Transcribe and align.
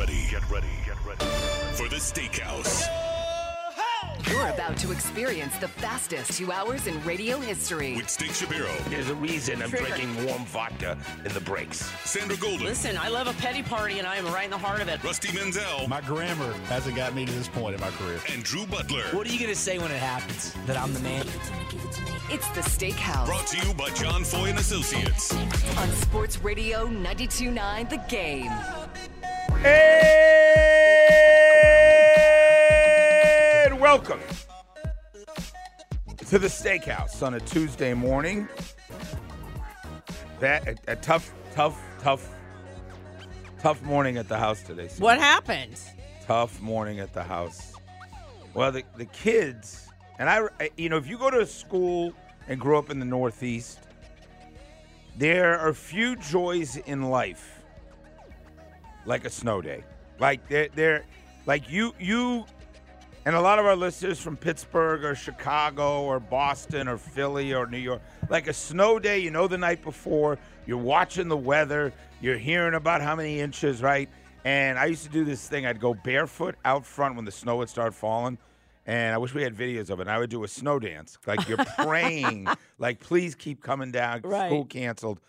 ready, 0.00 0.26
get 0.30 0.48
ready, 0.50 0.66
get 0.86 0.96
ready 1.06 1.24
for 1.74 1.86
the 1.88 1.96
Steakhouse. 1.96 2.86
You're 4.30 4.48
about 4.48 4.78
to 4.78 4.92
experience 4.92 5.58
the 5.58 5.68
fastest 5.68 6.32
two 6.38 6.50
hours 6.52 6.86
in 6.86 7.02
radio 7.04 7.38
history. 7.38 7.96
With 7.96 8.08
Steak 8.08 8.32
Shapiro, 8.32 8.70
There's 8.88 9.10
a 9.10 9.14
reason 9.16 9.60
I'm 9.62 9.68
drinking 9.68 10.24
warm 10.24 10.46
vodka 10.46 10.96
in 11.26 11.32
the 11.34 11.40
breaks. 11.40 11.90
Sandra 12.08 12.36
Golden, 12.38 12.64
Listen, 12.66 12.96
I 12.96 13.08
love 13.08 13.26
a 13.26 13.34
petty 13.42 13.62
party 13.62 13.98
and 13.98 14.06
I 14.06 14.16
am 14.16 14.24
right 14.26 14.44
in 14.46 14.50
the 14.50 14.56
heart 14.58 14.80
of 14.80 14.88
it. 14.88 15.02
Rusty 15.04 15.30
Mansell, 15.36 15.86
My 15.86 16.00
grammar 16.00 16.52
hasn't 16.68 16.96
got 16.96 17.14
me 17.14 17.26
to 17.26 17.32
this 17.32 17.48
point 17.48 17.74
in 17.74 17.80
my 17.82 17.90
career. 17.90 18.20
and 18.32 18.42
Drew 18.42 18.64
Butler. 18.66 19.02
What 19.12 19.26
are 19.26 19.30
you 19.32 19.38
going 19.38 19.50
to 19.52 19.56
say 19.60 19.78
when 19.78 19.90
it 19.90 19.98
happens? 20.00 20.54
That 20.66 20.78
I'm 20.78 20.94
the 20.94 21.00
man? 21.00 21.26
It's 22.32 22.48
the 22.50 22.60
Steakhouse 22.62 23.26
Brought 23.26 23.46
to 23.48 23.66
you 23.66 23.74
by 23.74 23.90
John 23.90 24.22
Foy 24.24 24.46
and 24.50 24.58
Associates. 24.58 25.34
on 25.76 25.88
Sports 25.90 26.40
Radio 26.42 26.86
92.9 26.86 27.90
The 27.90 27.96
Game. 28.08 28.52
And 33.62 33.80
welcome 33.80 34.20
to 36.28 36.38
the 36.38 36.46
steakhouse 36.48 37.22
on 37.24 37.34
a 37.34 37.40
Tuesday 37.40 37.94
morning. 37.94 38.48
That 40.40 40.66
a, 40.68 40.76
a 40.92 40.96
tough, 40.96 41.32
tough, 41.54 41.80
tough, 42.00 42.28
tough 43.60 43.82
morning 43.82 44.16
at 44.16 44.28
the 44.28 44.38
house 44.38 44.62
today. 44.62 44.88
What 44.98 45.18
happened? 45.18 45.78
Tough 46.26 46.60
morning 46.60 47.00
at 47.00 47.12
the 47.12 47.22
house. 47.22 47.74
Well, 48.54 48.72
the 48.72 48.82
the 48.96 49.04
kids 49.06 49.86
and 50.18 50.28
I, 50.30 50.42
I- 50.60 50.70
you 50.76 50.88
know, 50.88 50.96
if 50.96 51.06
you 51.06 51.18
go 51.18 51.30
to 51.30 51.40
a 51.40 51.46
school 51.46 52.12
and 52.48 52.58
grow 52.60 52.78
up 52.78 52.90
in 52.90 52.98
the 52.98 53.04
Northeast, 53.06 53.80
there 55.16 55.58
are 55.58 55.72
few 55.74 56.16
joys 56.16 56.76
in 56.76 57.10
life 57.10 57.59
like 59.06 59.24
a 59.24 59.30
snow 59.30 59.60
day. 59.60 59.84
Like 60.18 60.46
they're, 60.48 60.68
they're 60.74 61.04
like 61.46 61.70
you 61.70 61.94
you 61.98 62.44
and 63.26 63.36
a 63.36 63.40
lot 63.40 63.58
of 63.58 63.66
our 63.66 63.76
listeners 63.76 64.18
from 64.18 64.36
Pittsburgh 64.36 65.04
or 65.04 65.14
Chicago 65.14 66.02
or 66.02 66.18
Boston 66.20 66.88
or 66.88 66.96
Philly 66.96 67.52
or 67.52 67.66
New 67.66 67.78
York, 67.78 68.00
like 68.30 68.46
a 68.48 68.52
snow 68.52 68.98
day, 68.98 69.18
you 69.18 69.30
know 69.30 69.46
the 69.46 69.58
night 69.58 69.82
before, 69.82 70.38
you're 70.66 70.78
watching 70.78 71.28
the 71.28 71.36
weather, 71.36 71.92
you're 72.22 72.38
hearing 72.38 72.74
about 72.74 73.02
how 73.02 73.14
many 73.14 73.40
inches, 73.40 73.82
right? 73.82 74.08
And 74.44 74.78
I 74.78 74.86
used 74.86 75.04
to 75.04 75.10
do 75.10 75.24
this 75.24 75.46
thing. 75.46 75.66
I'd 75.66 75.80
go 75.80 75.92
barefoot 75.92 76.54
out 76.64 76.86
front 76.86 77.16
when 77.16 77.24
the 77.24 77.30
snow 77.32 77.56
would 77.58 77.68
start 77.68 77.94
falling. 77.94 78.38
And 78.86 79.14
I 79.14 79.18
wish 79.18 79.34
we 79.34 79.42
had 79.42 79.54
videos 79.54 79.90
of 79.90 80.00
it. 80.00 80.02
And 80.02 80.10
I 80.10 80.18
would 80.18 80.30
do 80.30 80.42
a 80.44 80.48
snow 80.48 80.78
dance. 80.78 81.18
Like 81.26 81.46
you're 81.46 81.58
praying, 81.78 82.48
like, 82.78 83.00
please 83.00 83.34
keep 83.34 83.62
coming 83.62 83.92
down. 83.92 84.22
Right. 84.22 84.48
School 84.48 84.64
canceled. 84.64 85.20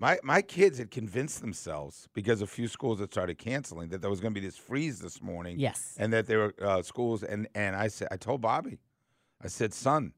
My 0.00 0.18
my 0.22 0.40
kids 0.40 0.78
had 0.78 0.90
convinced 0.90 1.42
themselves 1.42 2.08
because 2.14 2.40
a 2.40 2.46
few 2.46 2.68
schools 2.68 3.00
had 3.00 3.12
started 3.12 3.36
canceling 3.36 3.90
that 3.90 4.00
there 4.00 4.08
was 4.08 4.18
going 4.20 4.32
to 4.34 4.40
be 4.40 4.44
this 4.46 4.56
freeze 4.56 4.98
this 4.98 5.20
morning. 5.20 5.58
Yes. 5.60 5.94
and 5.98 6.10
that 6.14 6.26
there 6.26 6.38
were 6.38 6.54
uh, 6.62 6.80
schools 6.82 7.22
and 7.22 7.46
and 7.54 7.76
I 7.76 7.88
said 7.88 8.08
I 8.10 8.16
told 8.16 8.40
Bobby, 8.40 8.78
I 9.44 9.48
said, 9.48 9.74
son, 9.74 10.14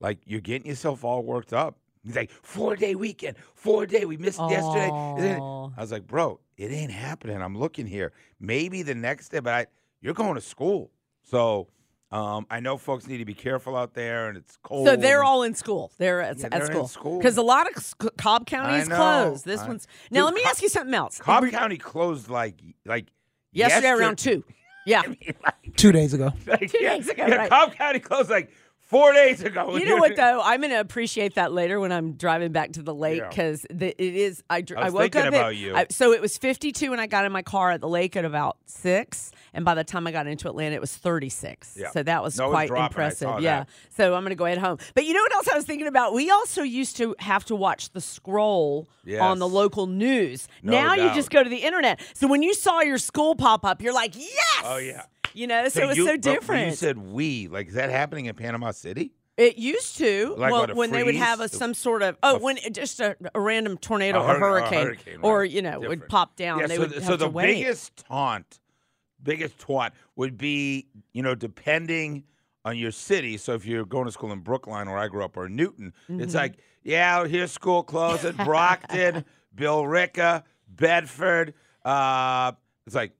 like 0.00 0.18
you're 0.24 0.40
getting 0.40 0.66
yourself 0.66 1.04
all 1.04 1.22
worked 1.22 1.52
up. 1.52 1.76
He's 2.02 2.16
like 2.16 2.30
four 2.30 2.74
day 2.74 2.94
weekend, 2.94 3.36
four 3.54 3.84
day. 3.84 4.06
We 4.06 4.16
missed 4.16 4.40
yesterday. 4.40 4.90
Isn't 5.18 5.36
it?" 5.36 5.40
Aw. 5.40 5.70
I 5.76 5.80
was 5.80 5.92
like, 5.92 6.06
bro, 6.06 6.40
it 6.56 6.70
ain't 6.72 6.92
happening. 6.92 7.42
I'm 7.42 7.58
looking 7.58 7.86
here. 7.86 8.12
Maybe 8.40 8.82
the 8.82 8.94
next 8.94 9.28
day, 9.28 9.40
but 9.40 9.52
I, 9.52 9.66
you're 10.00 10.14
going 10.14 10.36
to 10.36 10.40
school, 10.40 10.90
so. 11.22 11.68
Um, 12.10 12.46
I 12.50 12.60
know 12.60 12.78
folks 12.78 13.06
need 13.06 13.18
to 13.18 13.26
be 13.26 13.34
careful 13.34 13.76
out 13.76 13.92
there, 13.92 14.28
and 14.28 14.38
it's 14.38 14.56
cold. 14.62 14.86
So 14.86 14.96
they're 14.96 15.22
all 15.24 15.42
in 15.42 15.54
school. 15.54 15.92
They're 15.98 16.22
at, 16.22 16.38
Yeah, 16.38 16.46
at 16.46 16.52
they're 16.52 16.60
in 16.62 16.66
school. 16.68 16.88
school. 16.88 17.18
Because 17.18 17.36
a 17.36 17.42
lot 17.42 17.68
of 17.70 17.82
sc- 17.82 18.16
Cobb 18.16 18.46
County 18.46 18.74
I 18.74 18.78
is 18.80 18.88
know. 18.88 18.96
closed. 18.96 19.44
This 19.44 19.60
I- 19.60 19.68
one's 19.68 19.86
now. 20.10 20.20
Dude, 20.20 20.24
let 20.24 20.34
me 20.34 20.40
Cobb- 20.42 20.50
ask 20.50 20.62
you 20.62 20.68
something 20.70 20.94
else. 20.94 21.18
Cobb 21.18 21.42
We- 21.42 21.50
County 21.50 21.76
closed 21.76 22.30
like 22.30 22.54
like 22.86 23.08
yesterday 23.52 23.88
yester- 23.88 24.02
around 24.02 24.16
two. 24.18 24.42
Yeah. 24.86 25.02
Two 25.76 25.92
days 25.92 26.14
ago. 26.14 26.32
like, 26.46 26.70
Two 26.72 26.78
yeah, 26.82 26.96
days 26.96 27.10
ago, 27.10 27.26
yeah, 27.26 27.34
right. 27.34 27.50
Cobb 27.50 27.74
County 27.74 27.98
closed 28.00 28.30
like 28.30 28.50
four 28.88 29.12
days 29.12 29.42
ago. 29.42 29.76
You 29.76 29.84
know 29.86 29.96
what 29.96 30.16
though? 30.16 30.40
I'm 30.42 30.60
going 30.60 30.72
to 30.72 30.80
appreciate 30.80 31.34
that 31.36 31.52
later 31.52 31.78
when 31.78 31.92
I'm 31.92 32.12
driving 32.14 32.52
back 32.52 32.72
to 32.72 32.82
the 32.82 32.94
lake 32.94 33.18
Yeah. 33.20 33.28
because 33.28 33.64
it 33.66 33.94
is. 34.00 34.42
I, 34.50 34.64
I 34.76 34.84
was 34.86 34.92
woke 34.92 35.12
thinking 35.12 35.34
up 35.34 35.34
at-. 35.34 35.76
I- 35.76 35.86
so 35.90 36.12
it 36.12 36.20
was 36.20 36.36
52 36.36 36.90
when 36.90 36.98
I 37.00 37.06
got 37.06 37.24
in 37.24 37.32
my 37.32 37.42
car 37.42 37.70
at 37.70 37.80
the 37.80 37.88
lake 37.88 38.16
at 38.16 38.24
about 38.24 38.56
six, 38.66 39.30
and 39.54 39.64
by 39.64 39.74
the 39.74 39.84
time 39.84 40.06
I 40.06 40.10
got 40.12 40.26
into 40.26 40.48
Atlanta, 40.48 40.74
it 40.74 40.80
was 40.80 40.94
36. 40.96 41.76
Yeah. 41.78 41.90
So 41.90 42.02
that 42.02 42.22
was 42.22 42.36
No, 42.38 42.50
quite 42.50 42.68
dropping. 42.68 42.86
Impressive. 42.86 43.40
Yeah. 43.40 43.60
that. 43.60 43.68
So 43.96 44.14
I'm 44.14 44.22
going 44.22 44.30
to 44.30 44.36
go 44.36 44.46
ahead 44.46 44.58
home. 44.58 44.78
But 44.94 45.04
you 45.04 45.14
know 45.14 45.20
what 45.22 45.34
else 45.34 45.48
I 45.48 45.56
was 45.56 45.64
thinking 45.64 45.86
about? 45.86 46.12
We 46.14 46.30
also 46.30 46.62
used 46.62 46.96
to 46.96 47.14
have 47.18 47.44
to 47.46 47.54
watch 47.56 47.90
the 47.92 48.00
scroll 48.00 48.88
on 49.20 49.38
the 49.38 49.48
local 49.48 49.86
news. 49.86 50.48
No 50.62 50.72
now 50.72 50.94
you 50.94 51.14
just 51.14 51.30
go 51.30 51.42
to 51.42 51.48
the 51.50 51.56
internet. 51.58 52.00
So 52.14 52.26
when 52.28 52.42
you 52.42 52.52
saw 52.54 52.80
your 52.80 52.98
school 52.98 53.34
pop 53.34 53.64
up, 53.64 53.80
you're 53.82 53.94
like, 53.94 54.16
yes. 54.16 54.62
Oh, 54.64 54.76
yeah. 54.78 55.02
You 55.38 55.46
know, 55.46 55.68
so, 55.68 55.82
it 55.82 55.86
was 55.86 55.96
you, 55.96 56.06
so 56.06 56.16
different. 56.16 56.66
You 56.66 56.74
said 56.74 56.98
we. 56.98 57.46
Like, 57.48 57.68
is 57.68 57.74
that 57.74 57.90
happening 57.90 58.26
in 58.26 58.34
Panama 58.34 58.72
City? 58.72 59.12
It 59.36 59.56
used 59.56 59.96
to. 59.98 60.34
Like 60.36 60.50
well, 60.50 60.62
what, 60.62 60.74
when 60.74 60.90
they 60.90 61.04
would 61.04 61.14
have 61.14 61.38
a, 61.40 61.48
some 61.48 61.72
sort 61.72 62.02
of 62.02 62.16
oh, 62.24 62.36
A- 62.36 62.38
when 62.40 62.58
just 62.72 62.98
a, 62.98 63.16
a 63.34 63.40
random 63.40 63.78
tornado 63.78 64.18
A 64.18 64.22
or 64.24 64.26
hur- 64.26 64.34
a 64.34 64.38
hurricane, 64.40 64.86
hurricane, 64.86 65.18
or 65.22 65.44
you 65.44 65.62
know 65.62 65.78
would 65.78 66.08
pop 66.08 66.34
down. 66.34 66.58
Yeah, 66.58 66.66
they 66.66 66.74
so, 66.74 66.80
would 66.80 66.90
th- 66.90 67.02
have 67.02 67.10
so 67.12 67.16
the 67.16 67.28
wait. 67.28 67.46
biggest 67.54 67.96
taunt, 68.08 68.58
biggest 69.22 69.58
taunt 69.60 69.94
would 70.16 70.36
be, 70.36 70.88
you 71.12 71.22
know, 71.22 71.36
depending 71.36 72.24
on 72.64 72.76
your 72.76 72.90
city. 72.90 73.36
So 73.36 73.54
if 73.54 73.64
you're 73.64 73.84
going 73.84 74.06
to 74.06 74.12
school 74.12 74.32
in 74.32 74.40
Brookline, 74.40 74.88
where 74.90 74.98
I 74.98 75.06
grew 75.06 75.24
up, 75.24 75.36
or 75.36 75.48
Newton, 75.48 75.94
Mm-hmm. 76.10 76.20
it's 76.20 76.34
like, 76.34 76.54
yeah, 76.82 77.24
here's 77.28 77.52
school 77.52 77.84
closed 77.84 78.24
at 78.24 78.36
Brockton, 78.38 79.24
Billerica, 79.54 80.42
Bedford. 80.68 81.54
Uh, 81.84 82.52
it's 82.86 82.94
like, 82.96 83.12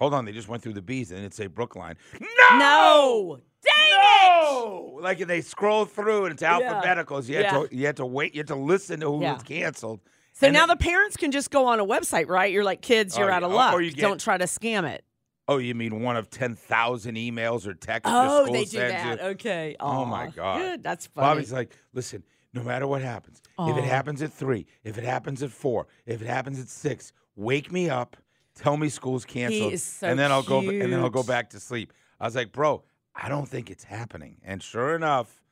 hold 0.00 0.14
on, 0.14 0.24
they 0.24 0.32
just 0.32 0.48
went 0.48 0.62
through 0.62 0.74
the 0.74 0.82
B's 0.82 1.10
and 1.10 1.20
it'd 1.20 1.34
say 1.34 1.46
Brookline. 1.46 1.96
No, 2.20 2.58
no, 2.58 3.40
dang 3.64 3.90
no! 3.90 4.98
Like 5.00 5.20
and 5.20 5.28
they 5.30 5.40
scroll 5.40 5.84
through 5.84 6.24
and 6.24 6.32
it's 6.34 6.42
alphabetical. 6.42 7.22
So 7.22 7.28
you 7.30 7.36
had 7.36 7.44
Yeah. 7.44 7.50
to 7.66 7.68
you 7.76 7.86
had 7.86 7.96
to 7.96 8.06
wait. 8.06 8.34
You 8.34 8.40
had 8.40 8.48
to 8.48 8.54
listen 8.56 9.00
to 9.00 9.06
who 9.10 9.22
Yeah. 9.22 9.34
was 9.34 9.42
canceled. 9.42 10.00
So 10.32 10.46
And 10.46 10.54
now 10.54 10.66
then- 10.66 10.76
the 10.78 10.84
parents 10.84 11.16
can 11.16 11.32
just 11.32 11.50
go 11.50 11.66
on 11.66 11.80
a 11.80 11.84
website, 11.84 12.28
right? 12.28 12.52
You're 12.52 12.62
like, 12.64 12.80
kids, 12.80 13.18
you're 13.18 13.30
Oh, 13.30 13.34
out 13.34 13.42
of. 13.42 13.50
Luck. 13.52 13.72
or 13.74 13.80
you 13.80 13.90
get- 13.90 14.02
Don't 14.02 14.20
try 14.20 14.38
to 14.38 14.44
scam 14.44 14.88
it. 14.88 15.04
Oh, 15.48 15.56
you 15.58 15.74
mean 15.74 16.02
one 16.02 16.16
of 16.16 16.28
ten 16.30 16.54
thousand 16.54 17.16
emails 17.16 17.66
or 17.66 17.74
texts? 17.74 18.10
the 18.12 18.16
Oh, 18.16 18.42
school 18.44 18.52
they 18.52 18.64
do 18.66 18.78
that. 18.78 19.18
you? 19.20 19.24
Okay. 19.28 19.74
Oh 19.80 20.04
my 20.04 20.28
God. 20.28 20.58
Good. 20.60 20.82
That's 20.82 21.06
funny. 21.06 21.26
Bobby's 21.36 21.52
like, 21.52 21.74
listen, 21.94 22.22
no 22.52 22.62
matter 22.62 22.86
what 22.86 23.02
happens, 23.02 23.40
if 23.58 23.76
it 23.76 23.84
happens 23.84 24.20
at 24.22 24.32
three, 24.32 24.66
if 24.84 24.96
it 24.98 25.04
happens 25.04 25.42
at 25.42 25.50
four, 25.50 25.86
if 26.06 26.20
it 26.22 26.26
happens 26.26 26.60
at 26.60 26.68
six, 26.68 27.12
wake 27.34 27.72
me 27.72 27.88
up, 27.90 28.16
tell 28.58 28.76
me 28.76 28.88
school's 28.88 29.24
canceled, 29.24 29.72
is 29.72 29.82
so 29.82 30.06
and 30.08 30.18
then 30.18 30.30
I'll 30.32 30.42
go 30.42 30.60
and 30.60 30.92
then 30.92 31.00
I'll 31.00 31.10
go 31.10 31.22
back 31.22 31.50
to 31.50 31.60
sleep. 31.60 31.92
I 32.20 32.24
was 32.26 32.34
like, 32.36 32.52
bro, 32.52 32.82
I 33.14 33.28
don't 33.28 33.48
think 33.48 33.70
it's 33.70 33.84
happening. 33.84 34.36
And 34.44 34.62
sure 34.62 34.94
enough, 34.94 35.42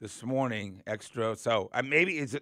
this 0.00 0.22
morning, 0.22 0.82
extra. 0.86 1.36
So 1.36 1.70
uh, 1.72 1.82
maybe 1.82 2.18
it's 2.18 2.36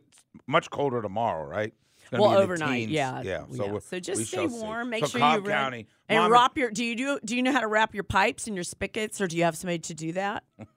much 0.47 0.71
colder 0.71 1.03
tomorrow, 1.03 1.47
right? 1.47 1.73
Well, 2.13 2.23
be 2.23 2.27
in 2.27 2.33
the 2.35 2.43
overnight, 2.43 2.89
yeah, 2.89 3.23
yeah. 3.23 3.45
So, 3.57 3.67
we'll- 3.67 3.81
so 3.81 3.99
just 3.99 4.27
stay 4.27 4.37
shall 4.37 4.49
see. 4.51 4.63
warm. 4.63 4.91
Make 4.91 5.05
So 5.05 5.11
sure 5.11 5.21
Cobb 5.21 5.45
you 5.45 5.51
run- 5.51 5.59
County, 5.63 5.87
and 6.09 6.19
Mom, 6.25 6.33
wrap 6.33 6.57
your. 6.59 6.71
Do 6.71 6.85
you 6.85 6.95
do? 6.97 7.19
Do 7.25 7.35
you 7.35 7.43
know 7.43 7.53
how 7.53 7.61
to 7.61 7.67
wrap 7.67 7.95
your 7.95 8.05
pipes 8.05 8.47
and 8.47 8.55
your 8.55 8.63
spigots, 8.65 9.21
or 9.21 9.27
do 9.27 9.37
you 9.37 9.45
have 9.45 9.57
somebody 9.57 9.79
to 9.79 9.95
do 9.95 10.13
that? 10.13 10.45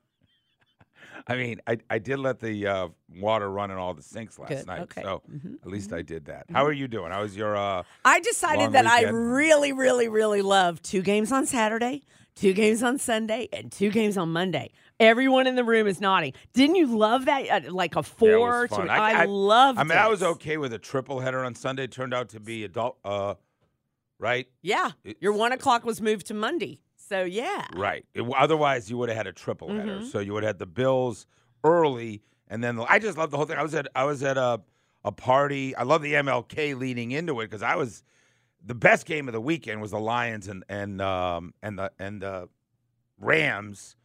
I 1.26 1.36
mean, 1.36 1.62
I, 1.68 1.78
I 1.90 2.00
did 2.00 2.20
let 2.20 2.40
the 2.40 2.68
uh, 2.68 2.88
water 3.20 3.50
run 3.50 3.72
in 3.72 3.78
all 3.78 3.94
the 3.94 4.02
sinks 4.02 4.38
last 4.38 4.50
Good, 4.50 4.68
night, 4.68 4.82
okay. 4.82 5.02
so 5.02 5.22
Mhm, 5.32 5.56
at 5.62 5.68
least 5.68 5.94
I 5.94 6.02
did 6.02 6.26
that. 6.26 6.46
How 6.52 6.66
are 6.66 6.72
you 6.74 6.88
doing? 6.88 7.12
How 7.12 7.22
was 7.22 7.36
your? 7.36 7.56
Uh, 7.58 7.84
I 8.06 8.20
decided 8.20 8.74
that 8.74 8.86
I 8.86 9.04
really, 9.10 9.72
really, 9.74 10.08
really 10.08 10.42
love 10.42 10.82
two 10.82 11.02
games 11.02 11.32
on 11.32 11.46
Saturday, 11.46 12.04
two 12.36 12.54
games 12.54 12.84
on 12.84 12.98
Sunday, 13.00 13.50
and 13.52 13.72
two 13.72 13.90
games 13.90 14.18
on 14.18 14.32
Monday. 14.32 14.72
Everyone 15.00 15.46
in 15.48 15.56
the 15.56 15.64
room 15.64 15.86
is 15.88 16.02
nodding. 16.02 16.34
Didn't 16.54 16.76
you 16.76 16.88
love 16.98 17.26
that? 17.26 17.48
Uh, 17.68 17.72
like 17.72 17.96
a 17.96 18.00
yeah, 18.00 18.02
it 18.02 18.06
four 18.06 18.62
was 18.62 18.70
to. 18.70 18.76
fun. 18.78 18.90
I, 18.90 19.26
loved. 19.26 19.80
I 19.80 19.84
mean, 19.84 19.98
I 19.98 20.08
was 20.08 20.24
okay 20.24 20.58
with 20.58 20.74
a 20.74 20.80
triple 20.80 21.20
header 21.20 21.44
on 21.44 21.54
Sunday. 21.56 21.84
It 21.84 21.92
turned 21.92 22.14
out 22.16 22.30
to 22.30 22.40
be 22.40 22.64
adult, 22.64 22.98
uh, 23.06 23.36
right? 24.20 24.48
Yeah, 24.62 24.92
It- 25.04 25.18
your 25.22 25.34
one 25.34 25.52
o'clock 25.52 25.86
was 25.86 26.02
moved 26.02 26.26
to 26.28 26.34
Monday. 26.34 26.80
So 27.08 27.24
yeah, 27.24 27.66
Right. 27.76 28.06
It- 28.14 28.26
otherwise, 28.38 28.90
you 28.90 28.98
would 28.98 29.10
have 29.10 29.18
had 29.18 29.28
a 29.28 29.34
triple 29.34 29.70
header. 29.74 30.00
Mhm. 30.00 30.12
So 30.12 30.20
you 30.20 30.34
would 30.34 30.44
have 30.44 30.50
had 30.50 30.60
the 30.60 30.66
Bills 30.66 31.26
early, 31.64 32.22
and 32.48 32.64
then 32.64 32.76
the, 32.76 32.84
I 32.84 33.00
just 33.00 33.18
love 33.18 33.32
the 33.32 33.38
whole 33.38 33.46
thing. 33.46 33.58
I 33.58 33.64
was 33.64 33.74
at 33.76 33.88
I 33.96 34.04
was 34.04 34.24
at 34.24 34.38
a 34.38 34.62
a 35.06 35.12
party. 35.12 35.76
I 35.76 35.84
love 35.84 36.02
the 36.02 36.14
MLK 36.16 36.74
leading 36.74 37.12
into 37.12 37.40
it 37.42 37.46
because 37.46 37.64
I 37.64 37.76
was 37.76 38.04
the 38.66 38.76
best 38.76 39.06
game 39.06 39.28
of 39.30 39.34
the 39.34 39.40
weekend 39.40 39.80
was 39.82 39.92
the 39.92 40.00
Lions 40.00 40.48
and 40.48 40.64
and 40.68 41.02
um 41.02 41.54
and 41.64 41.80
the 41.80 41.92
and 42.00 42.22
the 42.22 42.50
Rams. 43.20 43.96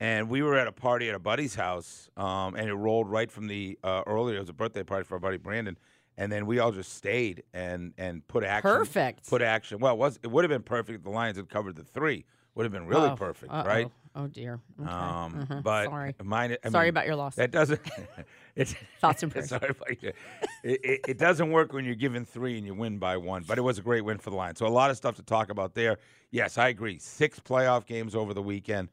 And 0.00 0.28
we 0.30 0.42
were 0.42 0.56
at 0.56 0.68
a 0.68 0.72
party 0.72 1.08
at 1.08 1.16
a 1.16 1.18
buddy's 1.18 1.56
house, 1.56 2.08
um, 2.16 2.54
and 2.54 2.68
it 2.68 2.74
rolled 2.74 3.10
right 3.10 3.30
from 3.32 3.48
the 3.48 3.76
uh, 3.82 4.04
earlier. 4.06 4.36
It 4.36 4.40
was 4.40 4.48
a 4.48 4.52
birthday 4.52 4.84
party 4.84 5.02
for 5.04 5.14
our 5.14 5.18
buddy 5.20 5.38
Brandon, 5.38 5.76
and 6.16 6.30
then 6.30 6.46
we 6.46 6.60
all 6.60 6.70
just 6.70 6.92
stayed 6.92 7.42
and 7.52 7.94
and 7.98 8.26
put 8.28 8.44
action. 8.44 8.70
Perfect. 8.70 9.28
Put 9.28 9.42
action. 9.42 9.80
Well, 9.80 9.94
it 9.94 9.98
was 9.98 10.20
it 10.22 10.28
would 10.30 10.44
have 10.44 10.50
been 10.50 10.62
perfect 10.62 10.98
if 10.98 11.02
the 11.02 11.10
Lions 11.10 11.36
had 11.36 11.48
covered 11.48 11.74
the 11.74 11.82
three. 11.82 12.24
Would 12.58 12.64
have 12.64 12.72
been 12.72 12.86
really 12.88 13.08
Oh, 13.08 13.14
perfect, 13.16 13.52
uh-oh. 13.52 13.64
right? 13.68 13.88
Oh 14.16 14.26
dear. 14.26 14.58
Okay. 14.80 14.90
Um, 14.90 15.40
Uh-huh. 15.48 15.60
but 15.62 15.84
sorry. 15.86 16.14
mine. 16.24 16.56
I 16.64 16.68
Sorry 16.70 16.86
mean, 16.86 16.90
about 16.90 17.06
your 17.06 17.14
loss. 17.14 17.36
That 17.36 17.50
doesn't. 17.52 17.80
It, 18.56 18.74
Thoughts 19.00 19.22
and 19.22 19.30
prayers. 19.32 19.50
Sorry 19.50 19.68
about 19.70 20.02
you. 20.02 20.12
It, 20.64 20.80
it, 20.82 21.00
it 21.06 21.18
doesn't 21.18 21.52
work 21.52 21.72
when 21.72 21.84
you're 21.84 21.94
given 21.94 22.24
three 22.24 22.58
and 22.58 22.66
you 22.66 22.74
win 22.74 22.98
by 22.98 23.16
one. 23.16 23.44
But 23.46 23.56
it 23.56 23.60
was 23.60 23.78
a 23.78 23.82
great 23.82 24.04
win 24.04 24.18
for 24.18 24.30
the 24.30 24.36
Lions. 24.36 24.58
So 24.58 24.66
a 24.66 24.68
lot 24.68 24.90
of 24.90 24.96
stuff 24.96 25.14
to 25.14 25.22
talk 25.22 25.48
about 25.50 25.74
there. 25.74 25.98
Yes, 26.32 26.58
I 26.58 26.66
agree. 26.66 26.98
Six 26.98 27.38
playoff 27.38 27.86
games 27.86 28.16
over 28.16 28.34
the 28.34 28.42
weekend. 28.42 28.88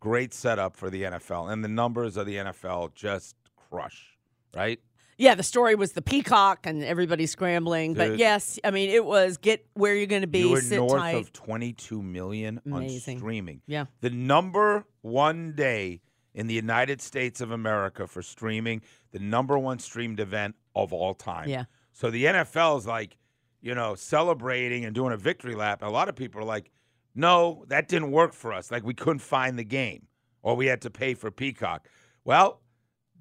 Great 0.00 0.32
setup 0.32 0.74
for 0.74 0.88
the 0.88 1.02
NFL, 1.02 1.52
and 1.52 1.62
the 1.62 1.68
numbers 1.68 2.16
of 2.16 2.24
the 2.24 2.36
NFL 2.36 2.94
just 2.94 3.36
crush. 3.68 4.16
Right? 4.56 4.80
Yeah, 5.22 5.36
the 5.36 5.44
story 5.44 5.76
was 5.76 5.92
the 5.92 6.02
peacock 6.02 6.66
and 6.66 6.82
everybody 6.82 7.26
scrambling. 7.26 7.94
But 7.94 8.08
Dude. 8.08 8.18
yes, 8.18 8.58
I 8.64 8.72
mean 8.72 8.90
it 8.90 9.04
was 9.04 9.36
get 9.36 9.64
where 9.74 9.94
you're 9.94 10.06
going 10.06 10.22
to 10.22 10.26
be. 10.26 10.40
you 10.40 10.50
were 10.50 10.62
north 10.62 10.92
tight. 11.00 11.14
of 11.14 11.32
22 11.32 12.02
million 12.02 12.60
Amazing. 12.66 13.14
on 13.14 13.18
streaming. 13.20 13.60
Yeah. 13.68 13.84
The 14.00 14.10
number 14.10 14.84
one 15.02 15.52
day 15.52 16.00
in 16.34 16.48
the 16.48 16.54
United 16.54 17.00
States 17.00 17.40
of 17.40 17.52
America 17.52 18.08
for 18.08 18.20
streaming, 18.20 18.82
the 19.12 19.20
number 19.20 19.56
one 19.56 19.78
streamed 19.78 20.18
event 20.18 20.56
of 20.74 20.92
all 20.92 21.14
time. 21.14 21.48
Yeah. 21.48 21.64
So 21.92 22.10
the 22.10 22.24
NFL 22.24 22.78
is 22.78 22.86
like, 22.88 23.16
you 23.60 23.76
know, 23.76 23.94
celebrating 23.94 24.84
and 24.84 24.92
doing 24.92 25.12
a 25.12 25.16
victory 25.16 25.54
lap. 25.54 25.82
A 25.82 25.88
lot 25.88 26.08
of 26.08 26.16
people 26.16 26.40
are 26.40 26.44
like, 26.44 26.72
no, 27.14 27.64
that 27.68 27.86
didn't 27.86 28.10
work 28.10 28.32
for 28.32 28.52
us. 28.52 28.72
Like 28.72 28.82
we 28.82 28.94
couldn't 28.94 29.20
find 29.20 29.56
the 29.56 29.64
game 29.64 30.08
or 30.42 30.56
we 30.56 30.66
had 30.66 30.80
to 30.80 30.90
pay 30.90 31.14
for 31.14 31.30
Peacock. 31.30 31.86
Well, 32.24 32.60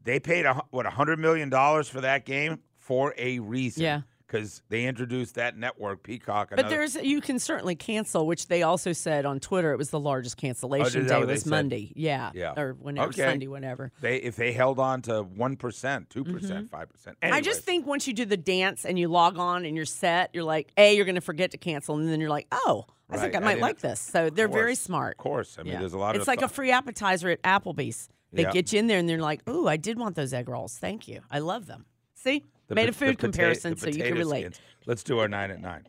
they 0.04 0.20
paid, 0.20 0.46
a, 0.46 0.62
what, 0.72 0.86
$100 0.86 1.18
million 1.18 1.50
for 1.84 2.02
that 2.02 2.26
game 2.26 2.60
for 2.78 3.14
a 3.18 3.40
reason. 3.40 3.84
Yeah. 3.84 4.02
Because 4.28 4.62
they 4.70 4.86
introduced 4.86 5.36
that 5.36 5.58
network, 5.58 6.04
Peacock. 6.04 6.52
But 6.52 6.60
another- 6.60 6.74
there's 6.78 6.96
you 6.96 7.20
can 7.20 7.38
certainly 7.38 7.76
cancel, 7.76 8.26
which 8.26 8.48
they 8.48 8.64
also 8.64 8.94
said 8.94 9.26
on 9.26 9.42
Twitter. 9.42 9.74
It 9.74 9.78
was 9.78 9.90
the 9.90 10.00
largest 10.00 10.38
cancellation 10.38 11.04
Oh, 11.12 11.20
day 11.20 11.26
was 11.26 11.42
said? 11.42 11.50
Monday. 11.50 11.92
Yeah, 11.98 12.32
Yeah. 12.34 12.54
or 12.56 12.72
whenever 12.80 13.10
Okay. 13.10 13.24
Sunday, 13.24 13.48
whenever. 13.48 13.92
They 14.00 14.16
if 14.22 14.38
they 14.38 14.54
held 14.54 14.80
on 14.80 15.02
to 15.02 15.24
one 15.24 15.58
percent, 15.58 16.10
two 16.10 16.24
percent, 16.24 16.70
five 16.70 16.88
percent. 16.90 17.18
Mm-hmm. 17.20 17.34
I 17.34 17.42
just 17.42 17.64
think 17.64 17.86
once 17.86 18.08
you 18.08 18.14
do 18.14 18.24
the 18.24 18.38
dance 18.38 18.86
and 18.86 18.98
you 18.98 19.10
log 19.10 19.38
on 19.38 19.66
and 19.66 19.76
you're 19.76 19.84
set, 19.84 20.30
you're 20.34 20.46
like, 20.46 20.72
a, 20.78 20.96
you're 20.96 21.04
going 21.04 21.16
to 21.16 21.20
forget 21.22 21.52
to 21.52 21.58
cancel, 21.58 21.98
and 21.98 22.08
then 22.08 22.22
you're 22.22 22.30
like, 22.30 22.48
oh, 22.54 22.86
I 23.10 23.18
think 23.18 23.34
Right, 23.34 23.36
I 23.36 23.38
I 23.38 23.40
might 23.44 23.50
didn't- 23.56 23.62
like 23.64 23.80
this. 23.82 24.00
So 24.00 24.30
they're 24.30 24.48
very 24.48 24.76
smart. 24.76 25.16
Of 25.20 25.24
course, 25.24 25.58
I 25.60 25.64
mean, 25.64 25.74
Yeah. 25.74 25.80
there's 25.80 25.92
a 25.92 25.98
lot 25.98 26.16
of 26.16 26.22
It's 26.22 26.28
like 26.30 26.42
a 26.42 26.48
free 26.48 26.72
appetizer 26.72 27.28
at 27.32 27.42
Applebee's. 27.44 28.08
They 28.34 28.44
Yeah. 28.44 28.52
get 28.52 28.72
you 28.72 28.80
in 28.80 28.88
there 28.88 28.98
and 28.98 29.08
they're 29.10 29.20
like, 29.20 29.48
ooh, 29.50 29.68
I 29.68 29.78
did 29.78 29.98
want 30.00 30.16
those 30.16 30.34
egg 30.34 30.48
rolls. 30.50 30.78
Thank 30.78 31.08
you. 31.08 31.22
I 31.30 31.40
love 31.40 31.66
them. 31.68 31.86
See, 32.16 32.44
the 32.68 32.76
made 32.76 32.86
po- 32.86 32.90
a 32.90 32.94
food 32.94 33.18
pota- 33.18 33.20
comparison 33.20 33.76
so 33.78 33.88
you 33.90 34.04
can 34.04 34.16
relate. 34.18 34.42
skins. 34.42 34.60
Let's 34.86 35.04
do 35.04 35.20
our 35.20 35.28
nine 35.28 35.52
at 35.52 35.60
nine. 35.60 35.88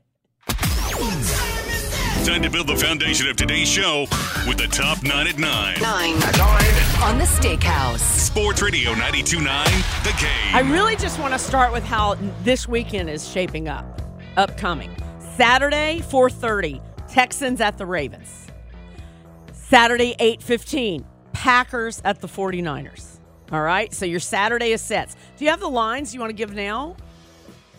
Time 2.24 2.42
to 2.42 2.50
build 2.50 2.68
the 2.68 2.76
foundation 2.76 3.26
of 3.28 3.36
today's 3.36 3.68
show 3.68 4.06
with 4.46 4.56
the 4.58 4.68
top 4.70 5.02
nine 5.02 5.26
at 5.26 5.38
nine. 5.38 5.76
Nine. 5.80 6.14
On 7.02 7.18
the 7.18 7.24
Steakhouse. 7.24 7.98
Sports 7.98 8.62
Radio 8.62 8.90
929, 8.92 9.64
The 10.04 10.10
Game. 10.20 10.54
I 10.54 10.60
really 10.60 10.94
just 10.96 11.18
want 11.18 11.32
to 11.34 11.38
start 11.38 11.72
with 11.72 11.82
how 11.84 12.14
this 12.44 12.68
weekend 12.68 13.10
is 13.10 13.28
shaping 13.28 13.68
up. 13.68 14.00
Upcoming. 14.36 14.90
Saturday, 15.36 16.00
4:30, 16.08 16.80
Texans 17.08 17.60
at 17.60 17.76
the 17.76 17.86
Ravens. 17.86 18.46
Saturday, 19.52 20.14
8:15, 20.20 21.04
Packers 21.42 22.00
at 22.04 22.20
the 22.20 22.28
49ers. 22.28 23.18
All 23.50 23.62
right? 23.62 23.92
So 23.92 24.06
your 24.06 24.20
Saturday 24.20 24.70
is 24.70 24.80
sets. 24.80 25.16
Do 25.36 25.44
you 25.44 25.50
have 25.50 25.58
the 25.58 25.68
lines 25.68 26.14
you 26.14 26.20
want 26.20 26.30
to 26.30 26.36
give 26.36 26.54
now? 26.54 26.94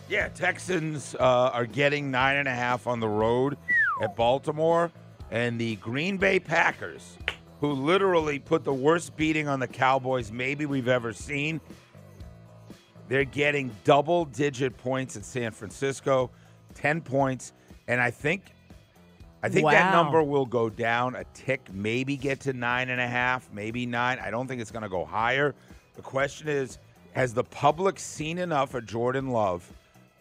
Yeah, 0.06 0.28
Texans 0.28 1.14
uh, 1.14 1.48
are 1.50 1.64
getting 1.64 2.10
nine 2.10 2.36
and 2.36 2.46
a 2.46 2.54
half 2.54 2.86
on 2.86 3.00
the 3.00 3.08
road 3.08 3.56
at 4.02 4.14
Baltimore, 4.16 4.92
and 5.30 5.58
the 5.58 5.76
Green 5.76 6.18
Bay 6.18 6.38
Packers, 6.38 7.16
who 7.60 7.72
literally 7.72 8.38
put 8.38 8.64
the 8.64 8.74
worst 8.74 9.16
beating 9.16 9.48
on 9.48 9.60
the 9.60 9.68
Cowboys 9.68 10.30
maybe 10.30 10.66
we've 10.66 10.88
ever 10.88 11.14
seen. 11.14 11.58
They're 13.08 13.24
getting 13.24 13.74
double 13.84 14.26
digit 14.26 14.76
points 14.76 15.16
at 15.16 15.24
San 15.24 15.52
Francisco, 15.52 16.30
10 16.74 17.00
points. 17.00 17.54
And 17.88 17.98
I 17.98 18.10
think 18.10 18.53
I 19.44 19.50
think 19.50 19.70
that 19.70 19.92
number 19.92 20.22
will 20.22 20.46
go 20.46 20.70
down 20.70 21.16
a 21.16 21.24
tick, 21.34 21.68
maybe 21.70 22.16
get 22.16 22.40
to 22.40 22.54
nine 22.54 22.88
and 22.88 22.98
a 22.98 23.06
half, 23.06 23.46
maybe 23.52 23.84
nine. 23.84 24.18
I 24.18 24.30
don't 24.30 24.48
think 24.48 24.62
it's 24.62 24.70
going 24.70 24.84
to 24.84 24.88
go 24.88 25.04
higher. 25.04 25.54
The 25.96 26.00
question 26.00 26.48
is 26.48 26.78
Has 27.12 27.34
the 27.34 27.44
public 27.44 27.98
seen 27.98 28.38
enough 28.38 28.72
of 28.72 28.86
Jordan 28.86 29.28
Love 29.28 29.70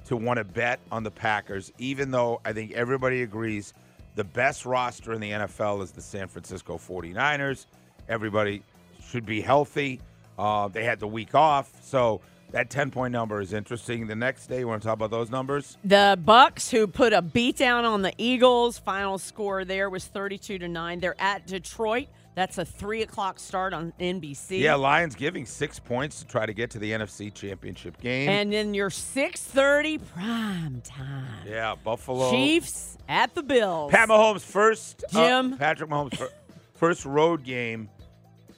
to 0.08 0.18
want 0.18 0.40
to 0.40 0.44
bet 0.44 0.82
on 0.92 1.04
the 1.04 1.12
Packers, 1.12 1.72
even 1.78 2.12
though 2.12 2.42
I 2.44 2.52
think 2.52 2.74
everybody 2.74 3.22
agrees 3.22 3.74
the 4.16 4.26
best 4.26 4.66
roster 4.66 5.14
in 5.14 5.22
the 5.22 5.32
NFL 5.32 5.82
is 5.82 5.92
the 5.92 6.02
San 6.02 6.28
Francisco 6.28 6.78
49ers? 6.78 7.68
Everybody 8.10 8.62
should 9.02 9.26
be 9.26 9.40
healthy. 9.40 10.02
Uh, 10.38 10.68
they 10.68 10.84
had 10.84 11.00
the 11.00 11.08
week 11.08 11.34
off. 11.34 11.72
So 11.82 12.20
that 12.54 12.70
10 12.70 12.92
point 12.92 13.12
number 13.12 13.42
is 13.42 13.52
interesting. 13.52 14.08
The 14.08 14.16
next 14.16 14.48
day, 14.48 14.60
you 14.60 14.68
want 14.68 14.82
to 14.82 14.88
talk 14.88 14.96
about 14.96 15.12
those 15.12 15.30
numbers? 15.30 15.78
The 15.84 16.18
Bucs, 16.24 16.70
who 16.70 16.88
put 16.88 17.12
a 17.12 17.22
beat 17.22 17.58
down 17.58 17.84
on 17.84 18.04
the 18.04 18.14
Eagles, 18.18 18.78
final 18.78 19.18
score 19.18 19.66
there 19.66 19.90
was 19.90 20.06
32 20.06 20.60
to 20.60 20.68
9. 20.68 21.00
They're 21.00 21.20
at 21.20 21.46
Detroit. 21.46 22.08
That's 22.36 22.58
a 22.58 22.66
three 22.66 23.04
o'clock 23.04 23.40
start 23.40 23.74
on 23.74 23.94
NBC. 24.00 24.60
Yeah, 24.60 24.76
Lions 24.76 25.14
giving 25.14 25.46
six 25.46 25.80
points 25.80 26.20
to 26.22 26.28
try 26.28 26.46
to 26.48 26.54
get 26.54 26.72
to 26.72 26.80
the 26.80 26.92
NFC 26.92 27.32
Championship 27.34 28.00
game. 28.02 28.28
And 28.30 28.52
then 28.52 28.74
your 28.74 28.90
6:30 28.90 30.00
prime 30.14 30.82
time. 30.82 31.48
yeah, 31.48 31.76
Buffalo. 31.84 32.32
Chiefs 32.32 32.98
at 33.08 33.36
the 33.36 33.44
Bills. 33.44 33.92
Pat 33.92 34.10
Mahomes' 34.10 34.42
first. 34.42 35.04
uh, 35.14 35.28
Jim. 35.28 35.58
Patrick 35.58 35.90
Mahomes' 35.92 36.28
first 36.74 37.06
road 37.06 37.44
game 37.44 37.90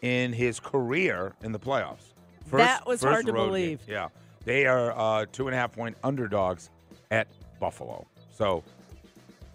in 0.02 0.32
his 0.32 0.60
career 0.60 1.34
in 1.44 1.52
the 1.52 1.60
playoffs. 1.60 2.14
First, 2.46 2.64
That 2.64 2.86
was 2.86 3.04
hard 3.04 3.26
to 3.26 3.32
road 3.34 3.44
game. 3.44 3.48
believe. 3.50 3.80
Yeah, 3.88 4.10
they 4.44 4.66
are 4.66 4.92
uh, 4.98 5.26
two 5.32 5.48
and 5.48 5.56
a 5.56 5.58
half 5.58 5.72
point 5.74 5.98
underdogs 6.04 6.70
at 7.12 7.28
Buffalo. 7.60 8.06
So 8.32 8.64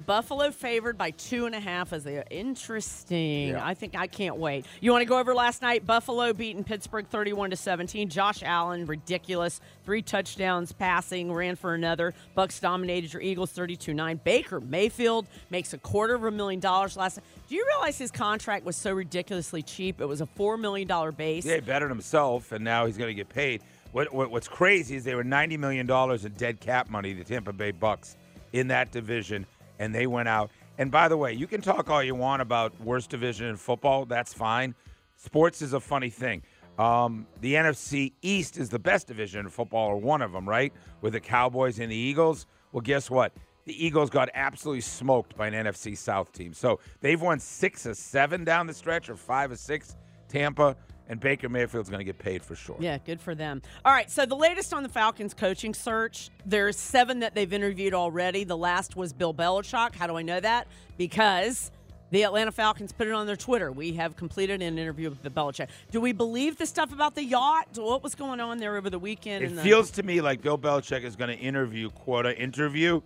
Buffalo 0.06 0.50
favored 0.50 0.96
by 0.98 1.10
two 1.10 1.46
and 1.46 1.54
a 1.54 1.60
half 1.60 1.92
as 1.92 2.06
a 2.06 2.26
interesting. 2.32 3.48
Yeah. 3.48 3.64
I 3.66 3.74
think 3.74 3.96
I 3.96 4.06
can't 4.06 4.36
wait. 4.36 4.66
You 4.80 4.92
want 4.92 5.02
to 5.02 5.06
go 5.06 5.18
over 5.18 5.34
last 5.34 5.62
night? 5.62 5.86
Buffalo 5.86 6.32
beating 6.32 6.64
Pittsburgh 6.64 7.06
31 7.06 7.50
to 7.50 7.56
17. 7.56 8.08
Josh 8.08 8.42
Allen, 8.42 8.86
ridiculous. 8.86 9.60
Three 9.84 10.02
touchdowns 10.02 10.72
passing, 10.72 11.32
ran 11.32 11.56
for 11.56 11.74
another. 11.74 12.14
Bucs 12.36 12.60
dominated 12.60 13.12
your 13.12 13.22
Eagles 13.22 13.52
32-9. 13.52 14.22
Baker 14.24 14.60
Mayfield 14.60 15.26
makes 15.50 15.72
a 15.72 15.78
quarter 15.78 16.14
of 16.14 16.24
a 16.24 16.30
million 16.30 16.60
dollars 16.60 16.96
last 16.96 17.18
night. 17.18 17.26
Do 17.48 17.54
you 17.54 17.64
realize 17.66 17.98
his 17.98 18.10
contract 18.10 18.64
was 18.64 18.76
so 18.76 18.92
ridiculously 18.92 19.62
cheap? 19.62 20.00
It 20.00 20.06
was 20.06 20.20
a 20.20 20.26
$4 20.38 20.58
million 20.58 20.88
base. 21.14 21.44
yeah, 21.44 21.56
he 21.56 21.60
bettered 21.60 21.90
himself, 21.90 22.52
and 22.52 22.64
now 22.64 22.86
he's 22.86 22.96
going 22.96 23.08
to 23.08 23.14
get 23.14 23.28
paid. 23.28 23.62
What, 23.92 24.12
what 24.14 24.30
What's 24.30 24.46
crazy 24.48 24.94
is 24.96 25.02
they 25.04 25.16
were 25.16 25.24
ninety 25.24 25.56
million 25.56 25.84
dollars 25.84 26.24
in 26.24 26.32
dead 26.34 26.60
cap 26.60 26.88
money, 26.88 27.12
the 27.12 27.24
Tampa 27.24 27.52
Bay 27.52 27.72
Bucs, 27.72 28.14
in 28.52 28.68
that 28.68 28.92
division, 28.92 29.44
and 29.80 29.92
they 29.92 30.06
went 30.06 30.28
out. 30.28 30.52
And 30.78 30.92
by 30.92 31.08
the 31.08 31.16
way, 31.16 31.32
you 31.32 31.48
can 31.48 31.60
talk 31.60 31.90
all 31.90 32.02
you 32.02 32.14
want 32.14 32.40
about 32.40 32.78
worst 32.80 33.10
division 33.10 33.46
in 33.48 33.56
football. 33.56 34.04
That's 34.04 34.32
fine. 34.32 34.76
Sports 35.16 35.60
is 35.62 35.72
a 35.72 35.80
funny 35.80 36.10
thing. 36.10 36.42
Um, 36.78 37.26
the 37.40 37.54
NFC 37.54 38.12
East 38.22 38.56
is 38.56 38.68
the 38.68 38.78
best 38.78 39.08
division 39.08 39.40
in 39.40 39.48
football, 39.48 39.88
or 39.88 39.96
one 39.96 40.22
of 40.22 40.32
them, 40.32 40.48
right? 40.48 40.72
With 41.00 41.14
the 41.14 41.20
Cowboys 41.20 41.80
and 41.80 41.90
the 41.90 41.96
Eagles. 41.96 42.46
Well, 42.72 42.80
guess 42.80 43.10
what? 43.10 43.32
The 43.66 43.84
Eagles 43.84 44.08
got 44.08 44.28
absolutely 44.34 44.80
smoked 44.82 45.36
by 45.36 45.48
an 45.48 45.66
NFC 45.66 45.96
South 45.96 46.32
team. 46.32 46.54
So 46.54 46.80
they've 47.00 47.20
won 47.20 47.40
six 47.40 47.84
of 47.86 47.96
seven 47.96 48.44
down 48.44 48.66
the 48.66 48.74
stretch, 48.74 49.10
or 49.10 49.16
five 49.16 49.50
of 49.50 49.58
six. 49.58 49.96
Tampa 50.28 50.76
and 51.10 51.18
Baker 51.18 51.48
Mayfield's 51.48 51.90
going 51.90 51.98
to 51.98 52.04
get 52.04 52.18
paid 52.18 52.40
for 52.40 52.54
sure. 52.54 52.76
Yeah, 52.78 52.96
good 52.98 53.20
for 53.20 53.34
them. 53.34 53.60
All 53.84 53.92
right, 53.92 54.08
so 54.08 54.24
the 54.24 54.36
latest 54.36 54.72
on 54.72 54.84
the 54.84 54.88
Falcons 54.88 55.34
coaching 55.34 55.74
search, 55.74 56.30
there's 56.46 56.78
seven 56.78 57.18
that 57.18 57.34
they've 57.34 57.52
interviewed 57.52 57.94
already. 57.94 58.44
The 58.44 58.56
last 58.56 58.94
was 58.94 59.12
Bill 59.12 59.34
Belichick. 59.34 59.96
How 59.96 60.06
do 60.06 60.16
I 60.16 60.22
know 60.22 60.38
that? 60.38 60.68
Because 60.96 61.72
the 62.12 62.22
Atlanta 62.22 62.52
Falcons 62.52 62.92
put 62.92 63.08
it 63.08 63.12
on 63.12 63.26
their 63.26 63.34
Twitter. 63.34 63.72
We 63.72 63.92
have 63.94 64.16
completed 64.16 64.62
an 64.62 64.78
interview 64.78 65.10
with 65.10 65.20
Bill 65.20 65.32
Belichick. 65.32 65.66
Do 65.90 66.00
we 66.00 66.12
believe 66.12 66.56
the 66.56 66.66
stuff 66.66 66.92
about 66.92 67.16
the 67.16 67.24
yacht? 67.24 67.66
What 67.74 68.04
was 68.04 68.14
going 68.14 68.38
on 68.38 68.58
there 68.58 68.76
over 68.76 68.88
the 68.88 68.98
weekend? 69.00 69.44
It 69.44 69.56
the- 69.56 69.62
feels 69.62 69.90
to 69.92 70.04
me 70.04 70.20
like 70.20 70.42
Bill 70.42 70.58
Belichick 70.58 71.02
is 71.02 71.16
going 71.16 71.36
to 71.36 71.42
interview, 71.42 71.90
quota 71.90 72.38
interview. 72.38 73.00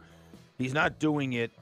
He's 0.59 0.75
not 0.75 0.99
doing 0.99 1.33
it 1.33 1.53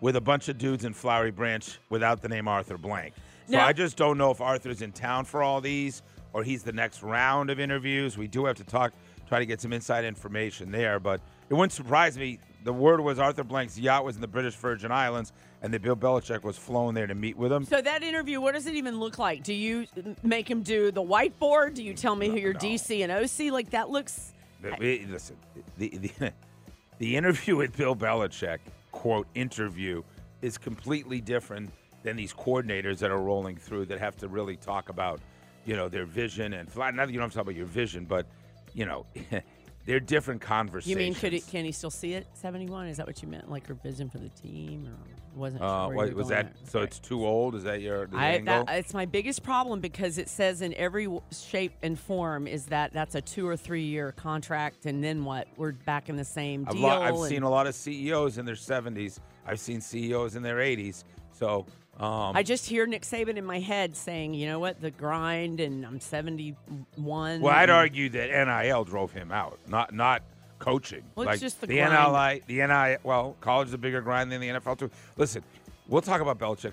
with 0.00 0.16
a 0.16 0.20
bunch 0.20 0.48
of 0.48 0.58
dudes 0.58 0.84
in 0.84 0.92
Flowery 0.94 1.30
Branch 1.30 1.78
without 1.90 2.22
the 2.22 2.28
name 2.28 2.48
Arthur 2.48 2.76
Blank. 2.76 3.14
So 3.48 3.56
Now- 3.56 3.66
I 3.66 3.72
just 3.72 3.96
don't 3.96 4.18
know 4.18 4.30
if 4.30 4.40
Arthur's 4.42 4.82
in 4.82 4.92
town 4.92 5.24
for 5.24 5.42
all 5.42 5.60
these 5.60 6.02
or 6.34 6.42
he's 6.42 6.62
the 6.62 6.72
next 6.72 7.02
round 7.02 7.48
of 7.48 7.58
interviews. 7.58 8.18
We 8.18 8.28
do 8.28 8.44
have 8.44 8.56
to 8.56 8.64
talk, 8.64 8.92
try 9.26 9.38
to 9.38 9.46
get 9.46 9.60
some 9.60 9.72
inside 9.72 10.04
information 10.04 10.70
there, 10.70 11.00
but 11.00 11.22
it 11.48 11.54
wouldn't 11.54 11.72
surprise 11.72 12.18
me. 12.18 12.38
The 12.64 12.72
word 12.72 13.00
was 13.00 13.18
Arthur 13.18 13.44
Blank's 13.44 13.78
yacht 13.78 14.04
was 14.04 14.16
in 14.16 14.20
the 14.20 14.28
British 14.28 14.54
Virgin 14.54 14.92
Islands, 14.92 15.32
and 15.62 15.72
that 15.72 15.80
Bill 15.80 15.96
Belichick 15.96 16.42
was 16.42 16.58
flown 16.58 16.92
there 16.92 17.06
to 17.06 17.14
meet 17.14 17.38
with 17.38 17.50
him. 17.50 17.64
So 17.64 17.80
that 17.80 18.02
interview, 18.02 18.40
what 18.40 18.52
does 18.52 18.66
it 18.66 18.74
even 18.74 19.00
look 19.00 19.18
like? 19.18 19.42
Do 19.42 19.54
you 19.54 19.86
make 20.22 20.50
him 20.50 20.62
do 20.62 20.90
the 20.90 21.02
whiteboard? 21.02 21.74
Do 21.74 21.82
you 21.82 21.94
tell 21.94 22.16
me 22.16 22.28
who 22.28 22.36
your 22.36 22.52
no. 22.52 22.58
DC 22.58 23.02
and 23.02 23.10
OC? 23.10 23.50
Like 23.50 23.70
that 23.70 23.88
looks. 23.88 24.34
Listen, 24.62 25.36
the, 25.78 25.88
the 25.96 26.32
the 26.98 27.16
interview 27.16 27.56
with 27.56 27.76
Bill 27.76 27.96
Belichick, 27.96 28.58
quote 28.92 29.26
interview, 29.34 30.02
is 30.42 30.58
completely 30.58 31.20
different 31.20 31.70
than 32.08 32.16
these 32.16 32.32
coordinators 32.32 32.98
that 32.98 33.10
are 33.10 33.20
rolling 33.20 33.56
through 33.56 33.84
that 33.86 33.98
have 34.00 34.16
to 34.16 34.28
really 34.28 34.56
talk 34.56 34.88
about, 34.88 35.20
you 35.66 35.76
know, 35.76 35.88
their 35.88 36.06
vision 36.06 36.54
and 36.54 36.70
fly. 36.70 36.90
Not 36.90 37.06
that 37.06 37.12
you 37.12 37.18
don't 37.18 37.26
have 37.26 37.32
to 37.32 37.36
talk 37.36 37.44
about 37.44 37.54
your 37.54 37.66
vision, 37.66 38.06
but 38.06 38.26
you 38.74 38.86
know, 38.86 39.06
they're 39.86 40.00
different 40.00 40.40
conversations. 40.40 40.90
You 40.90 40.96
mean 40.96 41.14
could 41.14 41.34
it, 41.34 41.46
can 41.46 41.64
he 41.64 41.72
still 41.72 41.90
see 41.90 42.14
it? 42.14 42.26
Seventy 42.32 42.66
one? 42.66 42.86
Is 42.88 42.96
that 42.96 43.06
what 43.06 43.22
you 43.22 43.28
meant? 43.28 43.50
Like 43.50 43.66
her 43.66 43.74
vision 43.74 44.08
for 44.08 44.18
the 44.18 44.30
team, 44.30 44.86
or 44.86 45.38
wasn't? 45.38 45.62
Uh, 45.62 45.88
sure 45.88 45.94
what, 45.94 46.14
was 46.14 46.28
that 46.28 46.54
there. 46.54 46.64
so? 46.64 46.78
Okay. 46.78 46.86
It's 46.86 46.98
too 46.98 47.26
old. 47.26 47.54
Is 47.54 47.64
that 47.64 47.82
your 47.82 48.08
I, 48.14 48.38
that, 48.38 48.70
it's 48.70 48.94
my 48.94 49.04
biggest 49.04 49.42
problem 49.42 49.80
because 49.80 50.16
it 50.16 50.30
says 50.30 50.62
in 50.62 50.72
every 50.74 51.08
shape 51.30 51.74
and 51.82 51.98
form 51.98 52.46
is 52.46 52.64
that 52.66 52.94
that's 52.94 53.14
a 53.14 53.20
two 53.20 53.46
or 53.46 53.56
three 53.56 53.84
year 53.84 54.12
contract, 54.12 54.86
and 54.86 55.04
then 55.04 55.24
what? 55.24 55.46
We're 55.58 55.72
back 55.72 56.08
in 56.08 56.16
the 56.16 56.24
same 56.24 56.64
I've, 56.66 56.72
deal. 56.72 56.82
lo- 56.82 57.02
I've 57.02 57.28
seen 57.28 57.42
a 57.42 57.50
lot 57.50 57.66
of 57.66 57.74
CEOs 57.74 58.38
in 58.38 58.46
their 58.46 58.54
70s. 58.54 59.18
I've 59.46 59.60
seen 59.60 59.82
CEOs 59.82 60.36
in 60.36 60.42
their 60.42 60.56
80s. 60.56 61.04
So, 61.38 61.66
um, 62.00 62.36
I 62.36 62.42
just 62.44 62.66
hear 62.66 62.86
Nick 62.86 63.02
Saban 63.02 63.36
in 63.36 63.44
my 63.44 63.58
head 63.58 63.96
saying, 63.96 64.34
"You 64.34 64.46
know 64.46 64.60
what? 64.60 64.80
The 64.80 64.90
grind, 64.90 65.58
and 65.58 65.84
I'm 65.84 66.00
71." 66.00 67.40
well, 67.40 67.48
I'd 67.48 67.70
argue 67.70 68.08
that 68.10 68.30
NIL 68.30 68.84
drove 68.84 69.12
him 69.12 69.32
out, 69.32 69.58
not 69.66 69.92
not 69.92 70.22
coaching. 70.60 71.02
Well, 71.14 71.24
it's 71.24 71.34
like 71.34 71.40
just 71.40 71.60
the 71.60 71.66
the 71.66 71.76
grind. 71.76 71.92
NIL, 71.92 72.40
the 72.46 72.66
NIL. 72.66 72.98
Well, 73.02 73.36
college 73.40 73.68
is 73.68 73.74
a 73.74 73.78
bigger 73.78 74.00
grind 74.00 74.30
than 74.30 74.40
the 74.40 74.48
NFL 74.48 74.78
too. 74.78 74.90
Listen, 75.16 75.42
we'll 75.88 76.02
talk 76.02 76.20
about 76.20 76.38
Belichick 76.38 76.72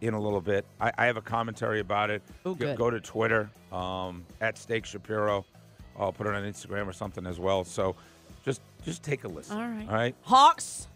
in 0.00 0.14
a 0.14 0.20
little 0.20 0.42
bit. 0.42 0.66
I, 0.78 0.92
I 0.98 1.06
have 1.06 1.16
a 1.16 1.22
commentary 1.22 1.80
about 1.80 2.10
it. 2.10 2.22
Oh, 2.44 2.54
Go-. 2.54 2.76
Go 2.76 2.90
to 2.90 3.00
Twitter 3.00 3.48
um, 3.72 4.26
at 4.42 4.58
Steak 4.58 4.84
Shapiro. 4.84 5.44
I'll 5.98 6.12
put 6.12 6.26
it 6.26 6.34
on 6.34 6.42
Instagram 6.42 6.86
or 6.86 6.92
something 6.92 7.26
as 7.26 7.38
well. 7.40 7.64
So, 7.64 7.96
just 8.44 8.60
just 8.84 9.02
take 9.02 9.24
a 9.24 9.28
listen. 9.28 9.56
All 9.56 9.68
right. 9.68 9.88
All 9.88 9.94
right. 9.94 10.14
Hawks 10.22 10.86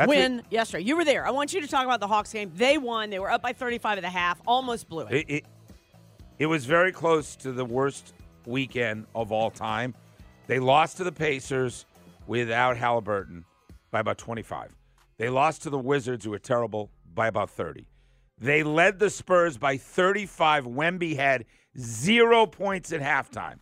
That's 0.00 0.08
win 0.08 0.38
it. 0.38 0.46
yesterday. 0.48 0.84
You 0.84 0.96
were 0.96 1.04
there. 1.04 1.26
I 1.26 1.30
want 1.30 1.52
you 1.52 1.60
to 1.60 1.66
talk 1.66 1.84
about 1.84 2.00
the 2.00 2.06
Hawks 2.06 2.32
game. 2.32 2.50
They 2.54 2.78
won. 2.78 3.10
They 3.10 3.18
were 3.18 3.30
up 3.30 3.42
by 3.42 3.52
35 3.52 3.98
at 3.98 4.00
the 4.00 4.08
half. 4.08 4.40
Almost 4.46 4.88
blew 4.88 5.06
it. 5.06 5.12
It, 5.12 5.30
it, 5.30 5.44
it 6.38 6.46
was 6.46 6.64
very 6.64 6.90
close 6.90 7.36
to 7.36 7.52
the 7.52 7.66
worst 7.66 8.14
weekend 8.46 9.04
of 9.14 9.30
all 9.30 9.50
time. 9.50 9.94
They 10.46 10.58
lost 10.58 10.96
to 10.96 11.04
the 11.04 11.12
Pacers 11.12 11.84
without 12.26 12.78
Halliburton 12.78 13.44
by 13.90 14.00
about 14.00 14.16
25. 14.16 14.74
They 15.18 15.28
lost 15.28 15.62
to 15.64 15.70
the 15.70 15.78
Wizards, 15.78 16.24
who 16.24 16.30
were 16.30 16.38
terrible, 16.38 16.90
by 17.14 17.26
about 17.26 17.50
30. 17.50 17.86
They 18.38 18.62
led 18.62 18.98
the 18.98 19.10
Spurs 19.10 19.58
by 19.58 19.76
35. 19.76 20.64
Wemby 20.64 21.14
had 21.14 21.44
zero 21.78 22.46
points 22.46 22.90
at 22.90 23.02
halftime. 23.02 23.58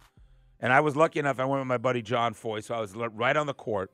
And 0.60 0.72
I 0.72 0.78
was 0.78 0.94
lucky 0.94 1.18
enough, 1.18 1.40
I 1.40 1.44
went 1.46 1.62
with 1.62 1.68
my 1.68 1.78
buddy 1.78 2.00
John 2.00 2.32
Foy, 2.32 2.60
so 2.60 2.76
I 2.76 2.80
was 2.80 2.94
right 2.94 3.36
on 3.36 3.48
the 3.48 3.54
court 3.54 3.90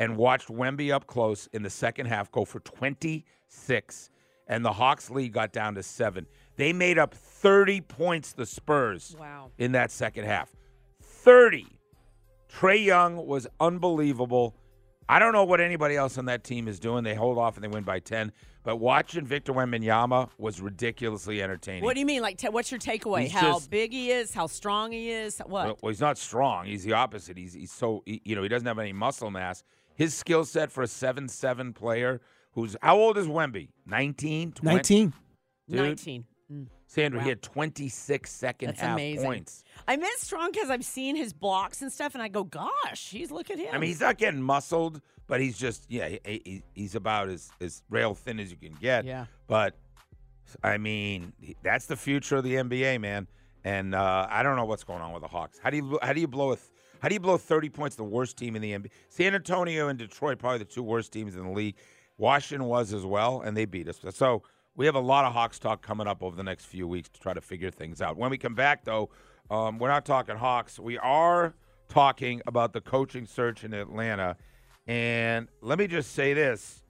and 0.00 0.16
watched 0.16 0.48
Wemby 0.48 0.90
up 0.92 1.06
close 1.06 1.46
in 1.52 1.62
the 1.62 1.70
second 1.70 2.06
half 2.06 2.32
go 2.32 2.44
for 2.44 2.58
26. 2.60 4.10
And 4.48 4.64
the 4.64 4.72
Hawks 4.72 5.10
lead 5.10 5.32
got 5.32 5.52
down 5.52 5.74
to 5.76 5.82
seven. 5.82 6.26
They 6.56 6.72
made 6.72 6.98
up 6.98 7.14
30 7.14 7.82
points, 7.82 8.32
the 8.32 8.46
Spurs, 8.46 9.14
Wow. 9.20 9.50
in 9.58 9.72
that 9.72 9.92
second 9.92 10.24
half. 10.24 10.50
30. 11.00 11.66
Trae 12.52 12.84
Young 12.84 13.26
was 13.26 13.46
unbelievable. 13.60 14.56
I 15.08 15.18
don't 15.18 15.32
know 15.32 15.44
what 15.44 15.60
anybody 15.60 15.96
else 15.96 16.18
on 16.18 16.24
that 16.26 16.42
team 16.44 16.66
is 16.66 16.80
doing. 16.80 17.04
They 17.04 17.14
hold 17.14 17.38
off 17.38 17.56
and 17.56 17.62
they 17.64 17.68
win 17.68 17.84
by 17.84 18.00
10. 18.00 18.32
But 18.62 18.76
watching 18.76 19.24
Victor 19.24 19.52
Wembanyama 19.52 20.30
was 20.38 20.60
ridiculously 20.60 21.42
entertaining. 21.42 21.84
What 21.84 21.94
do 21.94 22.00
you 22.00 22.06
mean? 22.06 22.22
Like, 22.22 22.38
ta 22.38 22.50
what's 22.50 22.70
your 22.70 22.80
takeaway? 22.80 23.22
He's 23.22 23.32
how 23.32 23.52
just- 23.52 23.70
big 23.70 23.92
he 23.92 24.10
is? 24.10 24.34
How 24.34 24.46
strong 24.46 24.92
he 24.92 25.10
is? 25.10 25.38
What? 25.38 25.50
Well, 25.50 25.78
well, 25.82 25.90
he's 25.90 26.00
not 26.00 26.18
strong. 26.18 26.66
He's 26.66 26.84
the 26.84 26.92
opposite. 26.94 27.36
He's 27.36 27.54
he's 27.54 27.72
so 27.72 28.02
he- 28.04 28.20
you 28.24 28.34
know 28.36 28.42
he 28.42 28.48
doesn't 28.48 28.66
have 28.66 28.78
any 28.78 28.92
muscle 28.92 29.30
mass. 29.30 29.62
His 30.00 30.14
skill 30.14 30.46
set 30.46 30.72
for 30.72 30.82
a 30.82 30.86
seven-seven 30.86 31.74
player 31.74 32.22
who's 32.52 32.74
how 32.80 32.96
old 32.96 33.18
is 33.18 33.26
Wemby? 33.26 33.68
19? 33.84 34.52
20? 34.52 34.74
19. 34.76 35.12
Dude, 35.68 35.78
19. 35.78 36.24
Mm. 36.50 36.66
Sandra, 36.86 37.18
Wow. 37.18 37.24
he 37.24 37.28
had 37.28 37.42
26 37.42 38.32
second 38.32 38.68
That's 38.68 38.80
half 38.80 38.94
amazing. 38.94 39.24
points. 39.26 39.62
I 39.86 39.98
meant 39.98 40.18
strong 40.18 40.50
because 40.52 40.70
I've 40.70 40.86
seen 40.86 41.16
his 41.16 41.34
blocks 41.34 41.82
and 41.82 41.92
stuff, 41.92 42.14
and 42.14 42.22
I 42.22 42.28
go, 42.28 42.44
"Gosh, 42.44 43.10
he's 43.10 43.30
look 43.30 43.50
at 43.50 43.58
him." 43.58 43.68
I 43.74 43.76
mean, 43.78 43.88
he's 43.88 44.00
not 44.00 44.16
getting 44.16 44.40
muscled, 44.40 45.02
but 45.26 45.38
he's 45.42 45.58
just 45.58 45.84
yeah, 45.90 46.08
he, 46.08 46.20
he, 46.24 46.62
he's 46.74 46.94
about 46.94 47.28
as 47.28 47.50
as 47.60 47.82
rail 47.90 48.14
thin 48.14 48.40
as 48.40 48.50
you 48.50 48.56
can 48.56 48.72
get. 48.80 49.04
Yeah. 49.04 49.26
But 49.48 49.74
I 50.64 50.78
mean, 50.78 51.34
that's 51.62 51.84
the 51.84 51.96
future 51.96 52.36
of 52.36 52.44
the 52.44 52.54
NBA, 52.54 53.02
man. 53.02 53.26
And 53.64 53.94
uh, 53.94 54.26
I 54.30 54.42
don't 54.42 54.56
know 54.56 54.64
what's 54.64 54.82
going 54.84 55.02
on 55.02 55.12
with 55.12 55.20
the 55.22 55.28
Hawks. 55.28 55.58
How 55.62 55.68
do 55.68 55.76
you 55.76 55.98
how 56.02 56.14
do 56.14 56.20
you 56.22 56.26
blow 56.26 56.52
a 56.52 56.56
th- 56.56 56.66
how 57.00 57.08
do 57.08 57.14
you 57.14 57.20
blow 57.20 57.38
30 57.38 57.70
points? 57.70 57.96
The 57.96 58.04
worst 58.04 58.36
team 58.36 58.56
in 58.56 58.62
the 58.62 58.72
NBA. 58.72 58.90
San 59.08 59.34
Antonio 59.34 59.88
and 59.88 59.98
Detroit 59.98 60.38
probably 60.38 60.58
the 60.58 60.64
two 60.66 60.82
worst 60.82 61.12
teams 61.12 61.36
in 61.36 61.44
the 61.44 61.50
league. 61.50 61.76
Washington 62.18 62.68
was 62.68 62.92
as 62.92 63.04
well, 63.04 63.40
and 63.40 63.56
they 63.56 63.64
beat 63.64 63.88
us. 63.88 64.00
So 64.10 64.42
we 64.76 64.86
have 64.86 64.94
a 64.94 65.00
lot 65.00 65.24
of 65.24 65.32
Hawks 65.32 65.58
talk 65.58 65.82
coming 65.82 66.06
up 66.06 66.22
over 66.22 66.36
the 66.36 66.42
next 66.42 66.66
few 66.66 66.86
weeks 66.86 67.08
to 67.08 67.20
try 67.20 67.32
to 67.32 67.40
figure 67.40 67.70
things 67.70 68.02
out. 68.02 68.16
When 68.16 68.30
we 68.30 68.38
come 68.38 68.54
back, 68.54 68.84
though, 68.84 69.08
um, 69.50 69.78
we're 69.78 69.88
not 69.88 70.04
talking 70.04 70.36
Hawks. 70.36 70.78
We 70.78 70.98
are 70.98 71.54
talking 71.88 72.42
about 72.46 72.72
the 72.72 72.80
coaching 72.80 73.26
search 73.26 73.64
in 73.64 73.72
Atlanta. 73.72 74.36
And 74.86 75.48
let 75.62 75.78
me 75.78 75.86
just 75.86 76.12
say 76.12 76.34
this 76.34 76.82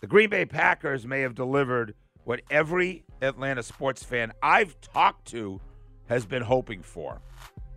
the 0.00 0.06
Green 0.06 0.30
Bay 0.30 0.44
Packers 0.44 1.06
may 1.06 1.20
have 1.20 1.34
delivered 1.34 1.94
what 2.24 2.40
every 2.50 3.04
Atlanta 3.22 3.62
sports 3.62 4.02
fan 4.02 4.32
I've 4.42 4.80
talked 4.80 5.28
to 5.28 5.60
has 6.08 6.26
been 6.26 6.42
hoping 6.42 6.82
for. 6.82 7.20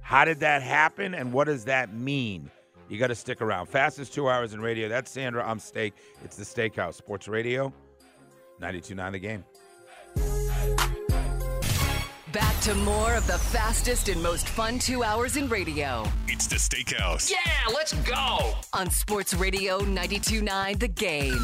How 0.04 0.26
did 0.26 0.40
that 0.42 0.62
happen, 0.62 1.14
and 1.16 1.32
what 1.34 1.46
does 1.46 1.66
that 1.66 1.94
mean? 1.94 2.52
You 2.90 3.00
got 3.00 3.08
to 3.08 3.16
stick 3.16 3.42
around. 3.42 3.68
Fastest 3.68 4.14
two 4.14 4.30
hours 4.30 4.54
in 4.54 4.62
radio. 4.62 4.88
That's 4.90 5.10
Sandra. 5.10 5.48
I'm 5.48 5.60
Steak. 5.60 5.94
It's 6.24 6.36
the 6.36 6.44
Steakhouse 6.44 6.96
Sports 6.96 7.28
Radio, 7.28 7.74
92.9 8.62 9.12
The 9.14 9.20
Game. 9.20 9.44
Back 12.32 12.60
to 12.62 12.74
more 12.76 13.14
of 13.14 13.26
the 13.28 13.38
fastest 13.38 14.10
and 14.10 14.22
most 14.22 14.48
fun 14.50 14.80
two 14.80 15.04
hours 15.04 15.38
in 15.38 15.48
radio 15.50 16.04
It's 16.28 16.48
the 16.48 16.56
Steakhouse. 16.56 17.30
Yeah, 17.30 17.38
let's 17.74 17.94
go. 17.94 18.54
on 18.74 18.90
Sports 18.90 19.34
Radio 19.36 19.80
92.9 19.82 20.80
The 20.80 20.88
Game. 20.88 21.40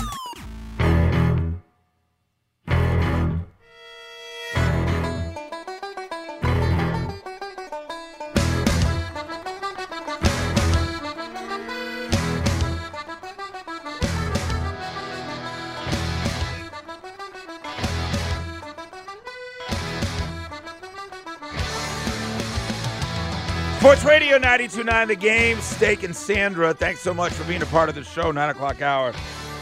Radio 24.30 24.48
92.9 24.48 25.08
The 25.08 25.16
Game. 25.16 25.60
Steak 25.60 26.04
and 26.04 26.16
Sandra, 26.16 26.72
thanks 26.72 27.00
so 27.00 27.16
much 27.16 27.34
for 27.34 27.44
being 27.46 27.64
a 27.64 27.66
part 27.66 27.90
of 27.90 27.96
the 27.96 28.04
show. 28.04 28.30
9 28.30 28.50
o'clock 28.52 28.80
hour 28.80 29.12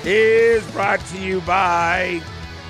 is 0.03 0.69
brought 0.71 1.00
to 1.05 1.21
you 1.21 1.39
by 1.41 2.21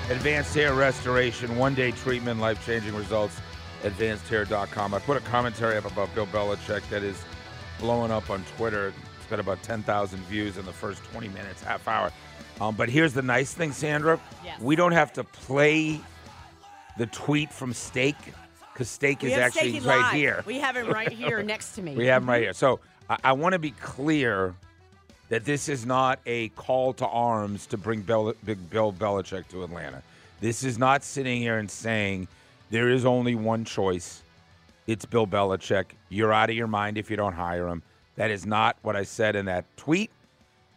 Advanced 0.08 0.54
Hair 0.54 0.74
Restoration. 0.74 1.56
One 1.56 1.74
day 1.74 1.90
treatment, 1.90 2.38
life 2.38 2.64
changing 2.64 2.94
results. 2.94 3.40
AdvancedHair.com. 3.82 4.94
I 4.94 5.00
put 5.00 5.16
a 5.16 5.20
commentary 5.20 5.76
up 5.76 5.90
about 5.90 6.14
Bill 6.14 6.28
Belichick 6.28 6.88
that 6.88 7.02
is 7.02 7.20
blowing 7.80 8.12
up 8.12 8.30
on 8.30 8.44
Twitter. 8.56 8.92
It's 9.16 9.26
got 9.28 9.40
about 9.40 9.60
10,000 9.64 10.20
views 10.26 10.56
in 10.56 10.64
the 10.66 10.72
first 10.72 11.02
20 11.06 11.26
minutes, 11.30 11.64
half 11.64 11.88
hour. 11.88 12.12
Um, 12.60 12.76
but 12.76 12.88
here's 12.88 13.12
the 13.12 13.22
nice 13.22 13.54
thing, 13.54 13.72
Sandra. 13.72 14.20
Yes. 14.44 14.60
We 14.60 14.76
don't 14.76 14.92
have 14.92 15.12
to 15.14 15.24
play 15.24 16.00
the 16.96 17.06
tweet 17.06 17.52
from 17.52 17.72
Steak 17.72 18.14
because 18.78 18.88
Steak 18.88 19.22
we 19.22 19.32
is 19.32 19.38
actually 19.38 19.72
Steaky 19.72 19.86
right 19.86 19.98
live. 20.02 20.12
here. 20.12 20.44
We 20.46 20.60
have 20.60 20.76
him 20.76 20.88
right 20.88 21.10
here 21.10 21.42
next 21.42 21.74
to 21.74 21.82
me. 21.82 21.96
We 21.96 22.06
have 22.06 22.22
him 22.22 22.28
right 22.28 22.42
here. 22.42 22.52
So 22.52 22.78
I, 23.10 23.16
I 23.24 23.32
want 23.32 23.54
to 23.54 23.58
be 23.58 23.72
clear 23.72 24.54
that 25.30 25.44
this 25.44 25.68
is 25.68 25.84
not 25.84 26.20
a 26.26 26.50
call 26.50 26.92
to 26.94 27.06
arms 27.08 27.66
to 27.66 27.76
bring 27.76 28.02
Bel- 28.02 28.34
Big 28.44 28.70
Bill 28.70 28.92
Belichick 28.92 29.48
to 29.48 29.64
Atlanta. 29.64 30.00
This 30.40 30.62
is 30.62 30.78
not 30.78 31.02
sitting 31.02 31.40
here 31.40 31.58
and 31.58 31.68
saying 31.68 32.28
there 32.70 32.88
is 32.88 33.04
only 33.04 33.34
one 33.34 33.64
choice. 33.64 34.22
It's 34.86 35.04
Bill 35.04 35.26
Belichick. 35.26 35.86
You're 36.08 36.32
out 36.32 36.48
of 36.48 36.54
your 36.54 36.68
mind 36.68 36.98
if 36.98 37.10
you 37.10 37.16
don't 37.16 37.32
hire 37.32 37.66
him. 37.66 37.82
That 38.14 38.30
is 38.30 38.46
not 38.46 38.76
what 38.82 38.94
I 38.94 39.02
said 39.02 39.34
in 39.34 39.46
that 39.46 39.64
tweet, 39.76 40.12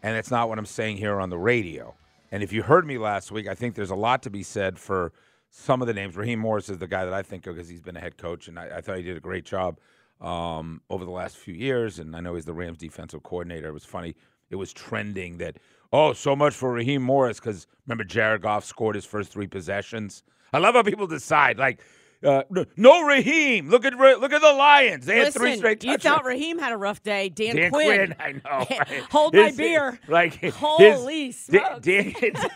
and 0.02 0.18
it's 0.18 0.32
not 0.32 0.50
what 0.50 0.58
I'm 0.58 0.66
saying 0.66 0.98
here 0.98 1.20
on 1.20 1.30
the 1.30 1.38
radio. 1.38 1.94
And 2.32 2.42
if 2.42 2.52
you 2.52 2.64
heard 2.64 2.88
me 2.88 2.98
last 2.98 3.32
week, 3.32 3.48
I 3.48 3.54
think 3.54 3.76
there's 3.76 3.92
a 3.92 3.96
lot 3.96 4.24
to 4.24 4.32
be 4.32 4.42
said 4.42 4.80
for 4.80 5.12
some 5.52 5.82
of 5.82 5.88
the 5.88 5.94
names. 5.94 6.16
Raheem 6.16 6.40
Morris 6.40 6.70
is 6.70 6.78
the 6.80 6.88
guy 6.88 7.04
that 7.06 7.14
I 7.14 7.22
think 7.22 7.46
of 7.46 7.56
because 7.56 7.70
he's 7.70 7.82
been 7.82 7.98
a 7.98 8.00
head 8.00 8.18
coach, 8.18 8.48
and 8.48 8.58
I, 8.58 8.78
I 8.78 8.82
thought 8.82 8.98
he 8.98 9.04
did 9.04 9.18
a 9.18 9.22
great 9.22 9.46
job 9.46 9.80
um, 10.22 10.82
over 10.90 11.04
the 11.06 11.12
last 11.12 11.38
few 11.38 11.54
years. 11.54 12.00
And 12.00 12.16
I 12.16 12.22
know 12.22 12.36
he's 12.36 12.46
the 12.46 12.54
Rams 12.54 12.78
defensive 12.78 13.22
coordinator. 13.24 13.68
It 13.68 13.74
was 13.74 13.86
funny. 13.86 14.16
It 14.50 14.56
was 14.56 14.72
trending 14.74 15.38
that, 15.38 15.58
oh, 15.94 16.14
so 16.14 16.36
much 16.36 16.54
for 16.54 16.72
Raheem 16.72 17.02
Morris 17.02 17.40
because 17.40 17.68
remember 17.86 18.04
Jared 18.06 18.42
Goff 18.42 18.64
scored 18.66 18.96
his 18.96 19.06
first 19.06 19.32
three 19.32 19.48
possessions. 19.48 20.24
I 20.54 20.58
love 20.58 20.74
how 20.76 20.84
people 20.84 21.06
decide 21.08 21.58
like. 21.60 21.82
Uh, 22.24 22.44
no- 22.78 23.04
Raheem. 23.04 23.68
Look 23.72 23.84
at 23.84 23.96
look 23.96 24.32
at 24.32 24.42
the 24.42 24.54
Lions. 24.54 25.08
They 25.08 25.18
had 25.18 25.34
three 25.34 25.56
straight 25.58 25.84
you 25.84 25.98
thought 25.98 26.24
Raheem 26.24 26.60
had 26.60 26.72
a 26.72 26.78
rough 26.78 27.02
day. 27.02 27.30
Dan, 27.30 27.56
Dan 27.56 27.72
Quinn. 27.72 28.14
Quinn, 28.14 28.16
I 28.20 28.32
know. 28.34 28.86
Hold 29.10 29.34
my 29.34 29.50
beer. 29.50 30.00
Like 30.08 30.36
his- 30.36 30.54
Holy 30.56 31.32
Dan, 31.32 31.34
smokes. 31.34 31.80
Dan, 31.82 32.14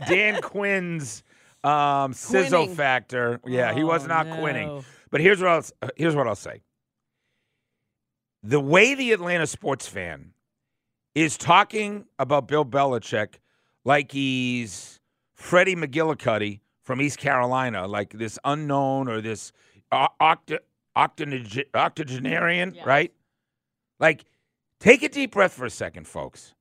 Dan 0.07 0.41
Quinn's 0.43 1.23
Um, 1.65 2.13
sizzle 2.13 2.59
Quinning. 2.63 2.75
factor. 2.75 3.39
Yeah, 3.45 3.73
he 3.73 3.83
was 3.83 4.03
Oh, 4.03 4.07
not 4.07 4.27
no. 4.27 4.39
quinning. 4.39 4.85
But 5.09 5.21
here's 5.21 5.39
what 5.41 5.49
I'll 5.49 5.57
s- 5.57 5.73
uh, 5.81 5.89
here's 5.95 6.15
what 6.15 6.27
I'll 6.27 6.35
say. 6.35 6.61
The 8.43 8.59
way 8.59 8.93
the 8.93 9.11
Atlanta 9.11 9.47
sports 9.47 9.87
fan 9.87 10.33
is 11.15 11.37
talking 11.37 12.05
about 12.19 12.47
Bill 12.47 12.65
Belichick 12.65 13.35
like 13.83 14.11
he's 14.11 14.99
Freddie 15.33 15.75
McGillicuddy 15.75 16.59
from 16.83 17.01
East 17.01 17.17
Carolina, 17.17 17.87
like 17.87 18.11
this 18.13 18.37
unknown 18.43 19.07
or 19.07 19.21
this 19.21 19.51
o- 19.91 20.07
octa, 20.21 20.59
octoge- 20.95 21.65
octogenarian, 21.73 22.77
right? 22.85 23.11
Like, 23.99 24.25
take 24.79 25.01
a 25.01 25.09
deep 25.09 25.31
breath 25.31 25.53
for 25.53 25.65
a 25.65 25.69
second, 25.71 26.07
folks. 26.07 26.53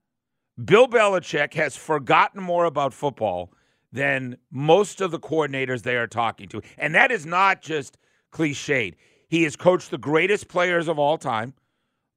Bill 0.62 0.88
Belichick 0.88 1.52
has 1.54 1.76
forgotten 1.76 2.40
more 2.42 2.64
about 2.64 2.94
football 2.94 3.52
than 3.94 4.36
most 4.50 5.00
of 5.00 5.12
the 5.12 5.20
coordinators 5.20 5.82
they 5.82 5.96
are 5.96 6.08
talking 6.08 6.48
to. 6.48 6.60
And 6.76 6.94
that 6.96 7.12
is 7.12 7.24
not 7.24 7.62
just 7.62 7.96
cliched. 8.32 8.94
He 9.28 9.44
has 9.44 9.54
coached 9.54 9.92
the 9.92 9.98
greatest 9.98 10.48
players 10.48 10.88
of 10.88 10.98
all 10.98 11.16
time, 11.16 11.54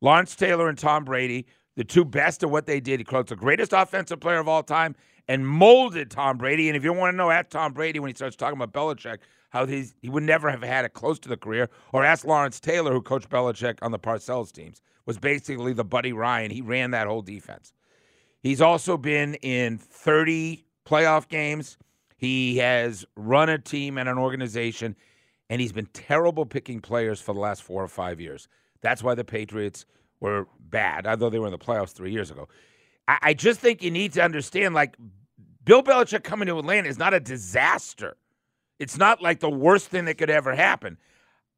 Lawrence 0.02 0.36
Taylor 0.36 0.70
and 0.70 0.78
Tom 0.78 1.06
Brady, 1.06 1.46
the 1.76 1.84
two 1.84 2.04
best 2.04 2.42
at 2.42 2.50
what 2.50 2.66
they 2.66 2.80
did. 2.80 3.00
He 3.00 3.04
coached 3.04 3.30
the 3.30 3.36
greatest 3.36 3.74
offensive 3.74 4.20
player 4.20 4.40
of 4.40 4.48
all 4.48 4.64
time 4.64 4.96
and 5.28 5.48
molded 5.48 6.10
Tom 6.10 6.38
Brady. 6.38 6.68
And 6.68 6.76
if 6.76 6.84
you 6.84 6.92
want 6.94 7.14
to 7.14 7.18
know, 7.18 7.30
ask 7.30 7.50
Tom 7.50 7.74
Brady 7.74 8.00
when 8.00 8.10
he 8.10 8.16
starts 8.16 8.36
talking 8.36 8.60
about 8.60 8.74
Belichick, 8.74 9.20
how 9.52 9.68
he's, 9.68 9.94
he 10.02 10.10
would 10.10 10.24
never 10.24 10.50
have 10.50 10.64
had 10.64 10.84
it 10.84 10.94
close 10.94 11.20
to 11.20 11.30
the 11.30 11.38
career. 11.38 11.70
Or 11.94 12.04
ask 12.04 12.26
Lawrence 12.26 12.60
Taylor, 12.60 12.92
who 12.92 13.04
coached 13.04 13.30
Belichick 13.30 13.78
on 13.84 13.92
the 13.92 14.00
Parcells 14.00 14.52
teams, 14.52 14.82
was 15.06 15.20
basically 15.20 15.74
the 15.74 15.86
Buddy 15.86 16.12
Ryan. 16.12 16.50
He 16.50 16.62
ran 16.62 16.90
that 16.92 17.06
whole 17.06 17.22
defense. 17.22 17.72
He's 18.42 18.62
also 18.62 18.98
been 18.98 19.36
in 19.36 19.78
30 19.78 20.67
playoff 20.88 21.28
games. 21.28 21.78
He 22.16 22.58
has 22.58 23.06
run 23.16 23.50
a 23.50 23.60
team 23.60 23.98
and 23.98 24.08
an 24.10 24.18
organization, 24.18 24.96
and 25.50 25.62
he's 25.62 25.72
been 25.72 25.90
terrible 25.94 26.46
picking 26.46 26.80
players 26.80 27.22
for 27.22 27.34
the 27.34 27.40
last 27.40 27.62
four 27.62 27.84
or 27.84 27.88
five 27.88 28.20
years. 28.20 28.48
That's 28.82 29.04
why 29.04 29.14
the 29.16 29.24
Patriots 29.24 29.86
were 30.20 30.48
bad, 30.60 31.06
although 31.06 31.30
they 31.30 31.40
were 31.40 31.48
in 31.48 31.52
the 31.52 31.58
playoffs 31.58 31.92
three 31.92 32.12
years 32.12 32.32
ago. 32.32 32.48
I, 33.08 33.18
I 33.22 33.34
just 33.34 33.60
think 33.60 33.84
you 33.84 33.92
need 33.92 34.14
to 34.14 34.24
understand 34.24 34.74
like, 34.74 34.98
Bill 35.64 35.84
Belichick 35.84 36.24
coming 36.24 36.48
to 36.48 36.58
Atlanta 36.58 36.88
is 36.88 36.98
not 36.98 37.14
a 37.14 37.20
disaster. 37.20 38.16
It's 38.80 38.98
not 38.98 39.22
like 39.22 39.40
the 39.42 39.50
worst 39.50 39.88
thing 39.88 40.06
that 40.06 40.18
could 40.18 40.30
ever 40.30 40.56
happen. 40.56 40.98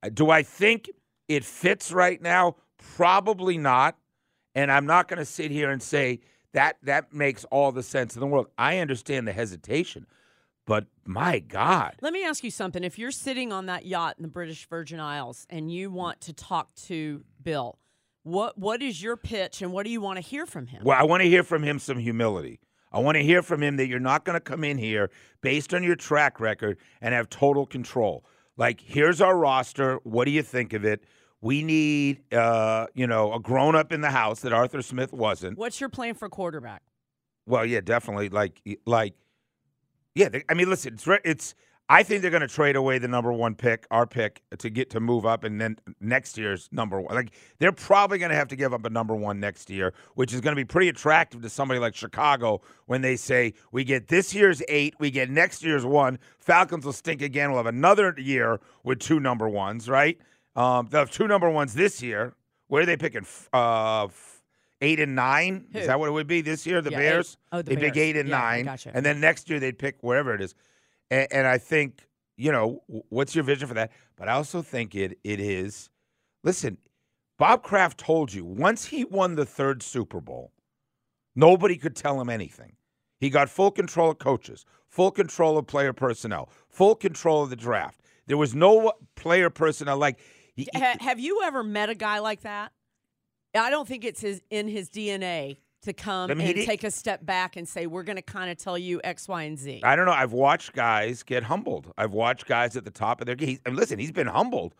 Uh, 0.01 0.09
Do 0.09 0.29
I 0.31 0.41
think 0.43 0.89
it 1.27 1.45
fits 1.45 1.91
right 1.91 2.21
now? 2.21 2.55
Probably 2.95 3.57
not. 3.57 3.97
And 4.55 4.71
I'm 4.71 4.87
not 4.87 5.07
going 5.07 5.19
to 5.19 5.25
sit 5.25 5.51
here 5.51 5.69
and 5.69 5.81
say 5.81 6.21
that 6.53 6.77
that 6.83 7.13
makes 7.13 7.45
all 7.45 7.71
the 7.71 7.83
sense 7.83 8.15
in 8.15 8.19
the 8.19 8.27
world. 8.27 8.47
I 8.57 8.79
understand 8.79 9.27
the 9.27 9.33
hesitation, 9.33 10.07
but 10.65 10.85
my 11.05 11.39
God. 11.39 11.95
Let 12.01 12.13
me 12.13 12.23
ask 12.23 12.43
you 12.43 12.51
something. 12.51 12.83
If 12.83 12.97
you're 12.97 13.11
sitting 13.11 13.51
on 13.51 13.67
that 13.67 13.85
yacht 13.85 14.15
in 14.17 14.23
the 14.23 14.29
British 14.29 14.67
Virgin 14.67 14.99
Isles 14.99 15.45
and 15.49 15.71
you 15.71 15.91
want 15.91 16.21
to 16.21 16.33
talk 16.33 16.73
to 16.87 17.23
Bill, 17.41 17.77
what 18.23 18.57
what 18.57 18.81
is 18.81 19.01
your 19.01 19.17
pitch 19.17 19.61
and 19.61 19.71
what 19.71 19.85
do 19.85 19.91
you 19.91 20.01
want 20.01 20.17
to 20.17 20.21
hear 20.21 20.45
from 20.45 20.67
him? 20.67 20.83
Well, 20.83 20.97
I 20.99 21.03
want 21.03 21.23
to 21.23 21.29
hear 21.29 21.43
from 21.43 21.63
him 21.63 21.79
some 21.79 21.97
humility. 21.97 22.59
I 22.91 22.99
want 22.99 23.17
to 23.17 23.23
hear 23.23 23.43
from 23.43 23.61
him 23.61 23.77
that 23.77 23.87
you're 23.87 23.99
not 23.99 24.25
going 24.25 24.35
to 24.35 24.39
come 24.39 24.63
in 24.63 24.77
here 24.77 25.11
based 25.41 25.73
on 25.73 25.83
your 25.83 25.95
track 25.95 26.39
record 26.39 26.77
and 27.01 27.13
have 27.13 27.29
total 27.29 27.65
control. 27.65 28.25
Like, 28.57 28.81
here's 28.81 29.21
our 29.21 29.37
roster. 29.37 29.99
What 30.03 30.25
do 30.25 30.31
you 30.31 30.41
think 30.41 30.73
of 30.73 30.83
it? 30.83 31.03
We 31.41 31.63
need, 31.63 32.33
uh, 32.33 32.87
you 32.93 33.07
know, 33.07 33.33
a 33.33 33.39
grown 33.39 33.75
up 33.75 33.91
in 33.93 34.01
the 34.01 34.11
house 34.11 34.41
that 34.41 34.51
Arthur 34.51 34.81
Smith 34.81 35.13
wasn't. 35.13 35.57
What's 35.57 35.79
your 35.79 35.89
plan 35.89 36.15
for 36.15 36.27
quarterback? 36.27 36.81
Well, 37.45 37.65
yeah, 37.65 37.81
definitely. 37.81 38.29
Like, 38.29 38.61
like, 38.85 39.13
yeah. 40.15 40.29
They, 40.29 40.43
I 40.49 40.53
mean, 40.53 40.69
listen, 40.69 40.93
it's 40.93 41.07
it's. 41.23 41.55
I 41.91 42.03
think 42.03 42.21
they're 42.21 42.29
going 42.29 42.41
to 42.41 42.47
trade 42.47 42.75
away 42.75 42.99
the 42.99 43.07
number 43.07 43.33
one 43.33 43.55
pick, 43.55 43.87
our 43.89 44.05
pick, 44.05 44.43
to 44.59 44.69
get 44.69 44.91
to 44.91 44.99
move 44.99 45.25
up, 45.25 45.43
and 45.43 45.59
then 45.59 45.77
next 45.99 46.37
year's 46.37 46.69
number 46.71 47.01
one. 47.01 47.15
Like, 47.15 47.31
they're 47.57 47.71
probably 47.71 48.19
going 48.19 48.29
to 48.29 48.35
have 48.35 48.47
to 48.49 48.55
give 48.55 48.75
up 48.75 48.85
a 48.85 48.91
number 48.91 49.15
one 49.15 49.39
next 49.39 49.71
year, 49.71 49.95
which 50.13 50.31
is 50.31 50.39
going 50.39 50.51
to 50.51 50.55
be 50.55 50.65
pretty 50.65 50.89
attractive 50.89 51.41
to 51.41 51.49
somebody 51.49 51.79
like 51.79 51.95
Chicago 51.95 52.61
when 52.85 53.01
they 53.01 53.15
say 53.15 53.55
we 53.71 53.83
get 53.83 54.07
this 54.07 54.35
year's 54.35 54.61
eight, 54.69 54.93
we 54.99 55.09
get 55.09 55.31
next 55.31 55.63
year's 55.63 55.83
one. 55.83 56.19
Falcons 56.37 56.85
will 56.85 56.93
stink 56.93 57.23
again. 57.23 57.49
We'll 57.49 57.57
have 57.57 57.65
another 57.65 58.13
year 58.19 58.59
with 58.83 58.99
two 58.99 59.19
number 59.19 59.49
ones, 59.49 59.89
right? 59.89 60.19
Um, 60.59 60.87
they'll 60.91 60.99
have 61.01 61.09
two 61.11 61.27
number 61.27 61.49
ones 61.49 61.73
this 61.73 62.01
year. 62.03 62.33
Where 62.67 62.83
are 62.83 62.85
they 62.85 62.97
picking? 62.97 63.25
Uh, 63.53 64.09
eight 64.81 64.99
and 64.99 65.15
nine? 65.15 65.67
Who? 65.71 65.79
Is 65.79 65.87
that 65.87 65.99
what 65.99 66.09
it 66.09 66.11
would 66.11 66.27
be 66.27 66.41
this 66.41 66.65
year? 66.67 66.81
The 66.81 66.91
Yeah, 66.91 66.97
eight. 66.97 67.01
Bears? 67.01 67.37
Oh, 67.53 67.61
the 67.61 67.75
they 67.75 67.81
pick 67.81 67.95
eight 67.97 68.17
and 68.17 68.27
Yeah, 68.27 68.37
nine, 68.39 68.65
gotcha. 68.65 68.91
and 68.93 69.05
then 69.05 69.21
next 69.21 69.49
year 69.49 69.59
they'd 69.59 69.79
pick 69.79 69.95
wherever 70.01 70.35
it 70.35 70.41
is. 70.41 70.53
And, 71.09 71.27
and 71.31 71.47
I 71.47 71.57
think 71.57 72.05
you 72.35 72.51
know 72.51 72.83
what's 73.07 73.33
your 73.35 73.45
vision 73.45 73.67
for 73.69 73.73
that? 73.75 73.91
But 74.17 74.27
I 74.27 74.33
also 74.33 74.61
think 74.61 74.95
it 74.95 75.17
it 75.23 75.39
is. 75.39 75.89
Listen, 76.43 76.77
Bob 77.37 77.63
Kraft 77.63 77.97
told 77.97 78.33
you 78.33 78.43
once 78.43 78.85
he 78.85 79.05
won 79.05 79.35
the 79.35 79.45
third 79.45 79.81
Super 79.81 80.19
Bowl, 80.19 80.51
nobody 81.37 81.77
could 81.77 81.95
tell 81.95 82.19
him 82.19 82.29
anything. 82.29 82.75
He 83.17 83.29
got 83.29 83.49
full 83.49 83.71
control 83.71 84.11
of 84.11 84.19
coaches, 84.19 84.65
full 84.87 85.11
control 85.11 85.57
of 85.57 85.67
player 85.67 85.93
personnel, 85.93 86.49
full 86.67 86.95
control 86.95 87.43
of 87.43 87.49
the 87.49 87.55
draft. 87.55 88.01
There 88.27 88.37
was 88.37 88.53
no 88.53 88.91
player 89.15 89.49
personnel 89.49 89.97
like. 89.97 90.19
Ha- 90.75 90.97
have 90.99 91.19
you 91.19 91.41
ever 91.43 91.63
met 91.63 91.89
a 91.89 91.95
guy 91.95 92.19
like 92.19 92.41
that? 92.41 92.71
I 93.55 93.69
don't 93.69 93.87
think 93.87 94.05
it's 94.05 94.21
his 94.21 94.41
in 94.49 94.67
his 94.67 94.89
DNA 94.89 95.57
to 95.83 95.93
come 95.93 96.29
I 96.29 96.33
mean, 96.33 96.57
and 96.57 96.65
take 96.65 96.83
a 96.83 96.91
step 96.91 97.25
back 97.25 97.55
and 97.55 97.67
say 97.67 97.87
we're 97.87 98.03
going 98.03 98.17
to 98.17 98.21
kind 98.21 98.51
of 98.51 98.57
tell 98.57 98.77
you 98.77 98.99
X, 99.03 99.27
Y, 99.27 99.43
and 99.43 99.57
Z. 99.57 99.81
I 99.83 99.95
don't 99.95 100.05
know. 100.05 100.11
I've 100.11 100.33
watched 100.33 100.73
guys 100.73 101.23
get 101.23 101.43
humbled. 101.43 101.91
I've 101.97 102.11
watched 102.11 102.45
guys 102.47 102.75
at 102.75 102.83
the 102.83 102.91
top 102.91 103.21
of 103.21 103.27
their 103.27 103.35
game. 103.35 103.59
And 103.65 103.75
listen, 103.75 103.97
he's 103.97 104.11
been 104.11 104.27
humbled. 104.27 104.75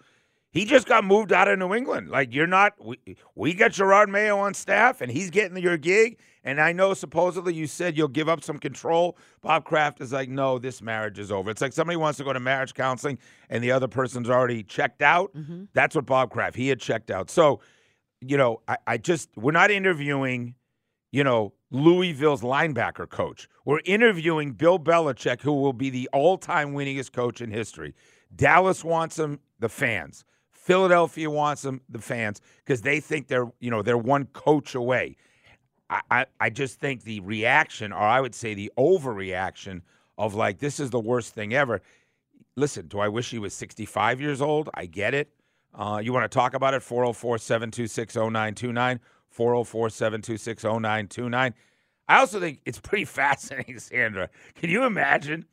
He 0.51 0.65
just 0.65 0.87
got 0.87 1.03
moved 1.03 1.31
out 1.31 1.47
of 1.47 1.59
New 1.59 1.73
England. 1.73 2.09
Like 2.09 2.33
you're 2.33 2.47
not. 2.47 2.73
We, 2.83 2.97
we 3.35 3.53
got 3.53 3.71
Jerod 3.71 4.09
Mayo 4.09 4.37
on 4.39 4.53
staff, 4.53 5.01
and 5.01 5.11
he's 5.11 5.29
getting 5.29 5.57
your 5.57 5.77
gig. 5.77 6.19
And 6.43 6.61
I 6.61 6.71
know 6.71 6.93
supposedly 6.93 7.53
you 7.53 7.67
said 7.67 7.97
you'll 7.97 8.07
give 8.07 8.29
up 8.29 8.43
some 8.43 8.57
control. 8.57 9.17
Bob 9.41 9.65
Kraft 9.65 10.01
is 10.01 10.13
like, 10.13 10.29
no, 10.29 10.57
this 10.57 10.81
marriage 10.81 11.19
is 11.19 11.31
over. 11.31 11.51
It's 11.51 11.61
like 11.61 11.73
somebody 11.73 11.97
wants 11.97 12.17
to 12.17 12.23
go 12.23 12.31
to 12.31 12.39
marriage 12.39 12.73
counseling, 12.73 13.19
and 13.49 13.63
the 13.63 13.71
other 13.71 13.87
person's 13.87 14.29
already 14.29 14.63
checked 14.63 15.01
out. 15.01 15.33
Mm-hmm. 15.35 15.65
That's 15.73 15.95
what 15.95 16.05
Bob 16.05 16.31
Kraft. 16.31 16.55
He 16.55 16.69
had 16.69 16.79
checked 16.79 17.11
out. 17.11 17.29
So, 17.29 17.59
you 18.21 18.37
know, 18.37 18.61
I, 18.67 18.77
I 18.87 18.97
just 18.97 19.29
we're 19.35 19.51
not 19.51 19.71
interviewing 19.71 20.55
you 21.11 21.23
know, 21.23 21.53
Louisville's 21.71 22.41
linebacker 22.41 23.09
coach. 23.09 23.47
We're 23.65 23.81
interviewing 23.85 24.53
Bill 24.53 24.79
Belichick, 24.79 25.41
who 25.41 25.53
will 25.53 25.73
be 25.73 25.89
the 25.89 26.09
all 26.13 26.37
time 26.37 26.73
winningest 26.73 27.13
coach 27.13 27.41
in 27.41 27.51
history. 27.51 27.95
Dallas 28.35 28.83
wants 28.83 29.17
him, 29.17 29.39
the 29.59 29.69
fans. 29.69 30.23
Philadelphia 30.51 31.29
wants 31.29 31.65
him, 31.65 31.81
the 31.89 31.99
fans, 31.99 32.41
because 32.63 32.81
they 32.81 32.99
think 32.99 33.27
they're, 33.27 33.51
you 33.59 33.71
know, 33.71 33.81
they're 33.81 33.97
one 33.97 34.25
coach 34.25 34.75
away. 34.75 35.15
I, 35.89 36.25
I, 36.39 36.49
just 36.49 36.79
think 36.79 37.03
the 37.03 37.19
reaction, 37.21 37.91
or 37.91 38.01
I 38.01 38.21
would 38.21 38.35
say 38.35 38.53
the 38.53 38.71
overreaction 38.77 39.81
of 40.17 40.35
like, 40.35 40.59
this 40.59 40.79
is 40.79 40.91
the 40.91 40.99
worst 40.99 41.33
thing 41.33 41.53
ever. 41.53 41.81
Listen, 42.55 42.87
do 42.87 42.99
I 42.99 43.07
wish 43.07 43.31
he 43.31 43.39
was 43.39 43.53
65 43.53 44.21
years 44.21 44.41
old? 44.41 44.69
I 44.73 44.85
get 44.85 45.13
it. 45.13 45.31
Uh, 45.73 45.99
you 46.03 46.13
want 46.13 46.29
to 46.29 46.35
talk 46.35 46.53
about 46.53 46.73
it? 46.73 46.83
404 46.83 47.37
726 47.37 48.15
0929. 48.15 48.99
404 49.29 49.89
726 49.89 50.63
0929. 50.63 51.53
I 52.07 52.19
also 52.19 52.39
think 52.39 52.61
it's 52.65 52.79
pretty 52.79 53.05
fascinating, 53.05 53.79
Sandra. 53.79 54.29
Can 54.55 54.69
you 54.69 54.85
imagine? 54.85 55.45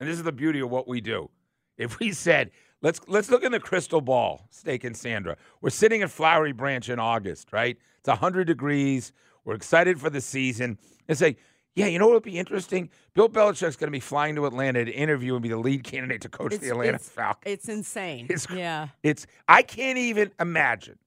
And 0.00 0.08
this 0.08 0.16
is 0.16 0.24
the 0.24 0.32
beauty 0.32 0.60
of 0.60 0.70
what 0.70 0.88
we 0.88 1.00
do. 1.00 1.30
If 1.76 1.98
we 1.98 2.12
said, 2.12 2.50
let's 2.82 3.00
let's 3.08 3.30
look 3.30 3.42
in 3.42 3.52
the 3.52 3.60
crystal 3.60 4.00
ball, 4.00 4.46
Steak 4.50 4.84
and 4.84 4.96
Sandra. 4.96 5.36
We're 5.60 5.70
sitting 5.70 6.02
at 6.02 6.10
Flowery 6.10 6.52
Branch 6.52 6.88
in 6.88 6.98
August, 6.98 7.52
right? 7.52 7.76
It's 7.98 8.08
100 8.08 8.46
degrees. 8.46 9.12
We're 9.44 9.54
excited 9.54 10.00
for 10.00 10.10
the 10.10 10.20
season. 10.20 10.78
And 11.08 11.18
say, 11.18 11.36
yeah, 11.74 11.86
you 11.86 11.98
know 11.98 12.06
what 12.06 12.14
would 12.14 12.22
be 12.22 12.38
interesting? 12.38 12.88
Bill 13.14 13.28
Belichick's 13.28 13.76
going 13.76 13.88
to 13.88 13.92
be 13.92 14.00
flying 14.00 14.36
to 14.36 14.46
Atlanta 14.46 14.84
to 14.84 14.92
interview 14.92 15.34
and 15.34 15.42
be 15.42 15.48
the 15.48 15.58
lead 15.58 15.84
candidate 15.84 16.22
to 16.22 16.28
coach 16.28 16.56
the 16.58 16.70
Atlanta 16.70 16.94
it's, 16.94 17.08
Falcons. 17.08 17.52
it's 17.52 17.68
insane. 17.68 18.26
It's- 18.26 18.46
yeah. 18.54 18.88
It's 19.02 19.26
I 19.48 19.62
can't 19.62 19.98
even 19.98 20.30
imagine 20.40 20.98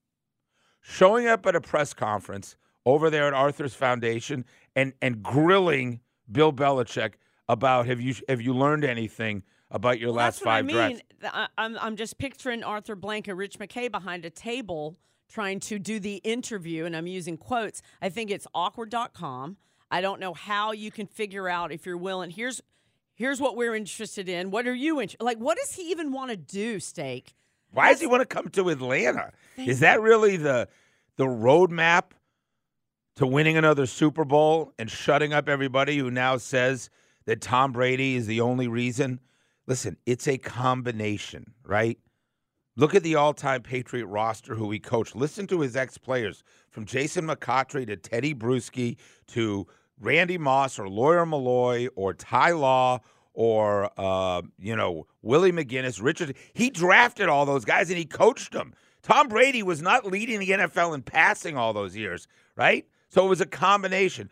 showing 0.80 1.26
up 1.26 1.46
at 1.46 1.56
a 1.56 1.60
press 1.60 1.94
conference 1.94 2.56
over 2.86 3.10
there 3.10 3.26
at 3.26 3.34
Arthur's 3.34 3.74
Foundation 3.74 4.44
and 4.76 4.92
and 5.02 5.22
grilling 5.22 6.00
Bill 6.30 6.52
Belichick 6.52 7.14
about 7.48 7.86
have 7.86 8.00
you 8.00 8.14
have 8.28 8.40
you 8.40 8.54
learned 8.54 8.84
anything 8.84 9.42
about 9.70 9.98
your 9.98 10.08
Well, 10.10 10.16
last 10.16 10.40
that's 10.40 10.44
what 10.46 10.52
five 10.52 10.64
I 10.64 10.66
mean. 10.66 10.76
drafts? 10.76 11.02
I, 11.36 11.48
I'm, 11.58 11.78
I'm 11.80 11.96
just 11.96 12.18
picturing 12.18 12.62
Arthur 12.62 12.94
Blank 12.94 13.28
and 13.28 13.36
Rich 13.36 13.58
McKay 13.58 13.90
behind 13.90 14.24
a 14.24 14.30
table 14.30 14.96
trying 15.28 15.60
to 15.60 15.78
do 15.78 16.00
the 16.00 16.16
interview, 16.16 16.84
and 16.84 16.96
I'm 16.96 17.06
using 17.06 17.36
quotes. 17.36 17.82
I 18.00 18.08
think 18.08 18.30
it's 18.30 18.46
awkward.com. 18.54 19.56
I 19.90 20.00
don't 20.00 20.20
know 20.20 20.34
how 20.34 20.72
you 20.72 20.90
can 20.90 21.06
figure 21.06 21.48
out 21.48 21.72
if 21.72 21.86
you're 21.86 21.96
willing. 21.96 22.30
Here's 22.30 22.60
here's 23.14 23.40
what 23.40 23.56
we're 23.56 23.74
interested 23.74 24.28
in. 24.28 24.50
What 24.50 24.66
are 24.66 24.74
you 24.74 25.00
interested? 25.00 25.24
Like, 25.24 25.38
what 25.38 25.58
does 25.58 25.72
he 25.72 25.90
even 25.90 26.12
want 26.12 26.30
to 26.30 26.36
do, 26.36 26.78
Steak? 26.80 27.34
Why 27.70 27.90
does 27.90 28.00
he 28.00 28.06
want 28.06 28.20
to 28.22 28.26
come 28.26 28.48
to 28.48 28.68
Atlanta? 28.70 29.32
Is 29.56 29.80
that 29.80 30.00
really 30.00 30.36
the 30.36 30.68
the 31.16 31.26
roadmap 31.26 32.12
to 33.16 33.26
winning 33.26 33.56
another 33.56 33.86
Super 33.86 34.24
Bowl 34.24 34.72
and 34.78 34.90
shutting 34.90 35.32
up 35.32 35.48
everybody 35.48 35.98
who 35.98 36.10
now 36.10 36.36
says 36.36 36.90
that 37.24 37.40
Tom 37.40 37.72
Brady 37.72 38.14
is 38.14 38.26
the 38.26 38.40
only 38.40 38.68
reason 38.68 39.20
listen, 39.68 39.98
it's 40.06 40.26
a 40.26 40.38
combination, 40.38 41.52
right? 41.62 41.98
Look 42.78 42.94
at 42.94 43.02
the 43.02 43.16
all-time 43.16 43.62
Patriot 43.62 44.06
roster 44.06 44.54
who 44.54 44.70
he 44.70 44.78
coached. 44.78 45.16
Listen 45.16 45.48
to 45.48 45.58
his 45.62 45.74
ex-players 45.74 46.44
from 46.70 46.84
Jason 46.84 47.26
McCourty 47.26 47.84
to 47.88 47.96
Tedy 47.96 48.32
Bruschi 48.32 48.96
to 49.32 49.66
Randy 50.00 50.38
Moss 50.38 50.78
or 50.78 50.88
Lawyer 50.88 51.26
Milloy 51.26 51.88
or 51.96 52.14
Ty 52.14 52.52
Law 52.52 53.00
or 53.34 53.90
uh, 53.98 54.42
you 54.60 54.76
know 54.76 55.08
Willie 55.22 55.50
McGinest, 55.50 56.00
Richard. 56.00 56.36
He 56.54 56.70
drafted 56.70 57.28
all 57.28 57.44
those 57.44 57.64
guys 57.64 57.88
and 57.90 57.98
he 57.98 58.04
coached 58.04 58.52
them. 58.52 58.72
Tom 59.02 59.26
Brady 59.26 59.64
was 59.64 59.82
not 59.82 60.06
leading 60.06 60.38
the 60.38 60.50
NFL 60.50 60.94
in 60.94 61.02
passing 61.02 61.56
all 61.56 61.72
those 61.72 61.96
years, 61.96 62.28
right? 62.54 62.86
So 63.08 63.26
it 63.26 63.28
was 63.28 63.40
a 63.40 63.46
combination. 63.46 64.30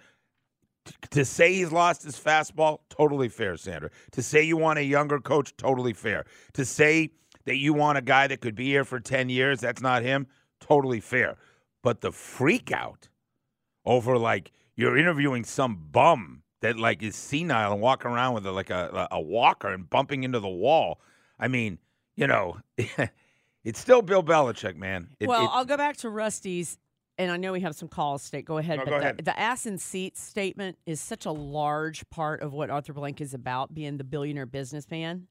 T- 0.85 0.95
to 1.11 1.25
say 1.25 1.53
he's 1.53 1.73
lost 1.73 2.05
his 2.05 2.17
fastball, 2.17 2.79
totally 2.91 3.29
fair, 3.29 3.57
Sandra. 3.57 3.91
To 4.13 4.23
say 4.23 4.45
you 4.45 4.57
want 4.57 4.79
a 4.79 4.85
younger 4.85 5.19
coach, 5.19 5.57
totally 5.57 5.95
fair. 5.95 6.27
To 6.53 6.65
say 6.65 7.11
that 7.47 7.57
you 7.57 7.73
want 7.73 7.97
a 7.99 8.03
guy 8.03 8.27
that 8.27 8.41
could 8.41 8.55
be 8.55 8.67
here 8.67 8.85
for 8.85 9.01
10 9.01 9.29
years, 9.29 9.61
that's 9.61 9.81
not 9.81 10.03
him, 10.03 10.27
totally 10.61 11.01
fair. 11.01 11.37
But 11.83 12.01
the 12.03 12.13
freak 12.13 12.71
out 12.73 13.09
over 13.85 14.19
like 14.19 14.53
you're 14.75 14.99
interviewing 14.99 15.45
some 15.45 15.77
bum 15.91 16.43
that 16.61 16.79
like 16.79 17.03
is 17.03 17.17
senile 17.17 17.73
and 17.73 17.81
walking 17.81 18.11
around 18.11 18.35
with 18.35 18.47
a, 18.47 18.53
like 18.53 18.71
a, 18.71 19.09
a 19.11 19.21
walker 19.21 19.69
and 19.69 19.89
bumping 19.89 20.25
into 20.25 20.41
the 20.41 20.49
wall. 20.49 21.01
I 21.39 21.49
mean, 21.49 21.79
you 22.17 22.27
know, 22.27 22.59
it's 23.65 23.79
still 23.79 24.03
Bill 24.03 24.23
Belichick, 24.23 24.77
man. 24.77 25.09
It- 25.21 25.29
well, 25.29 25.45
it- 25.45 25.51
I'll 25.53 25.65
go 25.65 25.77
back 25.77 25.97
to 25.99 26.11
Rusty's, 26.11 26.79
and 27.19 27.31
I 27.31 27.37
know 27.37 27.53
we 27.53 27.61
have 27.61 27.77
some 27.77 27.89
calls. 27.89 28.23
State, 28.23 28.45
go 28.45 28.59
ahead. 28.59 28.79
No, 28.79 28.85
but 28.85 28.91
go 28.91 28.97
the, 28.99 29.03
ahead. 29.05 29.25
the 29.25 29.39
ass 29.39 29.67
and 29.67 29.81
seats 29.81 30.21
statement 30.23 30.79
is 30.87 31.01
such 31.01 31.25
a 31.27 31.31
large 31.33 32.09
part 32.11 32.43
of 32.43 32.53
what 32.53 32.71
Arthur 32.71 32.93
Blank 32.93 33.21
is 33.21 33.33
about, 33.35 33.73
being 33.75 33.97
the 33.99 34.05
billionaire 34.05 34.47
businessman, 34.47 35.29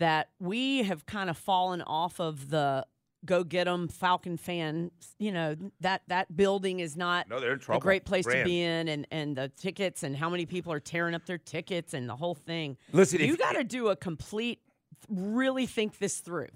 that 0.00 0.30
we 0.40 0.82
have 0.82 1.06
kind 1.06 1.30
of 1.30 1.38
fallen 1.38 1.82
off 1.82 2.20
of 2.20 2.50
the 2.50 2.84
go 3.24 3.44
get 3.44 3.64
them 3.64 3.86
Falcon 3.86 4.36
fan. 4.36 4.90
You 5.18 5.32
know 5.32 5.54
that 5.80 6.02
that 6.08 6.34
building 6.36 6.80
is 6.80 6.96
not 6.96 7.28
no, 7.28 7.38
they're 7.38 7.52
in 7.52 7.58
trouble. 7.58 7.78
a 7.78 7.82
great 7.82 8.04
place 8.04 8.26
to 8.26 8.42
be 8.44 8.62
in, 8.62 8.88
and 8.88 9.06
and 9.10 9.36
the 9.36 9.48
tickets 9.56 10.02
and 10.02 10.16
how 10.16 10.28
many 10.28 10.46
people 10.46 10.72
are 10.72 10.80
tearing 10.80 11.14
up 11.14 11.26
their 11.26 11.38
tickets 11.38 11.94
and 11.94 12.08
the 12.08 12.16
whole 12.16 12.34
thing. 12.34 12.76
Listen, 12.92 13.20
you 13.20 13.36
got 13.36 13.52
to 13.52 13.64
do 13.64 13.88
a 13.88 13.96
complete, 13.96 14.60
really 15.08 15.66
think 15.66 15.98
this 15.98 16.18
through. 16.18 16.48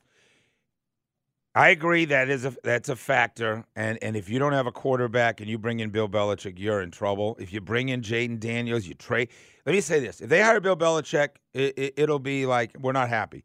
I 1.56 1.68
agree 1.68 2.04
that 2.06 2.28
is 2.28 2.44
a 2.44 2.54
that's 2.64 2.88
a 2.88 2.96
factor, 2.96 3.64
and 3.76 3.96
and 4.02 4.16
if 4.16 4.28
you 4.28 4.40
don't 4.40 4.54
have 4.54 4.66
a 4.66 4.72
quarterback 4.72 5.40
and 5.40 5.48
you 5.48 5.56
bring 5.56 5.78
in 5.78 5.90
Bill 5.90 6.08
Belichick, 6.08 6.58
you're 6.58 6.82
in 6.82 6.90
trouble. 6.90 7.36
If 7.38 7.52
you 7.52 7.60
bring 7.60 7.90
in 7.90 8.00
Jayden 8.02 8.40
Daniels, 8.40 8.86
you 8.86 8.94
trade. 8.94 9.28
Let 9.64 9.72
me 9.74 9.80
say 9.80 10.00
this: 10.00 10.20
if 10.20 10.28
they 10.28 10.42
hire 10.42 10.60
Bill 10.60 10.76
Belichick, 10.76 11.36
it, 11.52 11.78
it, 11.78 11.94
it'll 11.96 12.18
be 12.18 12.44
like 12.44 12.76
we're 12.80 12.92
not 12.92 13.08
happy. 13.08 13.44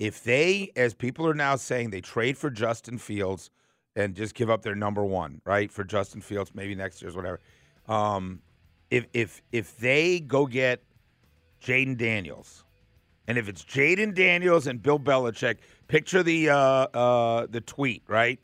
If 0.00 0.24
they, 0.24 0.72
as 0.74 0.94
people 0.94 1.28
are 1.28 1.34
now 1.34 1.54
saying, 1.54 1.90
they 1.90 2.00
trade 2.00 2.36
for 2.36 2.50
Justin 2.50 2.98
Fields 2.98 3.50
and 3.94 4.16
just 4.16 4.34
give 4.34 4.50
up 4.50 4.62
their 4.62 4.74
number 4.74 5.04
one, 5.04 5.40
right, 5.44 5.70
for 5.70 5.84
Justin 5.84 6.20
Fields, 6.20 6.50
maybe 6.54 6.74
next 6.74 7.00
year's 7.00 7.14
whatever. 7.14 7.38
Um, 7.86 8.40
if 8.90 9.06
if 9.12 9.42
if 9.52 9.76
they 9.78 10.18
go 10.18 10.46
get 10.46 10.82
Jayden 11.62 11.96
Daniels, 11.96 12.64
and 13.26 13.38
if 13.38 13.48
it's 13.48 13.64
Jayden 13.64 14.14
Daniels 14.14 14.66
and 14.66 14.82
Bill 14.82 14.98
Belichick, 14.98 15.56
picture 15.88 16.22
the 16.22 16.50
uh, 16.50 16.56
uh, 16.56 17.46
the 17.48 17.60
tweet, 17.60 18.02
right? 18.08 18.38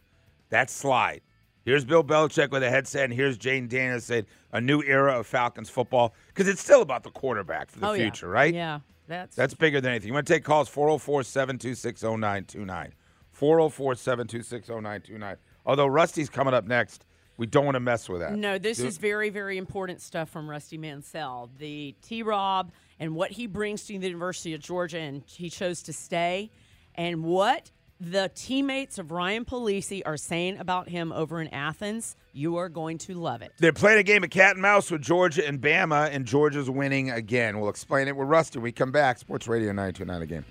That 0.51 0.71
slide. 0.71 1.23
Here's 1.64 1.85
Bill 1.85 2.03
Belichick 2.03 2.51
with 2.51 2.62
a 2.62 2.71
headset, 2.71 3.05
and 3.05 3.12
here's 3.12 3.37
Jayden 3.38 3.69
Daniels 3.69 4.05
saying 4.05 4.27
a 4.53 4.61
new 4.61 4.83
era 4.83 5.19
of 5.19 5.27
Falcons 5.27 5.69
football 5.69 6.14
because 6.29 6.49
it's 6.49 6.61
still 6.61 6.83
about 6.83 7.03
the 7.03 7.11
quarterback 7.11 7.71
for 7.71 7.81
the 7.81 7.88
oh 7.88 7.95
future, 7.95 8.27
yeah. 8.27 8.33
right? 8.33 8.55
Yeah, 8.55 8.81
that's 9.07 9.37
That's 9.37 9.55
bigger 9.55 9.81
than 9.81 9.90
anything. 9.90 10.09
You 10.09 10.14
want 10.14 10.27
to 10.27 10.33
take 10.33 10.45
calls 10.45 10.69
404 10.69 11.25
726 11.25 12.03
0929. 12.03 12.95
404 13.33 13.95
726 13.97 14.69
0929. 14.69 15.37
Although 15.66 15.87
Rusty's 15.87 16.31
coming 16.31 16.55
up 16.55 16.66
next, 16.66 17.05
we 17.40 17.46
don't 17.46 17.64
want 17.64 17.74
to 17.74 17.81
mess 17.81 18.07
with 18.07 18.20
that. 18.20 18.35
No, 18.35 18.59
this 18.59 18.76
Do- 18.76 18.87
is 18.87 18.98
very, 18.98 19.31
very 19.31 19.57
important 19.57 20.03
stuff 20.03 20.29
from 20.29 20.48
Rusty 20.48 20.76
Mansell. 20.76 21.48
The 21.59 21.94
T 22.03 22.22
Rob 22.22 22.70
and 23.00 23.14
what 23.14 23.31
he 23.31 23.46
brings 23.46 23.87
to 23.87 23.98
the 23.98 24.07
University 24.07 24.53
of 24.53 24.61
Georgia, 24.61 24.98
and 24.98 25.22
he 25.26 25.48
chose 25.48 25.83
to 25.85 25.92
stay, 25.94 26.50
and 26.94 27.24
what 27.24 27.70
the 27.98 28.31
teammates 28.35 28.98
of 28.98 29.11
Ryan 29.11 29.46
Puglisi 29.46 30.03
are 30.05 30.18
saying 30.18 30.59
about 30.59 30.90
him 30.90 31.12
over 31.12 31.40
in 31.40 31.48
Athens. 31.48 32.14
You 32.35 32.57
are 32.59 32.68
going 32.68 32.98
to 32.98 33.14
love 33.14 33.40
it. 33.40 33.53
They're 33.59 33.72
playing 33.72 33.98
a 33.98 34.03
game 34.03 34.22
of 34.22 34.29
cat 34.29 34.53
and 34.53 34.62
mouse 34.62 34.90
with 34.90 35.00
Georgia 35.00 35.46
and 35.46 35.62
Bama, 35.62 36.11
and 36.14 36.26
Georgia's 36.26 36.68
winning 36.68 37.11
again. 37.11 37.59
We'll 37.59 37.70
explain 37.70 38.07
it 38.07 38.14
with 38.16 38.29
Rusty. 38.29 38.59
when 38.59 38.64
We 38.64 38.72
come 38.72 38.92
back. 38.92 39.18
Sports 39.18 39.48
Radio 39.48 39.68
929 39.72 40.20
again. 40.22 40.44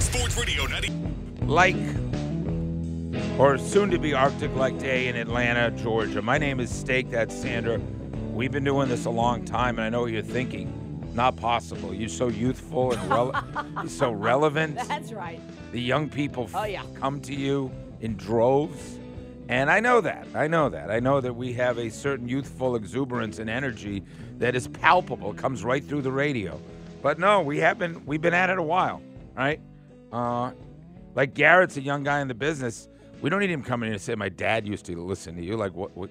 Sports 0.00 0.36
Radio 0.36 0.66
90. 0.66 0.92
Like, 1.46 1.76
or 3.38 3.58
soon 3.58 3.90
to 3.90 3.98
be 3.98 4.14
Arctic 4.14 4.54
like 4.54 4.78
day 4.78 5.08
in 5.08 5.16
Atlanta, 5.16 5.70
Georgia. 5.70 6.20
My 6.22 6.38
name 6.38 6.60
is 6.60 6.70
Steak. 6.70 7.10
That's 7.10 7.34
Sandra. 7.34 7.78
We've 8.32 8.52
been 8.52 8.64
doing 8.64 8.88
this 8.88 9.04
a 9.04 9.10
long 9.10 9.44
time, 9.44 9.78
and 9.78 9.84
I 9.84 9.88
know 9.88 10.02
what 10.02 10.12
you're 10.12 10.22
thinking. 10.22 10.74
Not 11.14 11.36
possible. 11.36 11.92
You're 11.92 12.08
so 12.08 12.28
youthful 12.28 12.92
and 12.92 13.00
rele- 13.10 13.88
so 13.90 14.10
relevant. 14.12 14.76
That's 14.86 15.12
right. 15.12 15.40
The 15.72 15.80
young 15.80 16.08
people 16.08 16.48
Oh, 16.54 16.64
yeah. 16.64 16.82
come 16.94 17.20
to 17.22 17.34
you 17.34 17.70
in 18.00 18.16
droves. 18.16 18.98
And 19.48 19.70
I 19.70 19.80
know 19.80 20.00
that. 20.02 20.26
I 20.34 20.46
know 20.46 20.68
that. 20.68 20.90
I 20.90 21.00
know 21.00 21.20
that 21.20 21.34
we 21.34 21.52
have 21.54 21.78
a 21.78 21.88
certain 21.90 22.28
youthful 22.28 22.76
exuberance 22.76 23.38
and 23.38 23.48
energy 23.48 24.02
that 24.38 24.54
is 24.54 24.68
palpable. 24.68 25.30
It 25.32 25.38
comes 25.38 25.64
right 25.64 25.82
through 25.82 26.02
the 26.02 26.12
radio. 26.12 26.60
But 27.02 27.18
no, 27.18 27.40
we 27.40 27.58
have 27.58 27.78
been 27.78 28.04
we've 28.04 28.20
been 28.20 28.34
at 28.34 28.50
it 28.50 28.58
a 28.58 28.62
while, 28.62 29.00
right? 29.36 29.60
Uh, 30.12 30.50
like 31.14 31.32
Garrett's 31.34 31.76
a 31.76 31.80
young 31.80 32.02
guy 32.04 32.20
in 32.20 32.28
the 32.28 32.34
business. 32.34 32.88
We 33.20 33.30
don't 33.30 33.40
need 33.40 33.50
him 33.50 33.62
coming 33.62 33.88
in 33.88 33.94
and 33.94 34.02
say, 34.02 34.14
"My 34.14 34.28
dad 34.28 34.66
used 34.66 34.84
to 34.86 34.96
listen 35.02 35.34
to 35.36 35.42
you." 35.44 35.56
Like 35.56 35.74
what? 35.74 35.96
what 35.96 36.10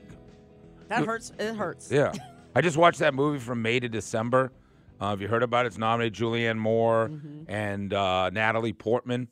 That 0.90 1.06
hurts. 1.06 1.32
It 1.40 1.56
hurts. 1.56 1.90
yeah. 1.92 2.12
I 2.56 2.62
just 2.62 2.78
watched 2.78 3.00
that 3.00 3.14
movie 3.14 3.40
from 3.40 3.62
May 3.62 3.80
to 3.80 3.88
December. 3.90 4.52
Uh, 5.00 5.12
have 5.12 5.22
you 5.22 5.28
heard 5.28 5.44
about 5.44 5.66
it? 5.66 5.68
It's 5.68 5.78
nominated 5.78 6.16
Julianne 6.16 6.58
Moore 6.58 7.12
and 7.48 7.94
uh, 7.94 8.30
Natalie 8.32 8.74
Portman. 8.74 9.28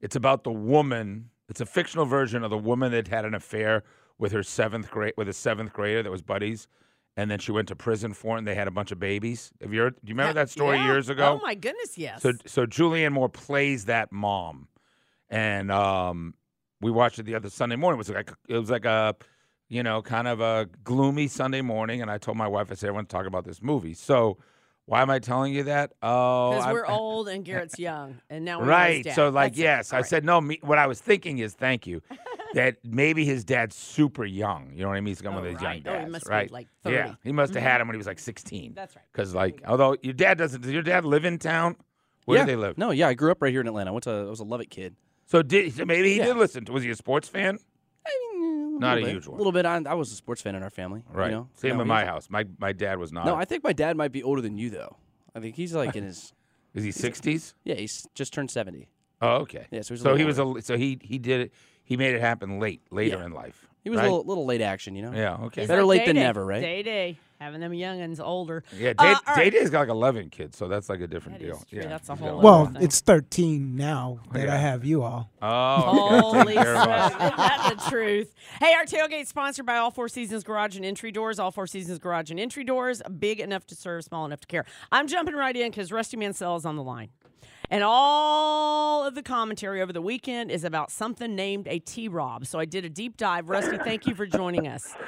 It's 0.00 0.14
about 0.16 0.44
the 0.44 0.52
woman. 0.52 1.30
It's 1.48 1.60
a 1.60 1.66
fictional 1.66 2.06
version 2.06 2.44
of 2.44 2.50
the 2.50 2.58
woman 2.58 2.92
that 2.92 3.08
had 3.08 3.24
an 3.24 3.34
affair 3.34 3.82
with 4.18 4.30
her 4.32 4.42
seventh 4.44 4.88
grade 4.90 5.14
with 5.16 5.28
a 5.28 5.32
seventh 5.32 5.72
grader 5.72 6.02
that 6.04 6.10
was 6.10 6.22
buddies, 6.22 6.68
and 7.16 7.28
then 7.30 7.38
she 7.40 7.50
went 7.50 7.66
to 7.68 7.76
prison 7.76 8.14
for 8.14 8.36
it. 8.36 8.38
and 8.38 8.46
They 8.46 8.54
had 8.54 8.68
a 8.68 8.70
bunch 8.70 8.92
of 8.92 9.00
babies. 9.00 9.50
Have 9.60 9.74
you 9.74 9.80
heard? 9.80 9.94
Do 9.96 10.00
you 10.10 10.14
remember 10.14 10.34
that 10.34 10.48
story 10.48 10.76
Yeah. 10.78 10.86
years 10.86 11.08
ago? 11.08 11.38
Oh 11.40 11.44
my 11.44 11.54
goodness, 11.56 11.98
yes. 11.98 12.22
So 12.22 12.32
so 12.46 12.66
Julianne 12.66 13.12
Moore 13.12 13.28
plays 13.28 13.86
that 13.86 14.12
mom, 14.12 14.68
and 15.28 15.72
um, 15.72 16.34
we 16.80 16.90
watched 16.90 17.18
it 17.18 17.24
the 17.24 17.34
other 17.34 17.50
Sunday 17.50 17.76
morning. 17.76 17.96
It 17.96 17.98
was 17.98 18.10
like 18.10 18.32
it 18.48 18.56
was 18.56 18.70
like 18.70 18.84
a, 18.84 19.14
you 19.68 19.82
know, 19.82 20.02
kind 20.02 20.28
of 20.28 20.40
a 20.40 20.68
gloomy 20.84 21.28
Sunday 21.28 21.60
morning, 21.60 22.02
and 22.02 22.10
I 22.10 22.18
told 22.18 22.36
my 22.36 22.48
wife, 22.48 22.68
I 22.70 22.74
said, 22.74 22.88
I 22.88 22.92
want 22.92 23.08
to 23.08 23.14
talk 23.16 23.26
about 23.26 23.44
this 23.44 23.62
movie. 23.62 23.94
So 23.94 24.38
why 24.86 25.02
am 25.02 25.10
I 25.10 25.18
telling 25.20 25.54
you 25.54 25.62
that? 25.64 25.92
Oh, 26.02 26.50
because 26.50 26.72
we're 26.72 26.86
old 26.88 27.28
and 27.28 27.44
Garrett's 27.44 27.78
young, 27.78 28.20
and 28.28 28.44
now 28.44 28.60
we 28.60 28.66
know 28.66 28.72
his 28.72 28.78
right. 28.78 29.04
dad. 29.04 29.14
So 29.14 29.28
like, 29.28 29.52
That's 29.52 29.58
yes, 29.60 29.92
I 29.92 29.98
right. 29.98 30.06
said 30.06 30.24
no. 30.24 30.40
Me, 30.40 30.58
what 30.62 30.78
I 30.78 30.86
was 30.86 31.00
thinking 31.00 31.38
is, 31.38 31.54
thank 31.54 31.86
you. 31.86 32.02
That 32.52 32.78
maybe 32.82 33.24
his 33.24 33.44
dad's 33.44 33.76
super 33.76 34.24
young. 34.24 34.72
You 34.74 34.82
know 34.82 34.88
what 34.88 34.96
I 34.96 35.00
mean? 35.00 35.12
He's 35.12 35.22
got 35.22 35.34
one 35.34 35.44
Oh, 35.44 35.46
of 35.46 35.52
these 35.54 35.62
right. 35.62 35.84
young 35.84 35.94
Oh, 35.94 35.98
he 35.98 36.02
dads, 36.02 36.10
must 36.10 36.24
be, 36.24 36.30
right? 36.32 36.50
like, 36.50 36.66
Yeah, 36.84 37.14
he 37.22 37.30
must 37.30 37.54
have 37.54 37.62
had 37.62 37.74
mm-hmm. 37.74 37.82
him 37.82 37.86
when 37.86 37.94
he 37.94 37.98
was 37.98 38.08
like 38.08 38.18
16. 38.18 38.72
That's 38.74 38.96
right. 38.96 39.04
Because 39.12 39.36
like, 39.36 39.62
although 39.68 39.96
your 40.02 40.14
dad 40.14 40.36
doesn't, 40.36 40.62
does 40.62 40.72
your 40.72 40.82
dad 40.82 41.04
live 41.04 41.24
in 41.24 41.38
town? 41.38 41.76
Where 42.24 42.38
yeah. 42.38 42.44
do 42.46 42.50
they 42.50 42.56
live? 42.56 42.76
No, 42.76 42.90
yeah, 42.90 43.06
I 43.06 43.14
grew 43.14 43.30
up 43.30 43.40
right 43.40 43.52
here 43.52 43.60
in 43.60 43.68
Atlanta. 43.68 43.90
I 43.90 43.92
went 43.92 44.02
to 44.02 44.10
I 44.10 44.22
was 44.24 44.40
a 44.40 44.44
Lovett 44.44 44.68
kid. 44.68 44.96
So 45.30 45.42
did 45.42 45.72
so 45.74 45.84
maybe 45.84 46.10
he 46.10 46.16
Yeah. 46.18 46.26
did 46.26 46.36
listen 46.38 46.64
to? 46.64 46.72
Was 46.72 46.82
he 46.82 46.90
a 46.90 46.96
sports 46.96 47.28
fan? 47.28 47.58
Not 48.80 48.98
a 48.98 49.02
bit. 49.02 49.10
huge 49.10 49.26
one. 49.26 49.34
A 49.34 49.38
little 49.38 49.52
bit. 49.52 49.64
I, 49.66 49.80
I 49.86 49.94
was 49.94 50.10
a 50.10 50.14
sports 50.16 50.40
fan 50.42 50.54
in 50.54 50.62
our 50.62 50.70
family. 50.70 51.04
you 51.08 51.16
Right. 51.16 51.30
know? 51.30 51.48
Same 51.54 51.76
No, 51.76 51.82
in 51.82 51.88
my 51.88 52.04
house. 52.04 52.28
My 52.30 52.46
my 52.58 52.72
dad 52.72 52.98
was 52.98 53.12
not. 53.12 53.26
No, 53.26 53.36
I 53.36 53.44
think 53.44 53.62
my 53.62 53.72
dad 53.72 53.96
might 53.96 54.10
be 54.10 54.22
older 54.22 54.40
than 54.42 54.56
you 54.58 54.70
though. 54.70 54.96
I 55.34 55.40
think 55.40 55.54
he's 55.54 55.72
like 55.74 55.94
in 55.94 56.02
his 56.10 56.32
Is 56.74 56.82
he 56.82 56.90
sixties? 56.90 57.54
yeah. 57.64 57.74
He's 57.76 58.06
just 58.14 58.32
turned 58.32 58.50
seventy. 58.50 58.88
Oh, 59.22 59.36
okay. 59.42 59.66
Yeah, 59.70 59.82
so 59.82 59.94
so 59.94 60.16
he 60.16 60.24
little 60.24 60.52
was 60.54 60.62
a 60.62 60.66
so 60.66 60.76
he 60.76 60.98
he 61.02 61.18
did 61.18 61.40
it. 61.42 61.52
He 61.84 61.96
made 61.96 62.14
it 62.14 62.20
happen 62.20 62.58
late, 62.58 62.82
later 62.90 63.18
Yeah. 63.18 63.26
in 63.26 63.32
life. 63.32 63.68
He 63.82 63.90
was 63.90 63.96
right? 63.98 64.06
a 64.06 64.10
little, 64.10 64.24
little 64.26 64.44
late 64.46 64.60
action, 64.60 64.94
you 64.94 65.02
know. 65.02 65.12
Yeah. 65.12 65.36
Okay. 65.46 65.62
He's 65.62 65.68
Better 65.68 65.82
like 65.84 66.00
late 66.00 66.06
than 66.06 66.16
Day-Day. 66.16 66.26
never, 66.26 66.44
right? 66.44 66.60
Day 66.60 66.82
Day, 66.82 67.18
having 67.40 67.60
them 67.60 67.72
youngins 67.72 68.20
older. 68.20 68.62
Yeah. 68.76 68.92
Uh, 68.98 69.02
Day 69.04 69.14
all 69.26 69.34
right. 69.36 69.50
Day's 69.52 69.70
got 69.70 69.80
like 69.80 69.88
eleven 69.88 70.28
kids, 70.28 70.58
so 70.58 70.68
that's 70.68 70.88
like 70.90 71.00
a 71.00 71.06
different 71.06 71.38
That 71.38 71.44
deal. 71.46 71.56
is 71.56 71.64
true. 71.64 71.80
Yeah. 71.80 71.88
That's 71.88 72.08
a 72.10 72.14
whole 72.14 72.34
got 72.34 72.42
Well, 72.42 72.66
thing. 72.66 72.82
it's 72.82 73.00
13 73.00 73.76
now 73.76 74.20
that 74.32 74.44
Yeah. 74.46 74.54
I 74.54 74.58
have 74.58 74.84
you 74.84 75.02
all. 75.02 75.30
Oh. 75.40 76.32
Holy 76.34 76.54
Take 76.54 76.62
care 76.62 76.74
of 76.76 76.88
us. 76.88 77.12
smokes. 77.12 77.24
Isn't 77.24 77.36
that 77.38 77.74
the 77.84 77.90
truth? 77.90 78.34
Hey, 78.60 78.74
our 78.74 78.84
tailgate 78.84 79.26
sponsored 79.28 79.64
by 79.64 79.76
All 79.78 79.90
Four 79.90 80.08
Seasons 80.08 80.44
Garage 80.44 80.76
and 80.76 80.84
Entry 80.84 81.10
Doors. 81.10 81.38
All 81.38 81.50
Four 81.50 81.66
Seasons 81.66 81.98
Garage 81.98 82.30
and 82.30 82.38
Entry 82.38 82.64
Doors, 82.64 83.00
big 83.18 83.40
enough 83.40 83.66
to 83.68 83.74
serve, 83.74 84.04
small 84.04 84.26
enough 84.26 84.40
to 84.40 84.46
care. 84.46 84.66
I'm 84.92 85.06
jumping 85.06 85.34
right 85.34 85.56
in 85.56 85.70
because 85.70 85.90
Rusty 85.90 86.18
Mansell 86.18 86.56
is 86.56 86.66
on 86.66 86.76
the 86.76 86.82
line. 86.82 87.08
And 87.70 87.84
all 87.84 89.04
of 89.06 89.14
the 89.14 89.22
commentary 89.22 89.80
over 89.80 89.92
the 89.92 90.02
weekend 90.02 90.50
is 90.50 90.64
about 90.64 90.90
something 90.90 91.36
named 91.36 91.68
a 91.68 91.78
T 91.78 92.08
Rob. 92.08 92.46
So 92.46 92.58
I 92.58 92.64
did 92.64 92.84
a 92.84 92.88
deep 92.88 93.16
dive. 93.16 93.48
Rusty, 93.48 93.78
thank 93.78 94.06
you 94.06 94.14
for 94.14 94.26
joining 94.26 94.66
us. 94.66 94.94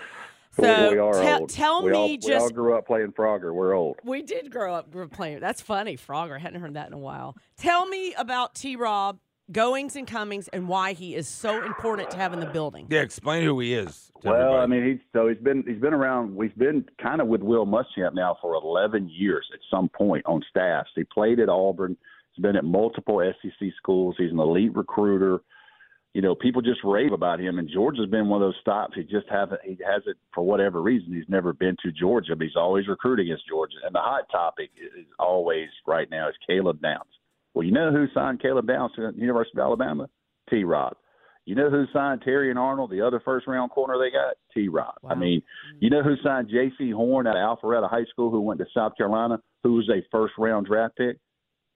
So 0.55 0.91
we 0.91 0.99
are 0.99 1.13
tell- 1.15 1.41
old. 1.41 1.49
tell 1.49 1.83
we 1.83 1.93
me 1.93 1.97
all, 1.97 2.09
we 2.09 2.35
all 2.35 2.51
grew 2.51 2.77
up 2.77 2.87
playing 2.87 3.13
Frogger. 3.13 3.55
We're 3.55 3.73
old. 3.73 3.97
We 4.05 4.21
did 4.21 4.51
grow 4.51 4.75
up 4.75 4.93
playing. 5.11 5.41
That's 5.41 5.63
funny, 5.63 5.97
Frogger. 5.97 6.37
I 6.37 6.39
hadn't 6.39 6.61
heard 6.61 6.75
that 6.75 6.89
in 6.89 6.93
a 6.93 6.99
while. 6.99 7.39
Tell 7.57 7.87
me 7.87 8.13
about 8.19 8.55
T. 8.55 8.77
Rob 8.77 9.19
goings 9.51 9.97
and 9.97 10.07
comings 10.07 10.49
and 10.49 10.69
why 10.69 10.93
he 10.93 11.15
is 11.15 11.27
so 11.27 11.65
important 11.65 12.11
to 12.11 12.19
have 12.19 12.35
in 12.35 12.41
the 12.41 12.47
building. 12.47 12.87
Yeah, 12.91 13.01
explain 13.01 13.45
who 13.45 13.59
he 13.61 13.73
is. 13.73 14.13
Well, 14.25 14.35
everybody. 14.35 14.59
I 14.59 14.67
mean, 14.67 14.91
he's 14.91 15.01
so 15.15 15.29
he's 15.29 15.39
been 15.39 15.65
he's 15.67 15.81
been 15.81 15.95
around. 15.95 16.37
We've 16.37 16.57
been 16.57 16.85
kind 17.03 17.23
of 17.23 17.29
with 17.29 17.41
Will 17.41 17.65
Muschamp 17.65 18.13
now 18.13 18.37
for 18.43 18.55
11 18.55 19.09
years 19.11 19.47
at 19.55 19.61
some 19.71 19.89
point 19.89 20.25
on 20.27 20.43
staffs. 20.51 20.91
He 20.95 21.05
played 21.05 21.41
at 21.41 21.49
Auburn. 21.49 21.97
He's 22.33 22.43
been 22.43 22.57
at 22.57 22.65
multiple 22.65 23.23
SEC 23.43 23.69
schools. 23.77 24.15
He's 24.19 24.33
an 24.33 24.39
elite 24.39 24.75
recruiter. 24.75 25.41
You 26.15 26.21
know, 26.21 26.35
people 26.35 26.61
just 26.61 26.81
rave 26.85 27.13
about 27.13 27.41
him, 27.41 27.59
and 27.59 27.69
Georgia's 27.73 28.11
been 28.11 28.29
one 28.29 28.43
of 28.43 28.47
those 28.47 28.61
stops. 28.61 28.95
He 28.95 29.03
just 29.03 29.27
haven't. 29.31 29.61
He 29.65 29.79
hasn't 29.85 30.19
for 30.35 30.45
whatever 30.45 30.83
reason. 30.83 31.15
He's 31.15 31.29
never 31.29 31.55
been 31.55 31.77
to 31.83 31.93
Georgia, 31.93 32.37
but 32.37 32.45
he's 32.45 32.57
always 32.57 32.87
recruiting 32.87 33.27
against 33.27 33.49
Georgia. 33.49 33.77
And 33.85 33.95
the 33.95 34.01
hot 34.01 34.25
topic 34.31 34.71
is 34.77 35.07
always 35.19 35.69
right 35.87 36.11
now 36.11 36.29
is 36.29 36.35
Caleb 36.47 36.83
Downs. 36.83 37.09
Well, 37.55 37.65
you 37.65 37.73
know 37.73 37.93
who 37.93 38.07
signed 38.13 38.43
Caleb 38.43 38.67
Downs 38.67 38.93
to 38.97 39.11
the 39.11 39.19
University 39.19 39.59
of 39.59 39.65
Alabama? 39.65 40.09
T. 40.51 40.65
Rob. 40.65 40.97
You 41.45 41.55
know 41.57 41.71
who 41.71 41.87
signed 41.93 42.23
Terrion 42.23 42.57
Arnold, 42.57 42.91
the 42.91 43.01
other 43.01 43.21
first 43.25 43.47
round 43.47 43.71
corner 43.73 43.99
they 43.99 44.11
got? 44.11 44.37
T. 44.55 44.69
Rob. 44.69 44.95
I 45.09 45.15
mean, 45.15 45.43
you 45.81 45.91
know 45.91 46.03
who 46.03 46.15
signed 46.23 46.49
Jaycee 46.49 46.93
Horn 46.93 47.27
out 47.27 47.37
of 47.37 47.59
Alpharetta 47.59 47.91
High 47.91 48.05
School, 48.11 48.31
who 48.31 48.41
went 48.41 48.61
to 48.61 48.67
South 48.73 48.93
Carolina, 48.97 49.41
who 49.65 49.75
was 49.75 49.89
a 49.89 50.07
first 50.13 50.35
round 50.39 50.67
draft 50.67 50.97
pick? 50.97 51.17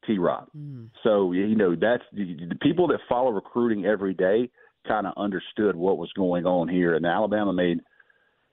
T. 0.07 0.19
Rob. 0.19 0.49
Hmm. 0.53 0.85
So 1.03 1.33
you 1.33 1.57
know 1.57 1.75
that's 1.75 2.05
the, 2.13 2.37
the 2.49 2.57
people 2.57 2.87
that 2.89 3.01
follow 3.09 3.31
recruiting 3.31 3.87
every 3.87 4.15
day 4.15 4.51
kind 4.87 5.07
of 5.07 5.15
understood 5.17 5.75
what 5.75 5.99
was 5.99 6.13
going 6.15 6.47
on 6.47 6.69
here, 6.69 6.95
and 6.95 7.05
Alabama 7.05 7.53
made 7.53 7.81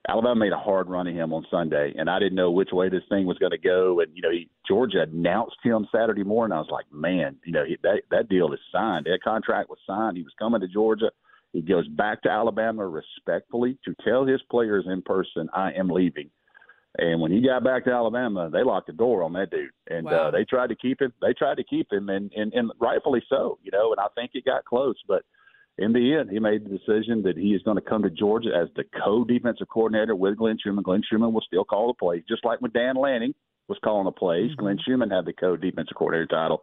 Alabama 0.10 0.36
made 0.36 0.52
a 0.52 0.58
hard 0.58 0.89
run 0.89 1.08
at 1.08 1.13
him 1.13 1.32
on 1.32 1.46
Sunday, 1.50 1.94
and 1.98 2.10
I 2.10 2.20
didn't 2.20 2.36
know 2.36 2.52
which 2.52 2.72
way 2.74 2.89
this 2.89 3.04
thing 3.08 3.26
was 3.26 3.38
going 3.38 3.52
to 3.52 3.58
go. 3.58 4.02
And 4.02 4.12
you 4.13 4.22
know, 4.22 4.32
he, 4.32 4.50
Georgia 4.68 5.04
announced 5.04 5.56
him 5.63 5.88
Saturday 5.96 6.24
morning. 6.24 6.56
I 6.56 6.60
was 6.60 6.70
like, 6.70 6.86
man, 6.92 7.38
you 7.46 7.54
know, 7.54 7.63
he, 7.66 7.78
that 7.84 8.02
that 8.12 8.30
deal 8.30 8.52
is 8.52 8.60
signed. 8.72 9.06
That 9.06 9.20
contract 9.24 9.70
was 9.70 9.80
signed. 9.88 10.18
He 10.18 10.24
was 10.24 10.34
coming 10.38 10.62
to 10.62 10.68
Georgia. 10.68 11.12
He 11.54 11.62
goes 11.62 11.88
back 11.88 12.24
to 12.24 12.30
Alabama 12.30 12.86
respectfully 12.86 13.78
to 13.86 13.96
tell 14.04 14.26
his 14.26 14.42
players 14.50 14.86
in 14.88 15.04
person, 15.04 15.48
I 15.54 15.72
am 15.74 15.88
leaving. 15.88 16.32
And 16.99 17.19
when 17.19 17.32
he 17.32 17.41
got 17.41 17.63
back 17.63 17.86
to 17.86 17.91
Alabama, 17.91 18.49
they 18.51 18.63
locked 18.63 18.88
the 18.88 18.93
door 18.93 19.23
on 19.23 19.34
that 19.34 19.49
dude, 19.49 19.71
and 19.89 20.06
Wow. 20.06 20.27
uh, 20.27 20.32
they 20.32 20.45
tried 20.45 20.67
to 20.67 20.75
keep 20.75 21.01
him. 21.01 21.12
They 21.21 21.34
tried 21.34 21.58
to 21.58 21.63
keep 21.63 21.91
him, 21.91 22.10
and, 22.10 22.32
and 22.34 22.53
and 22.53 22.71
rightfully 22.79 23.23
so, 23.29 23.58
you 23.63 23.71
know. 23.71 23.91
And 23.91 23.99
I 23.99 24.08
think 24.15 24.32
it 24.36 24.45
got 24.45 24.63
close, 24.65 24.95
but 25.08 25.23
in 25.79 25.91
the 25.91 26.13
end, 26.15 26.29
he 26.29 26.38
made 26.39 26.65
the 26.65 26.69
decision 26.77 27.23
that 27.23 27.36
he 27.36 27.56
is 27.56 27.63
going 27.63 27.77
to 27.77 27.82
come 27.82 28.03
to 28.03 28.10
Georgia 28.12 28.49
as 28.56 28.67
the 28.75 28.84
co-defensive 29.03 29.67
coordinator 29.69 30.15
with 30.15 30.38
Glenn 30.38 30.58
Schumann. 30.63 30.84
Glenn 30.84 31.01
Schumann 31.10 31.34
will 31.34 31.41
still 31.41 31.65
call 31.65 31.88
the 31.88 31.93
plays, 31.95 32.23
just 32.29 32.45
like 32.45 32.62
when 32.62 32.71
Dan 32.71 32.95
Lanning 32.95 33.34
was 33.67 33.79
calling 33.84 34.06
the 34.06 34.12
plays. 34.12 34.51
Glenn 34.56 34.77
Schumann 34.86 35.10
had 35.10 35.25
the 35.25 35.34
co-defensive 35.34 35.95
coordinator 35.97 36.27
title. 36.27 36.62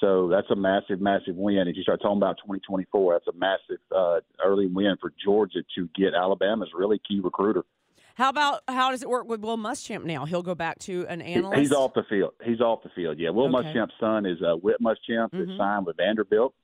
So 0.00 0.28
that's 0.28 0.50
a 0.50 0.56
massive, 0.56 1.00
massive 1.00 1.34
win. 1.34 1.66
If 1.66 1.76
you 1.76 1.82
start 1.82 2.00
talking 2.00 2.18
about 2.18 2.36
2024, 2.38 3.14
that's 3.14 3.26
a 3.26 3.36
massive 3.38 3.82
uh, 3.94 4.20
early 4.44 4.66
win 4.66 4.96
for 5.00 5.12
Georgia 5.24 5.60
to 5.74 5.88
get 5.96 6.14
Alabama's 6.14 6.70
really 6.76 7.00
key 7.08 7.20
recruiter. 7.20 7.64
How 8.14 8.28
about 8.28 8.60
how 8.68 8.90
does 8.92 9.02
it 9.02 9.08
work 9.08 9.28
with 9.28 9.40
Will 9.40 9.58
Muschamp 9.58 10.04
now? 10.04 10.24
He'll 10.24 10.42
go 10.42 10.54
back 10.54 10.78
to 10.80 11.04
an 11.08 11.20
analyst. 11.20 11.60
He's 11.60 11.72
off 11.72 11.94
the 11.94 12.04
field. 12.08 12.32
He's 12.44 12.60
off 12.60 12.82
the 12.84 12.90
field. 12.94 13.18
Yeah, 13.18 13.30
Will 13.30 13.54
Okay. 13.54 13.72
Muschamp's 13.72 13.94
son 13.98 14.24
is 14.24 14.38
uh, 14.40 14.54
Whit 14.56 14.76
Muschamp 14.80 15.32
that 15.32 15.48
Mhm. 15.48 15.56
signed 15.56 15.86
with 15.86 15.96
Vanderbilt. 15.96 16.54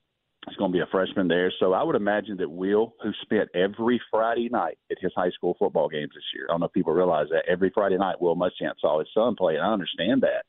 He's 0.48 0.56
going 0.56 0.70
to 0.72 0.76
be 0.78 0.80
a 0.80 0.86
freshman 0.86 1.28
there. 1.28 1.52
So 1.58 1.72
I 1.74 1.82
would 1.82 1.96
imagine 1.96 2.36
that 2.38 2.48
Will, 2.50 2.94
who 3.02 3.12
spent 3.22 3.50
every 3.54 4.00
Friday 4.10 4.48
night 4.48 4.78
at 4.90 4.98
his 5.00 5.12
high 5.14 5.30
school 5.30 5.54
football 5.58 5.88
games 5.88 6.12
this 6.14 6.24
year, 6.34 6.46
I 6.48 6.52
don't 6.52 6.60
know 6.60 6.66
if 6.66 6.72
people 6.72 6.94
realize 6.94 7.26
that 7.30 7.44
every 7.46 7.70
Friday 7.70 7.98
night 7.98 8.20
Will 8.22 8.36
Muschamp 8.36 8.74
saw 8.80 9.00
his 9.00 9.08
son 9.12 9.34
play, 9.36 9.56
and 9.56 9.64
I 9.64 9.72
understand 9.72 10.22
that. 10.22 10.46